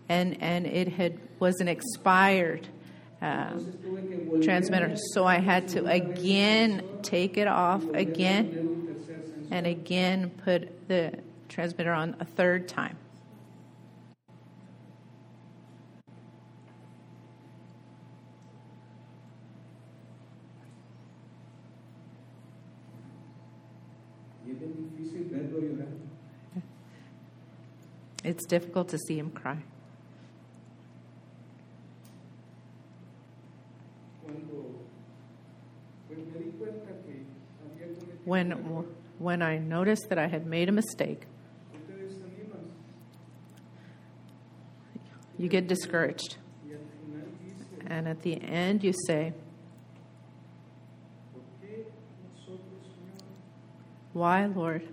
And, 0.09 0.41
and 0.41 0.65
it 0.65 0.87
had 0.87 1.19
wasn't 1.39 1.69
expired 1.69 2.67
uh, 3.21 3.59
transmitter. 4.41 4.95
So 5.13 5.25
I 5.25 5.39
had 5.39 5.67
to 5.69 5.85
again 5.85 6.83
take 7.01 7.37
it 7.37 7.47
off 7.47 7.83
again 7.93 9.47
and 9.51 9.65
again 9.65 10.29
put 10.29 10.87
the 10.87 11.13
transmitter 11.49 11.93
on 11.93 12.15
a 12.19 12.25
third 12.25 12.67
time. 12.67 12.97
It's 28.27 28.45
difficult 28.45 28.89
to 28.89 28.97
see 28.97 29.17
him 29.17 29.31
cry. 29.31 29.57
Cuando 34.21 34.83
pues 36.09 36.19
me 36.19 36.39
di 36.39 36.51
cuenta 36.57 36.91
que 37.05 37.23
había 37.63 37.87
cometido 37.87 38.11
un 38.11 38.16
When, 38.27 38.51
when 39.19 39.41
I 39.41 39.57
noticed 39.57 40.09
that 40.09 40.19
I 40.19 40.27
had 40.27 40.45
made 40.45 40.67
a 40.67 40.73
mistake, 40.73 41.27
tú 41.71 41.79
te 41.87 41.93
desanimas 41.93 42.59
you 45.37 45.47
get 45.47 45.65
discouraged. 45.69 46.35
y 46.67 46.73
al 46.73 46.79
final 46.99 47.25
dices, 47.41 47.87
And 47.89 48.05
at 48.05 48.21
the 48.23 48.33
end, 48.43 48.83
you 48.83 48.91
say, 48.91 49.31
¿por 51.31 51.41
qué 51.61 51.85
nosotros, 52.21 52.83
Señor? 52.83 53.23
Why, 54.11 54.45
Lord? 54.47 54.83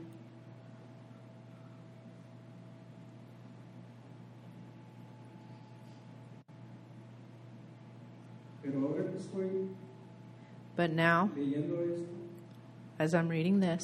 Pero 8.63 8.79
ahora 8.79 9.11
que 9.11 9.19
estoy 9.19 9.71
But 10.77 10.93
now, 10.93 11.31
as 12.99 13.15
I'm 13.15 13.29
reading 13.29 13.61
this, 13.61 13.83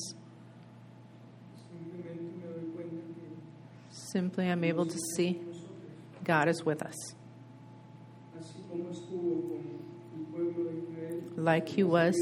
simply 3.90 4.48
I'm 4.48 4.64
able 4.64 4.86
to 4.86 4.98
see 5.16 5.40
God 6.24 6.48
is 6.48 6.64
with 6.64 6.82
us, 6.82 6.94
like 11.36 11.68
He 11.68 11.82
was 11.82 12.14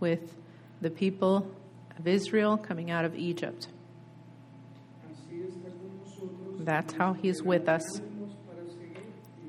with 0.00 0.36
the 0.80 0.90
people 0.90 1.50
of 1.98 2.06
Israel 2.06 2.56
coming 2.56 2.90
out 2.90 3.04
of 3.04 3.14
Egypt. 3.14 3.68
That's 6.58 6.94
how 6.94 7.12
He's 7.12 7.42
with 7.42 7.68
us. 7.68 8.00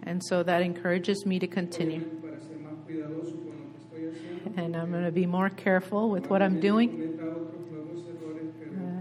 And 0.03 0.21
so 0.23 0.43
that 0.43 0.61
encourages 0.61 1.25
me 1.25 1.39
to 1.39 1.47
continue. 1.47 2.14
And 4.57 4.75
I'm 4.75 4.91
going 4.91 5.03
to 5.03 5.11
be 5.11 5.25
more 5.25 5.49
careful 5.49 6.09
with 6.09 6.29
what 6.29 6.41
I'm 6.41 6.59
doing. 6.59 7.19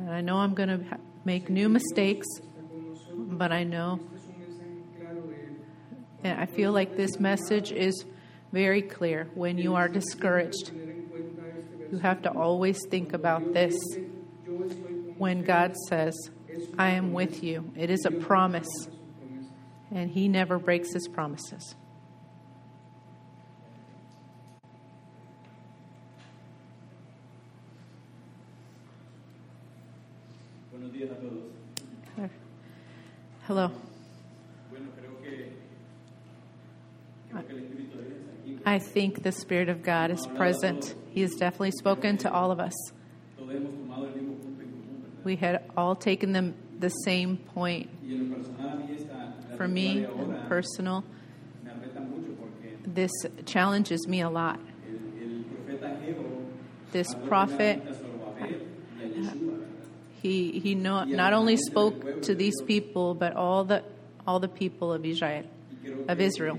Uh, 0.06 0.10
I 0.10 0.20
know 0.20 0.36
I'm 0.36 0.54
going 0.54 0.68
to 0.68 0.84
ha- 0.84 0.98
make 1.24 1.48
new 1.48 1.68
mistakes, 1.68 2.26
but 3.14 3.52
I 3.52 3.64
know 3.64 4.00
I 6.24 6.46
feel 6.46 6.72
like 6.72 6.96
this 6.96 7.20
message 7.20 7.70
is 7.70 8.04
very 8.50 8.80
clear. 8.80 9.28
When 9.34 9.58
you 9.58 9.74
are 9.74 9.88
discouraged, 9.88 10.72
you 11.92 11.98
have 11.98 12.22
to 12.22 12.30
always 12.32 12.78
think 12.90 13.12
about 13.12 13.52
this. 13.52 13.76
When 15.18 15.42
God 15.42 15.76
says, 15.88 16.14
I 16.78 16.90
am 16.90 17.12
with 17.12 17.44
you, 17.44 17.70
it 17.76 17.90
is 17.90 18.06
a 18.06 18.10
promise, 18.10 18.88
and 19.90 20.10
He 20.10 20.28
never 20.28 20.58
breaks 20.58 20.92
His 20.94 21.06
promises. 21.08 21.74
Buenos 30.72 30.90
días 30.90 31.10
a 31.10 31.14
todos. 31.16 31.52
Hello. 32.16 32.18
Bueno, 32.18 32.18
creo 32.18 32.18
que, 32.18 32.20
creo 32.20 32.20
que 32.20 32.20
el 32.20 32.22
Espíritu 32.22 32.22
de 32.22 32.22
Dios 32.22 32.30
está 32.30 32.30
Ah. 33.48 33.70
aquí. 38.44 38.58
I 38.66 38.78
think 38.78 39.22
the 39.22 39.32
Spirit 39.32 39.68
of 39.68 39.82
God 39.82 40.10
is 40.10 40.26
present. 40.26 40.94
He 41.10 41.20
has 41.22 41.34
definitely 41.34 41.72
spoken 41.72 42.16
to 42.18 42.32
all 42.32 42.50
of 42.50 42.58
us. 42.58 42.72
Todos 43.36 43.50
hemos 43.54 43.72
tomado 43.74 44.06
el 44.06 44.12
mismo 44.12 44.36
punto 44.40 44.62
en 44.62 44.70
común, 44.70 45.02
¿verdad? 45.02 45.24
We 45.24 45.36
had 45.36 45.62
all 45.76 45.94
taken 45.94 46.32
them 46.32 46.54
the 46.78 46.88
same 46.88 47.36
point. 47.36 47.90
Y 48.02 48.14
en 48.14 48.30
lo 48.30 48.36
personal, 48.36 48.68
a 48.68 48.76
mí 48.76 48.96
esta 48.96 49.34
la 49.50 49.56
For 49.56 49.68
me, 49.68 50.06
personal, 50.48 51.04
me 51.62 51.70
afecta 51.70 52.00
mucho 52.00 52.32
porque 52.40 52.78
this 52.94 53.12
challenges 53.44 54.08
me 54.08 54.22
a 54.22 54.30
lot. 54.30 54.58
el, 54.86 54.94
el 55.22 55.44
profeta 55.44 55.86
Ageo 55.96 56.24
This 56.92 57.14
prophet, 57.26 57.82
primeramente 57.82 57.90
a 57.90 57.94
Zorobabel 57.94 58.62
y 58.98 59.02
a 59.02 59.08
Yeshua, 59.08 59.58
¿verdad? 59.58 59.74
He, 60.24 60.58
he 60.58 60.74
no, 60.74 61.04
not 61.04 61.34
only 61.34 61.58
spoke 61.58 62.22
to 62.22 62.34
these 62.34 62.54
people, 62.62 63.14
but 63.14 63.36
all 63.36 63.64
the, 63.64 63.84
all 64.26 64.40
the 64.40 64.48
people 64.48 64.90
of 64.90 65.04
Israel. 65.04 65.44
Of 66.08 66.18
Israel. 66.18 66.58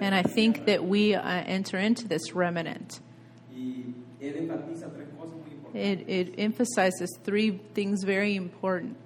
And 0.00 0.14
I 0.14 0.22
think 0.22 0.64
that 0.64 0.82
we 0.82 1.14
uh, 1.14 1.22
enter 1.22 1.76
into 1.76 2.08
this 2.08 2.34
remnant. 2.34 3.00
Y 3.54 3.92
él 4.22 4.48
enfatiza 4.48 4.90
tres 4.94 5.08
cosas 5.18 5.36
muy 5.36 5.50
importantes. 5.52 5.74
It, 5.74 6.08
it 6.08 6.34
emphasizes 6.38 7.10
three 7.22 7.60
things 7.74 8.02
very 8.02 8.34
important. 8.34 8.96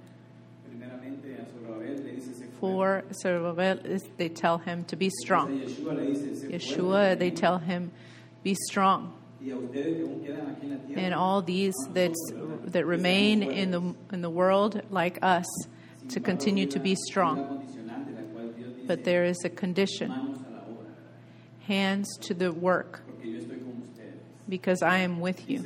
Primeramente 0.70 1.34
a 1.36 1.44
Zorobabel 1.46 2.04
le 2.04 2.12
dice, 2.12 2.28
"Sé 2.28 2.46
fuerte". 2.46 2.60
For 2.60 3.04
Zerubbabel, 3.12 4.00
they 4.16 4.28
tell 4.28 4.58
him 4.58 4.84
to 4.84 4.96
be 4.96 5.10
strong. 5.10 5.50
Yeshua 5.50 5.96
le 5.96 6.06
dice, 6.06 6.44
"Sé 6.44 6.48
fuerte". 6.48 6.52
Yeshua, 6.52 7.18
they 7.18 7.30
tell 7.32 7.58
him, 7.58 7.90
be 8.44 8.54
strong. 8.54 9.17
And 9.40 11.14
all 11.14 11.42
these 11.42 11.74
that, 11.92 12.12
that 12.64 12.84
remain 12.86 13.42
in 13.42 13.70
the, 13.70 13.94
in 14.12 14.20
the 14.22 14.30
world 14.30 14.82
like 14.90 15.18
us 15.22 15.46
to 16.08 16.20
continue 16.20 16.66
to 16.66 16.78
be 16.78 16.94
strong. 16.94 17.64
But 18.86 19.04
there 19.04 19.24
is 19.24 19.38
a 19.44 19.50
condition 19.50 20.44
hands 21.68 22.16
to 22.22 22.32
the 22.32 22.50
work, 22.50 23.02
because 24.48 24.82
I 24.82 24.98
am 24.98 25.20
with 25.20 25.50
you, 25.50 25.62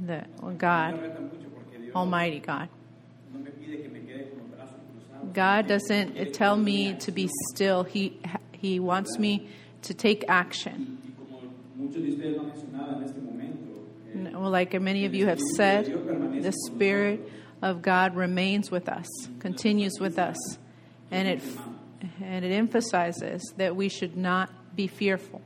the 0.00 0.24
God, 0.56 1.30
Almighty 1.94 2.40
God. 2.40 2.70
God 5.34 5.68
doesn't 5.68 6.32
tell 6.32 6.56
me 6.56 6.94
to 6.94 7.12
be 7.12 7.28
still. 7.50 7.84
He, 7.84 8.18
he 8.52 8.80
wants 8.80 9.18
me 9.18 9.48
to 9.82 9.92
take 9.92 10.24
action. 10.28 10.99
Well, 14.32 14.50
like 14.50 14.78
many 14.80 15.04
of 15.06 15.14
you 15.14 15.26
have 15.26 15.40
said, 15.56 15.86
the 15.86 16.52
Spirit 16.66 17.30
of 17.62 17.82
God 17.82 18.16
remains 18.16 18.70
with 18.70 18.88
us, 18.88 19.06
continues 19.38 19.98
with 20.00 20.18
us, 20.18 20.36
and 21.10 21.28
it, 21.28 21.42
and 22.22 22.44
it 22.44 22.52
emphasizes 22.52 23.42
that 23.56 23.76
we 23.76 23.88
should 23.88 24.16
not 24.16 24.50
be 24.74 24.86
fearful. 24.86 25.40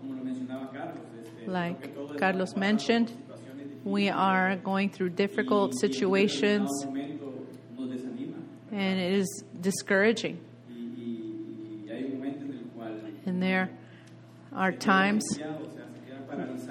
como 0.00 0.14
lo 0.14 0.22
mencionaba 0.24 0.72
Carlos, 0.72 0.98
este, 1.22 1.48
Like 1.48 1.80
creo 1.80 1.82
que 1.82 1.88
todos 1.94 2.16
Carlos 2.18 2.56
mentioned, 2.56 3.08
por 3.28 3.36
situaciones 3.36 3.66
difíciles 3.68 3.84
We 3.84 4.08
are 4.10 4.56
going 4.56 4.90
through 4.90 5.10
difficult 5.10 5.74
situations, 5.78 6.70
en 6.84 6.92
determinado 6.94 7.20
momento 7.20 7.46
nos 7.76 7.90
desanima. 7.90 8.36
and 8.72 9.00
it 9.00 9.12
is 9.14 9.44
discouraging. 9.60 10.38
And 13.24 13.40
there 13.40 13.70
are 14.54 14.72
times 14.72 15.22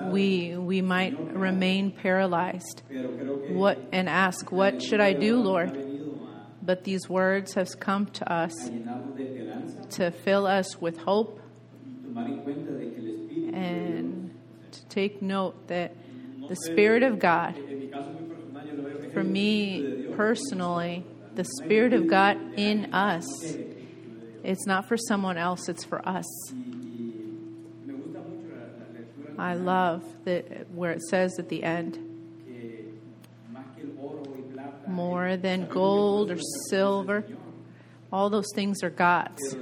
we, 0.04 0.56
we 0.56 0.82
might 0.82 1.18
remain 1.34 1.92
paralyzed 1.92 2.82
what, 3.50 3.80
and 3.92 4.10
ask, 4.10 4.52
What 4.52 4.82
should 4.82 5.00
I 5.00 5.14
do, 5.14 5.38
Lord? 5.38 5.88
But 6.64 6.84
these 6.84 7.10
words 7.10 7.54
have 7.56 7.80
come 7.80 8.08
to 8.08 8.32
us 8.32 8.54
to 9.92 10.12
fill 10.12 10.46
us 10.46 10.80
with 10.80 10.98
hope 10.98 11.40
and 13.54 14.38
to 14.72 14.86
take 14.86 15.22
note 15.22 15.68
that 15.68 15.96
the 16.48 16.56
Spirit 16.56 17.04
of 17.04 17.20
God, 17.20 17.56
for 19.14 19.24
me 19.24 20.08
personally, 20.16 21.06
the 21.36 21.46
Spirit 21.46 21.94
of 21.94 22.08
God 22.08 22.38
in 22.58 22.94
us, 22.94 23.26
it's 24.44 24.66
not 24.66 24.88
for 24.88 24.98
someone 24.98 25.38
else, 25.38 25.68
it's 25.68 25.84
for 25.84 26.08
us. 26.08 26.26
I 29.42 29.56
love 29.56 30.04
that 30.26 30.70
where 30.72 30.92
it 30.92 31.02
says 31.02 31.40
at 31.40 31.50
the 31.50 31.64
end, 31.64 31.98
more 34.88 35.36
than 35.36 35.68
gold 35.68 36.30
or 36.30 36.38
silver, 36.70 37.26
all 38.14 38.30
those 38.30 38.46
things 38.54 38.84
are 38.84 38.92
God's. 38.92 39.56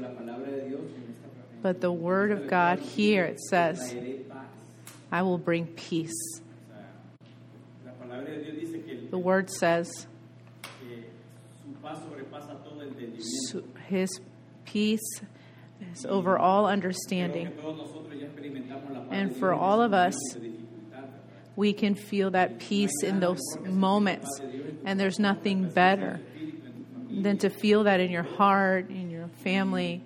But 1.62 1.80
the 1.80 1.92
Word 1.94 2.32
of 2.32 2.48
God 2.50 2.80
here, 2.80 3.24
it 3.24 3.40
says. 3.40 3.96
I 5.12 5.22
will 5.22 5.38
bring 5.38 5.66
peace. 5.68 6.42
The 9.12 9.18
Word 9.18 9.50
says, 9.50 10.08
que 10.62 11.06
su 11.64 11.72
paz 11.82 12.00
sobrepasa 12.00 12.62
todo 12.64 12.82
entendimiento. 12.82 13.24
"Su- 13.24 13.64
His 13.88 14.20
peace 14.66 15.22
is 15.94 16.06
over 16.06 16.38
all 16.38 16.66
understanding. 16.66 17.52
And 19.10 19.36
for 19.36 19.54
all 19.54 19.82
of 19.82 19.94
us. 19.94 20.16
We 21.56 21.74
can 21.74 21.94
feel 21.94 22.32
that 22.32 22.60
peace 22.60 23.04
in 23.04 23.20
those 23.20 23.42
moments. 23.66 24.40
And 24.86 24.98
there's 24.98 25.20
nothing 25.20 25.70
better 25.70 26.22
than 27.10 27.38
to 27.40 27.50
feel 27.50 27.84
that 27.84 28.00
in 28.00 28.12
your 28.12 28.24
heart, 28.24 28.90
in 28.90 29.10
your 29.10 29.28
family. 29.44 30.02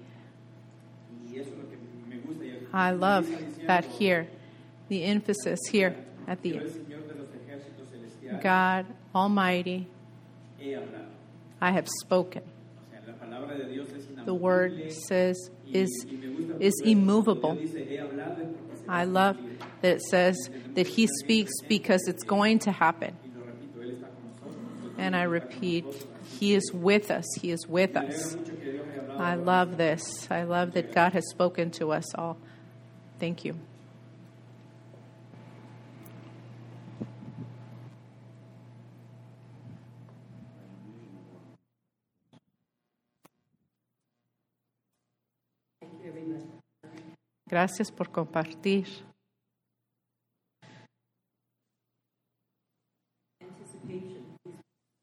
I 2.74 2.92
love 2.92 3.30
that 3.68 3.86
here. 3.86 4.28
The 4.88 5.04
emphasis 5.04 5.60
here 5.70 5.96
at 6.28 6.42
the 6.42 6.58
end. 6.58 8.42
God 8.42 8.88
Almighty. 9.14 9.88
I 11.62 11.72
have 11.72 11.88
spoken. 11.88 12.42
O 12.42 12.92
sea, 12.92 13.02
la 13.08 13.14
palabra 13.14 13.56
de 13.58 13.66
Dios 13.72 13.90
es 13.96 14.10
The 14.26 14.34
word 14.34 14.92
says 14.92 15.38
is 15.72 16.06
is 16.60 16.82
immovable. 16.84 17.56
Dios 17.56 17.72
dice, 17.72 17.88
"He 17.88 17.96
hablado 17.98 18.40
es 18.42 18.50
porque 18.58 18.78
se 18.78 18.86
I 18.88 19.04
love 19.06 19.38
that 19.82 19.96
it 19.96 20.02
says 20.10 20.38
that 20.76 20.88
He 20.88 21.08
speaks 21.08 21.52
because 21.68 22.08
it's 22.08 22.24
going 22.24 22.60
to 22.60 22.72
happen. 22.72 23.18
And 24.98 25.16
I 25.16 25.24
repeat, 25.24 25.86
He 26.40 26.54
is 26.54 26.72
with 26.74 27.12
us. 27.12 27.26
He 27.42 27.52
is 27.52 27.68
with 27.68 27.98
us. 27.98 28.38
I 29.18 29.36
love 29.36 29.78
this. 29.78 30.28
I 30.32 30.44
love 30.44 30.74
that 30.74 30.94
God 30.94 31.14
has 31.14 31.30
spoken 31.30 31.72
to 31.72 31.92
us 31.92 32.14
all. 32.16 32.38
Thank 33.20 33.46
you. 33.46 33.60
Gracias 47.54 47.92
por 47.92 48.10
compartir. 48.10 48.88
Anticipation. 53.42 54.24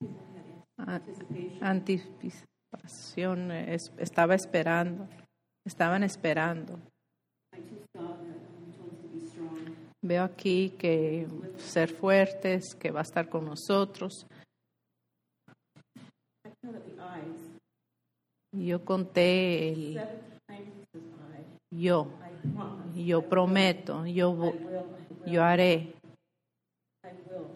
People 0.01 0.25
had 0.35 0.89
Ah, 0.89 0.95
anticipation. 0.97 1.63
Anticipación. 1.63 3.51
es- 3.53 3.93
estaba 3.99 4.35
esperando. 4.35 5.09
Estaban 5.65 6.03
esperando. 6.03 6.81
I 7.55 7.61
just 7.71 7.87
saw 7.95 8.17
that 8.17 8.37
um, 8.49 8.73
told 8.77 8.93
us 8.95 9.01
to 9.03 9.09
be 9.15 9.21
strong. 9.29 9.77
Veo 10.03 10.25
aquí 10.25 10.71
que 10.79 11.27
ser 11.59 11.89
fuertes, 11.95 12.75
que 12.75 12.91
va 12.91 13.01
a 13.01 13.03
estar 13.03 13.29
con 13.29 13.45
nosotros. 13.45 14.27
I 16.45 16.51
counted 16.63 16.83
the 16.83 17.01
eyes. 17.01 17.41
Y 18.53 18.67
Yo 18.67 18.85
conté 18.85 19.69
el 19.73 19.93
Seven 19.95 20.21
times 20.49 20.69
it 20.77 20.89
says 20.93 21.03
I. 21.39 21.77
yo. 21.85 22.09
I 22.45 22.49
promise. 22.57 23.05
Yo 23.05 23.23
prometo. 23.23 24.07
Yo, 24.07 24.31
I 24.33 24.35
vo- 24.37 24.53
will. 24.53 24.69
I 24.69 25.25
will. 25.25 25.33
yo 25.33 25.43
haré. 25.43 25.93
I 27.05 27.09
will. 27.29 27.47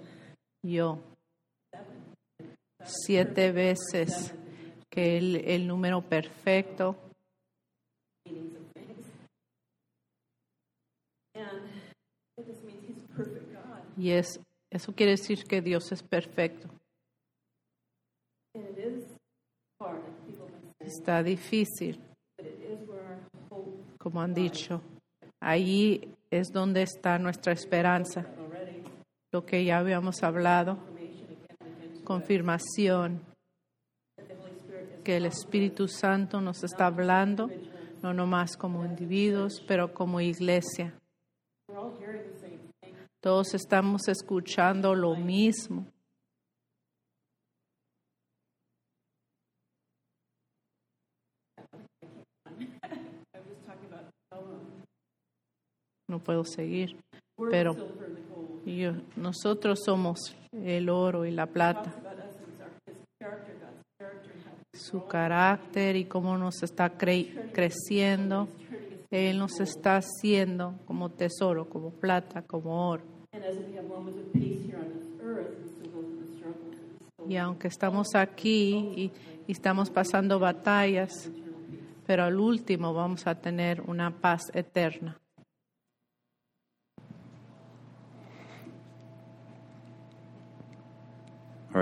Yo. 0.62 0.98
Seven. 1.72 2.14
Siete 2.84 3.52
veces 3.52 4.34
que 4.90 5.16
el, 5.18 5.36
el 5.36 5.66
número 5.66 6.02
perfecto. 6.02 6.96
Meanings 8.26 8.56
of 8.56 8.62
things. 8.74 9.06
And 11.34 11.62
what 12.36 12.46
this 12.46 12.62
means, 12.62 12.84
He's 12.86 13.04
a 13.04 13.16
perfect 13.16 13.52
God. 13.52 13.82
Y 13.98 14.10
es, 14.10 14.38
eso 14.70 14.92
quiere 14.94 15.12
decir 15.12 15.44
que 15.44 15.60
Dios 15.60 15.90
es 15.92 16.02
perfecto. 16.02 16.68
And 18.54 18.66
it 18.68 18.78
is 18.78 19.04
hard, 19.80 20.00
people 20.26 20.46
can 20.46 20.60
say, 20.80 20.86
Está 20.86 21.22
difícil, 21.22 21.98
como 24.04 24.20
han 24.20 24.34
dicho. 24.34 24.82
Ahí 25.40 26.14
es 26.30 26.52
donde 26.52 26.82
está 26.82 27.18
nuestra 27.18 27.54
esperanza. 27.54 28.26
Lo 29.32 29.46
que 29.46 29.64
ya 29.64 29.78
habíamos 29.78 30.22
hablado, 30.22 30.76
confirmación 32.04 33.22
que 35.02 35.16
el 35.16 35.24
Espíritu 35.24 35.88
Santo 35.88 36.42
nos 36.42 36.62
está 36.64 36.86
hablando, 36.86 37.48
no 38.02 38.12
nomás 38.12 38.58
como 38.58 38.84
individuos, 38.84 39.64
pero 39.66 39.94
como 39.94 40.20
iglesia. 40.20 40.92
Todos 43.20 43.54
estamos 43.54 44.06
escuchando 44.08 44.94
lo 44.94 45.16
mismo. 45.16 45.86
Puedo 56.24 56.44
seguir. 56.44 56.96
we're 57.36 57.50
Pero- 57.50 57.74
the 57.74 57.80
silver 57.80 58.04
and 58.06 58.16
the 58.16 58.22
gold. 58.34 58.62
Y 58.66 58.76
yo- 58.78 58.92
nosotros 59.16 59.80
somos 59.84 60.18
el 60.52 60.88
oro 60.88 61.24
y 61.26 61.30
la 61.30 61.46
plata. 61.46 61.82
Talks 61.92 61.96
about 61.98 62.18
us 62.18 62.36
and 62.36 62.60
our, 62.62 62.70
His 62.86 62.96
character, 63.20 63.54
God's 63.60 63.82
character, 63.98 64.30
and 64.32 64.44
how 64.46 64.52
He's 64.72 64.80
Su 64.82 65.06
carácter 65.06 65.96
y 65.96 66.04
cómo 66.06 66.38
nos 66.38 66.62
está 66.62 66.96
cre- 66.96 67.50
creciendo. 67.52 68.46
turning 68.46 68.92
us. 68.94 69.06
Él 69.10 69.38
nos 69.38 69.60
está 69.60 69.96
haciendo 69.98 70.74
como 70.86 71.10
tesoro, 71.10 71.68
como 71.68 71.90
plata, 71.90 72.42
como 72.42 72.88
oro. 72.90 73.02
And 73.32 73.44
as 73.44 73.56
we 73.56 73.76
have 73.76 73.86
moments 73.88 74.18
of 74.18 74.32
peace 74.32 74.64
here 74.66 74.76
on 74.78 74.88
this 74.92 75.08
earth, 75.22 75.50
we 75.62 75.68
still 75.70 75.90
go 75.92 76.00
through 76.02 76.20
the 76.26 76.36
struggles. 76.36 76.74
and 76.78 77.00
we 77.00 77.24
still 77.24 77.30
Y 77.32 77.36
aunque 77.36 77.68
estamos 77.68 78.14
aquí 78.14 78.74
y, 78.96 79.12
y 79.46 79.52
estamos 79.52 79.90
pasando 79.90 80.38
batallas, 80.38 81.30
pero 82.06 82.24
al 82.24 82.38
último 82.38 82.92
vamos 82.94 83.26
a 83.26 83.34
tener 83.36 83.80
una 83.82 84.10
paz 84.20 84.50
eterna. 84.52 85.16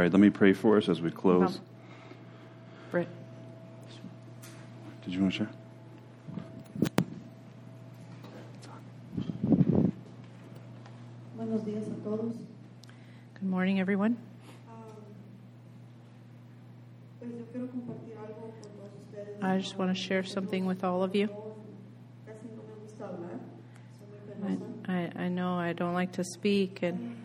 Right, 0.03 0.13
let 0.13 0.21
me 0.21 0.31
pray 0.31 0.53
for 0.53 0.77
us 0.77 0.89
as 0.89 1.01
we 1.01 1.11
close. 1.11 1.61
Britt. 2.91 3.09
Did 5.05 5.15
you 5.15 5.21
want 5.21 5.33
to 5.33 5.39
share? 5.39 5.49
Buenos 11.37 11.63
días 11.63 11.87
a 11.87 12.05
todos. 12.05 12.35
Good 13.35 13.49
morning, 13.49 13.79
everyone. 13.81 14.17
Um, 14.69 14.83
pues 17.21 17.31
yo 17.33 17.45
quiero 17.53 17.67
compartir 17.69 18.17
algo 18.17 18.53
con 18.61 18.71
todos 18.73 18.93
ustedes. 19.07 19.43
I 19.43 19.59
just 19.59 19.79
want 19.79 19.95
to 19.95 20.01
share 20.01 20.25
something 20.25 20.67
with 20.67 20.83
all 20.85 21.03
of 21.05 21.15
you. 21.15 21.29
Casi 22.27 22.49
no 22.57 22.63
me 22.63 22.75
gusta 22.83 23.05
hablar, 23.05 23.39
soy 23.99 24.35
muy 24.41 24.59
I. 24.89 25.23
I, 25.23 25.25
I 25.25 25.29
know 25.29 25.55
I 25.55 25.73
don't 25.73 25.95
like 25.95 26.13
to 26.13 26.25
speak, 26.25 26.83
and 26.83 27.17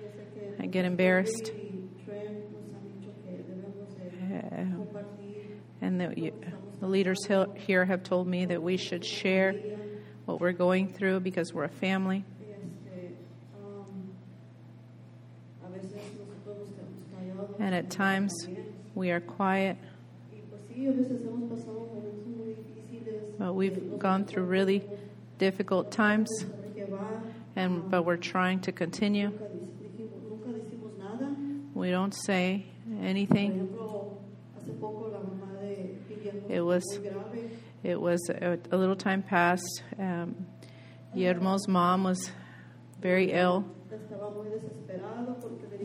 Yo 0.00 0.08
sé 0.08 0.56
que 0.58 0.64
I 0.64 0.66
get 0.66 0.84
embarrassed. 0.84 1.52
Billy 1.52 1.70
y 1.70 2.04
Trent 2.04 2.50
nos 2.50 2.74
han 2.74 2.84
dicho 2.88 3.12
que 3.24 3.30
debemos 3.30 3.94
de 3.96 4.10
Uh, 4.30 4.76
compartir 4.76 5.58
and 5.80 6.00
the, 6.00 6.14
you, 6.16 6.32
the 6.80 6.86
leaders 6.86 7.26
here 7.56 7.84
have 7.84 8.02
told 8.02 8.26
me 8.26 8.46
that 8.46 8.62
we 8.62 8.76
should 8.76 9.04
share 9.04 9.54
what 10.24 10.40
we're 10.40 10.52
going 10.52 10.88
through 10.92 11.20
because 11.20 11.52
we're 11.52 11.64
a 11.64 11.68
family. 11.68 12.24
And 17.58 17.74
at 17.74 17.90
times 17.90 18.32
we 18.94 19.10
are 19.10 19.20
quiet, 19.20 19.76
but 23.38 23.52
we've 23.54 23.98
gone 23.98 24.24
through 24.24 24.44
really 24.44 24.82
difficult 25.38 25.90
times, 25.92 26.28
and 27.56 27.90
but 27.90 28.02
we're 28.02 28.16
trying 28.16 28.60
to 28.60 28.72
continue. 28.72 29.30
We 31.74 31.90
don't 31.90 32.14
say 32.14 32.66
anything. 33.02 33.52
ejemplo, 33.52 34.18
hace 34.54 34.72
poco 34.80 35.08
la 35.08 35.20
mamá 35.20 35.60
de 35.60 35.96
Guillermo 36.08 36.39
It 36.50 36.62
was 36.62 36.82
it 37.84 38.00
was 38.00 38.20
a, 38.28 38.58
a 38.72 38.76
little 38.76 38.96
time 38.96 39.22
past. 39.22 39.82
Um, 39.98 40.34
Guillermo's 41.14 41.68
mom 41.68 42.02
was 42.04 42.30
very 43.00 43.32
ill, 43.32 43.64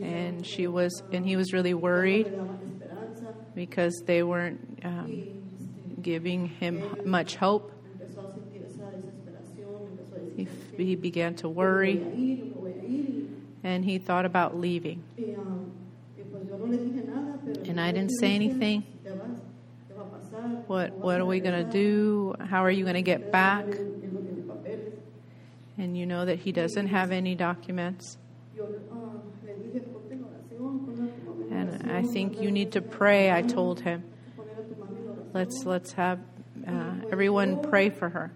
and 0.02 0.44
she 0.44 0.66
was 0.66 1.02
and 1.12 1.24
he 1.24 1.36
was 1.36 1.52
really 1.52 1.72
worried 1.74 2.32
because 3.54 3.94
they 4.06 4.22
weren't 4.24 4.80
um, 4.84 5.24
giving 6.02 6.48
him 6.48 6.82
much 7.04 7.36
hope. 7.36 7.72
He, 10.36 10.48
he 10.76 10.96
began 10.96 11.34
to 11.36 11.48
worry, 11.48 12.02
and 13.64 13.84
he 13.84 13.98
thought 13.98 14.26
about 14.26 14.56
leaving. 14.56 15.02
And 17.68 17.80
I 17.80 17.92
didn't 17.92 18.10
say 18.20 18.34
anything. 18.34 18.82
"Si 18.82 18.98
te 19.08 19.14
vas, 19.14 19.30
¿qué 19.88 19.94
va 19.94 20.02
a 20.02 20.06
pasar? 20.06 20.20
What 20.66 20.92
what 21.00 21.20
are 21.20 21.26
we 21.26 21.40
going 21.40 21.54
to 21.54 21.64
do? 21.70 22.34
How 22.40 22.64
are 22.64 22.70
you 22.70 22.84
going 22.84 22.94
to 22.96 23.02
get 23.02 23.30
back? 23.30 23.66
And 25.78 25.96
you 25.96 26.06
know 26.06 26.24
that 26.24 26.38
he 26.40 26.52
doesn't 26.52 26.88
have 26.88 27.12
any 27.12 27.34
documents. 27.34 28.16
And 31.50 31.90
I 31.90 32.02
think 32.02 32.40
you 32.40 32.50
need 32.50 32.72
to 32.72 32.80
pray. 32.82 33.30
I 33.30 33.42
told 33.42 33.80
him, 33.80 34.02
let's 35.32 35.64
let's 35.64 35.92
have 35.92 36.18
uh, 36.66 36.94
everyone 37.12 37.58
pray 37.58 37.90
for 37.90 38.08
her. 38.08 38.32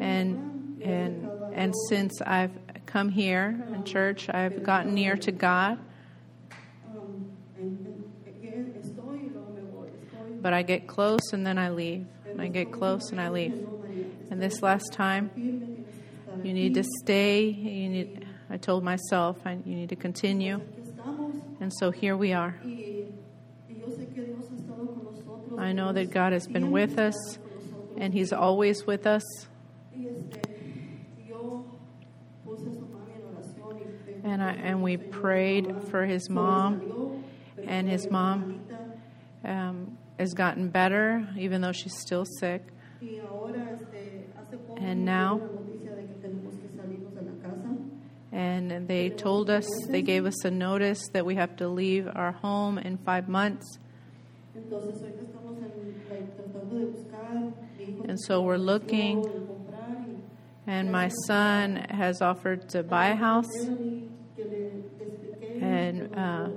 And 0.00 0.80
and 0.82 1.30
and 1.54 1.74
since 1.88 2.20
I've 2.22 2.52
come 2.86 3.08
here 3.08 3.58
in 3.72 3.84
church, 3.84 4.28
I've 4.28 4.62
gotten 4.62 4.94
near 4.94 5.16
to 5.16 5.32
God, 5.32 5.78
Um, 6.86 7.30
en- 7.58 7.78
en- 8.26 8.42
en- 8.42 8.72
estoy 8.80 9.22
y 9.22 9.30
luego 9.32 9.50
me 9.54 9.62
voy, 9.72 9.88
estoy. 9.88 10.27
But 10.40 10.52
I 10.52 10.62
get 10.62 10.86
close 10.86 11.32
and 11.32 11.46
then 11.46 11.58
I 11.58 11.70
leave. 11.70 12.06
And 12.26 12.40
I 12.40 12.48
get 12.48 12.72
close 12.72 13.10
and 13.10 13.20
I 13.20 13.30
leave. 13.30 13.52
And 14.30 14.40
this 14.40 14.62
last 14.62 14.92
time, 14.92 15.30
you 15.36 16.52
need 16.52 16.74
to 16.74 16.84
stay. 17.02 17.44
You 17.46 17.88
need. 17.88 18.26
I 18.50 18.56
told 18.56 18.84
myself, 18.84 19.38
you 19.44 19.74
need 19.74 19.88
to 19.90 19.96
continue. 19.96 20.60
And 21.60 21.72
so 21.78 21.90
here 21.90 22.16
we 22.16 22.32
are. 22.32 22.58
I 25.58 25.72
know 25.72 25.92
that 25.92 26.10
God 26.10 26.32
has 26.32 26.46
been 26.46 26.70
with 26.70 26.98
us, 26.98 27.38
and 27.96 28.14
He's 28.14 28.32
always 28.32 28.86
with 28.86 29.06
us. 29.06 29.24
And 34.24 34.42
I 34.42 34.52
and 34.52 34.82
we 34.82 34.96
prayed 34.96 35.74
for 35.90 36.04
his 36.04 36.28
mom, 36.28 37.24
and 37.64 37.88
his 37.88 38.10
mom 38.10 38.60
um, 39.44 39.97
has 40.18 40.34
gotten 40.34 40.68
better, 40.68 41.26
even 41.38 41.60
though 41.60 41.72
she's 41.72 41.94
still 42.00 42.24
sick. 42.40 42.62
Y 43.00 43.18
ahora, 43.20 43.72
este, 43.74 44.26
hace 44.36 44.56
poco 44.58 44.80
And 44.80 45.04
now- 45.04 45.38
dieron 45.38 45.54
la 45.54 45.60
noticia 45.60 45.94
de 45.94 46.02
que 46.06 46.14
tenemos 46.20 46.54
que 46.56 46.68
salirnos 46.76 47.14
de 47.14 47.22
la 47.22 47.32
casa. 47.42 47.76
And 48.32 48.86
they 48.88 49.10
told 49.10 49.48
us, 49.50 49.66
they 49.88 50.02
gave 50.02 50.26
us 50.26 50.44
a 50.44 50.50
notice 50.50 51.00
that 51.12 51.24
we 51.24 51.36
have 51.36 51.56
to 51.56 51.68
leave 51.68 52.06
our 52.14 52.32
home 52.32 52.78
in 52.78 52.98
five 52.98 53.28
months. 53.28 53.78
Entonces, 54.56 55.00
ahorita 55.00 55.22
estamos 55.22 55.56
en, 55.58 55.94
like, 56.10 56.36
tratando 56.36 56.78
de 56.78 56.86
buscar. 56.86 57.52
Mi 57.78 57.84
hijo 57.84 58.04
And 58.08 58.18
so 58.26 58.42
we're 58.42 58.58
looking. 58.58 59.22
de 59.22 59.28
comprar 59.28 60.08
y 60.08 60.70
And 60.70 60.90
my 60.92 61.08
son 61.26 61.76
has 61.90 62.20
offered 62.20 62.68
to 62.70 62.82
buy 62.82 63.08
a 63.10 63.16
house. 63.16 63.46
Le 63.64 64.08
expliqué, 64.36 65.62
And, 65.62 66.14
uh, 66.14 66.48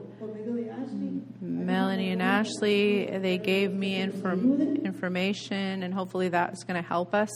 Melanie 1.52 2.12
and 2.12 2.22
Ashley, 2.22 3.06
they 3.06 3.38
gave 3.38 3.74
me 3.74 4.00
inform- 4.00 4.82
information, 4.84 5.84
and 5.84 5.94
hopefully 5.94 6.30
that's 6.30 6.64
going 6.64 6.82
to 6.82 6.88
help 6.88 7.14
us. 7.14 7.30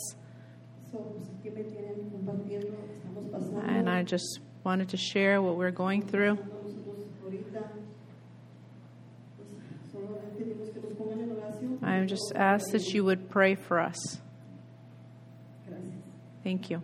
And 3.68 3.90
I 3.90 4.04
just 4.04 4.40
wanted 4.64 4.90
to 4.90 4.98
share 4.98 5.42
what 5.42 5.58
we're 5.58 5.72
going 5.72 6.02
through. 6.02 6.38
I 11.84 12.06
just 12.06 12.34
ask 12.36 12.72
that 12.72 12.94
you 12.94 13.04
would 13.04 13.30
pray 13.30 13.56
for 13.56 13.80
us. 13.80 14.20
Thank 16.44 16.70
you. 16.70 16.82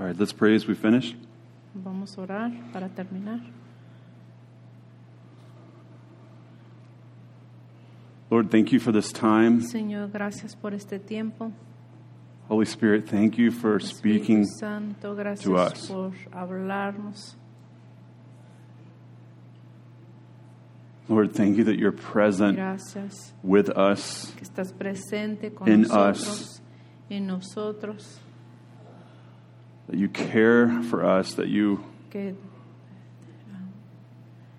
All 0.00 0.06
right, 0.06 0.18
let's 0.18 0.32
pray 0.32 0.54
as 0.54 0.66
we 0.66 0.74
finish. 0.74 1.14
Vamos 1.74 2.16
a 2.16 2.22
orar 2.22 2.50
para 2.72 2.88
terminar. 2.88 3.40
Lord, 8.30 8.50
thank 8.50 8.72
you 8.72 8.80
for 8.80 8.92
this 8.92 9.12
time. 9.12 9.60
Señor, 9.60 10.10
gracias 10.10 10.54
por 10.54 10.72
este 10.72 10.98
tiempo. 11.06 11.52
Holy 12.48 12.64
Spirit, 12.64 13.06
thank 13.10 13.36
you 13.36 13.50
for 13.50 13.78
Espíritu 13.78 13.92
speaking. 13.98 14.44
Santo, 14.46 15.14
gracias 15.14 15.44
to 15.44 15.56
us. 15.56 15.86
por 15.86 16.12
hablarnos. 16.32 17.34
Lord, 21.10 21.34
thank 21.34 21.58
you 21.58 21.64
that 21.64 21.76
you're 21.78 21.92
present 21.92 22.56
Gracias 22.56 23.34
with 23.42 23.68
us, 23.76 24.32
que 24.34 24.44
estás 24.46 24.72
presente 24.72 25.54
con 25.54 25.68
In 25.68 25.82
nosotros, 25.82 26.30
us. 26.30 26.60
en 27.10 27.26
nosotros, 27.26 28.18
that 29.90 29.98
you 29.98 30.08
care 30.08 30.82
for 30.84 31.04
us, 31.04 31.34
that 31.34 31.48
you 31.48 31.84
que, 32.10 32.36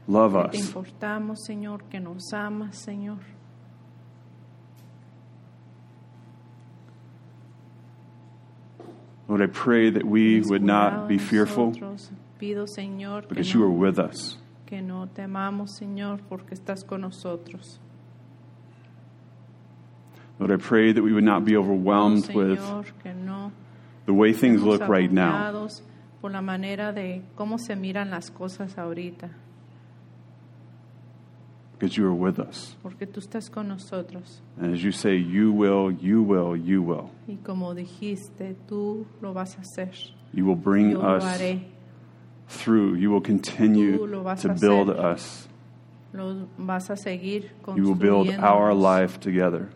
love 0.08 0.34
que 0.34 0.52
te 0.52 0.58
us. 0.58 0.74
importamos, 0.74 1.38
Señor, 1.48 1.90
que 1.90 2.02
nos 2.02 2.34
amas, 2.34 2.86
Señor. 2.86 3.20
Lord, 9.30 9.42
I 9.42 9.46
pray 9.46 9.90
that 9.90 10.04
we 10.04 10.42
would 10.42 10.64
not 10.64 11.08
be 11.08 11.18
fearful. 11.18 11.72
Pido, 12.38 12.68
Señor, 12.68 13.26
because 13.30 13.54
you 13.54 13.64
are 13.64 13.70
with 13.70 14.00
us. 14.00 14.38
que 14.66 14.82
no 14.82 15.08
temamos, 15.08 15.78
Señor, 15.80 16.20
porque 16.28 16.56
estás 16.56 16.86
con 16.86 17.02
nosotros. 17.02 17.80
Lord, 20.40 20.52
I 20.52 20.58
pray 20.58 20.92
that 20.92 21.02
we 21.02 21.14
would 21.14 21.24
not 21.24 21.46
be 21.46 21.56
overwhelmed 21.56 22.34
with 22.34 22.60
Señor, 22.60 22.86
que 23.02 23.14
no 23.14 23.54
the 24.12 24.18
way 24.18 24.34
things 24.34 24.62
look 24.62 24.82
right 24.90 25.12
now. 25.12 25.68
por 26.22 26.32
la 26.32 26.42
manera 26.42 26.92
de 26.94 27.22
cómo 27.36 27.58
se 27.58 27.76
miran 27.76 28.10
las 28.12 28.30
cosas 28.30 28.78
ahorita, 28.78 29.30
because 31.74 31.98
you 31.98 32.06
are 32.06 32.14
with 32.14 32.40
us. 32.40 32.76
porque 32.84 33.08
tú 33.08 33.20
estás 33.20 33.50
con 33.50 33.68
nosotros. 33.68 34.42
And 34.60 34.74
as 34.74 34.84
you 34.84 34.92
say, 34.92 35.16
you 35.18 35.52
will, 35.52 35.92
you 35.92 36.22
will, 36.22 36.56
you 36.56 36.82
will. 36.84 37.10
Y 37.28 37.38
como 37.44 37.74
dijiste, 37.74 38.56
tú 38.68 39.06
lo 39.22 39.34
vas 39.34 39.58
a 39.58 39.62
hacer. 39.62 39.92
You 40.34 40.46
will 40.46 40.56
bring 40.56 40.92
Yo 40.92 41.02
us 41.02 41.24
haré. 41.24 41.62
through. 42.48 42.96
You 42.96 43.10
will 43.12 43.22
continue 43.22 43.98
Tú 43.98 44.08
lo 44.08 44.24
vas 44.24 44.42
to 44.44 44.50
build 44.50 44.90
hacer. 44.90 45.06
us. 45.14 45.48
Lo 46.14 46.48
vas 46.58 46.90
a 46.90 46.98
seguir 46.98 47.52
You 47.76 47.84
will 47.84 47.96
build 47.96 48.30
our 48.40 48.74
life 48.74 49.20
together. 49.20 49.70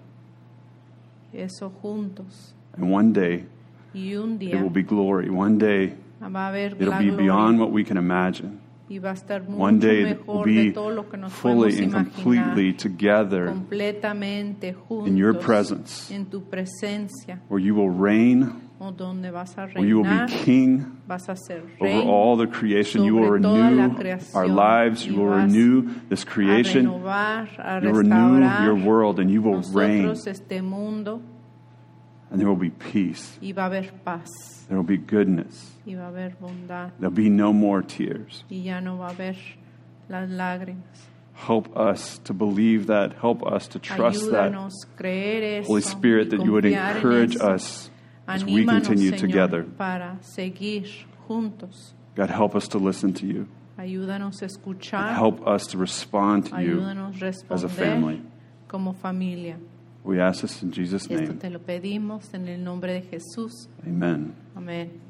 eso 1.33 1.69
juntos. 1.81 2.53
And 2.77 2.91
one 2.91 3.13
day, 3.13 3.45
Y 3.95 4.15
un 4.15 4.37
it 4.41 4.55
will 4.55 4.69
be 4.69 4.83
glory. 4.83 5.29
One 5.29 5.57
day, 5.57 5.93
va 6.21 6.27
a 6.27 6.47
haber 6.49 6.75
it'll 6.79 6.99
be 6.99 7.11
beyond 7.11 7.59
what 7.59 7.71
we 7.71 7.83
can 7.83 7.97
imagine. 7.97 8.59
y 8.87 8.99
va 8.99 9.11
a 9.11 9.13
estar 9.13 9.41
One 9.41 9.75
mucho 9.75 9.87
day, 9.87 10.01
it 10.11 10.27
will 10.27 10.35
mejor 10.35 10.45
de 10.45 10.63
be 10.65 10.71
todo 10.71 10.89
lo 10.91 11.09
que 11.09 11.17
nos 11.17 11.33
fully 11.33 11.71
podemos 11.71 11.95
and 11.95 12.13
completely 12.13 12.73
together 12.73 13.47
completamente 13.47 14.73
juntos 14.73 15.07
in 15.07 15.17
your 15.17 15.33
presence, 15.33 16.11
en 16.11 16.25
tu 16.27 16.41
presencia 16.41 17.39
where 17.49 17.59
you 17.59 17.73
will 17.73 17.89
reign, 17.89 18.69
o 18.79 18.91
donde 18.91 19.31
vas 19.31 19.57
a 19.57 19.65
where 19.73 19.83
you 19.87 20.01
will 20.01 20.05
reinar, 20.05 20.27
be 20.27 20.33
king 20.43 20.85
vas 21.07 21.27
a 21.29 21.35
ser 21.35 21.63
over 21.79 21.83
rey, 21.85 22.03
all 22.03 22.37
the 22.37 22.45
creation. 22.47 23.03
You 23.03 23.15
will 23.15 23.25
sobre 23.25 23.41
toda 23.41 23.71
la 23.71 23.87
renew 23.87 23.95
creación 23.95 24.35
our 24.35 24.47
lives. 24.47 25.05
You 25.07 25.13
y 25.13 25.17
will 25.17 25.29
vas 25.31 25.51
renew 25.51 25.89
this 26.09 26.23
a 26.23 26.25
creation. 26.27 26.85
renovar, 26.85 27.49
a 27.57 27.81
You'll 27.81 27.93
renew 27.93 28.39
restaurar 28.39 28.65
your 28.65 28.75
world, 28.75 29.19
and 29.19 29.31
you 29.31 29.41
will 29.41 29.61
reign. 29.73 30.03
nosotros 30.07 30.27
este 30.27 30.61
mundo 30.61 31.21
And 32.31 32.39
there 32.39 32.47
will 32.49 32.55
be 32.59 32.71
peace. 32.71 33.37
y 33.41 33.51
va 33.53 33.63
a 33.63 33.65
haber 33.67 33.91
paz 34.03 34.29
There 34.67 34.77
will 34.77 34.83
be 34.85 34.97
goodness. 34.97 35.73
y 35.85 35.93
va 35.95 36.05
a 36.05 36.07
haber 36.09 36.35
bondad 36.39 36.91
There'll 36.99 37.11
be 37.15 37.29
no 37.29 37.53
more 37.53 37.81
tears. 37.83 38.43
y 38.49 38.63
ya 38.63 38.81
no 38.81 38.97
va 38.97 39.07
a 39.07 39.11
haber 39.11 39.35
las 40.09 40.29
lágrimas. 40.29 41.07
Help 41.33 41.75
us 41.77 42.19
to 42.23 42.33
believe 42.33 42.87
that. 42.87 43.13
Help 43.21 43.43
us 43.45 43.67
to 43.67 43.79
trust 43.79 44.31
that. 44.31 44.51
Ayúdanos 44.53 44.73
a 44.85 44.95
creer 44.97 45.59
eso 45.61 45.67
Holy 45.67 45.81
Spirit, 45.81 46.29
that 46.29 46.43
you 46.43 46.51
would 46.53 46.65
encourage 46.65 47.35
us 47.35 47.89
as 48.27 48.43
we 48.45 48.65
continue 48.65 49.11
Señor, 49.11 49.19
together. 49.19 49.63
para 49.77 50.17
seguir 50.21 50.87
juntos. 51.27 51.93
God, 52.15 52.29
help 52.29 52.55
us 52.55 52.67
to 52.69 52.77
listen 52.79 53.13
to 53.13 53.25
you. 53.25 53.47
Ayúdanos 53.77 54.41
a 54.41 54.45
escuchar. 54.45 55.13
Help 55.13 55.45
us 55.45 55.67
to 55.67 55.77
respond 55.77 56.45
to 56.45 56.61
you 56.61 56.79
Ayúdanos 56.79 57.21
a 57.21 57.53
as 57.53 57.63
a 57.63 57.69
family. 57.69 58.21
como 58.67 58.93
familia. 58.93 59.57
We 60.05 60.21
ask 60.21 60.41
this 60.41 60.61
in 60.61 60.71
Jesus' 60.71 61.09
name. 61.09 61.23
Esto 61.23 61.35
te 61.35 61.49
lo 61.49 61.59
pedimos 61.59 62.31
en 62.33 62.47
el 62.47 62.63
nombre 62.63 62.93
de 62.93 63.01
Jesús. 63.01 63.67
Amen. 63.83 64.35
Amén. 64.55 65.04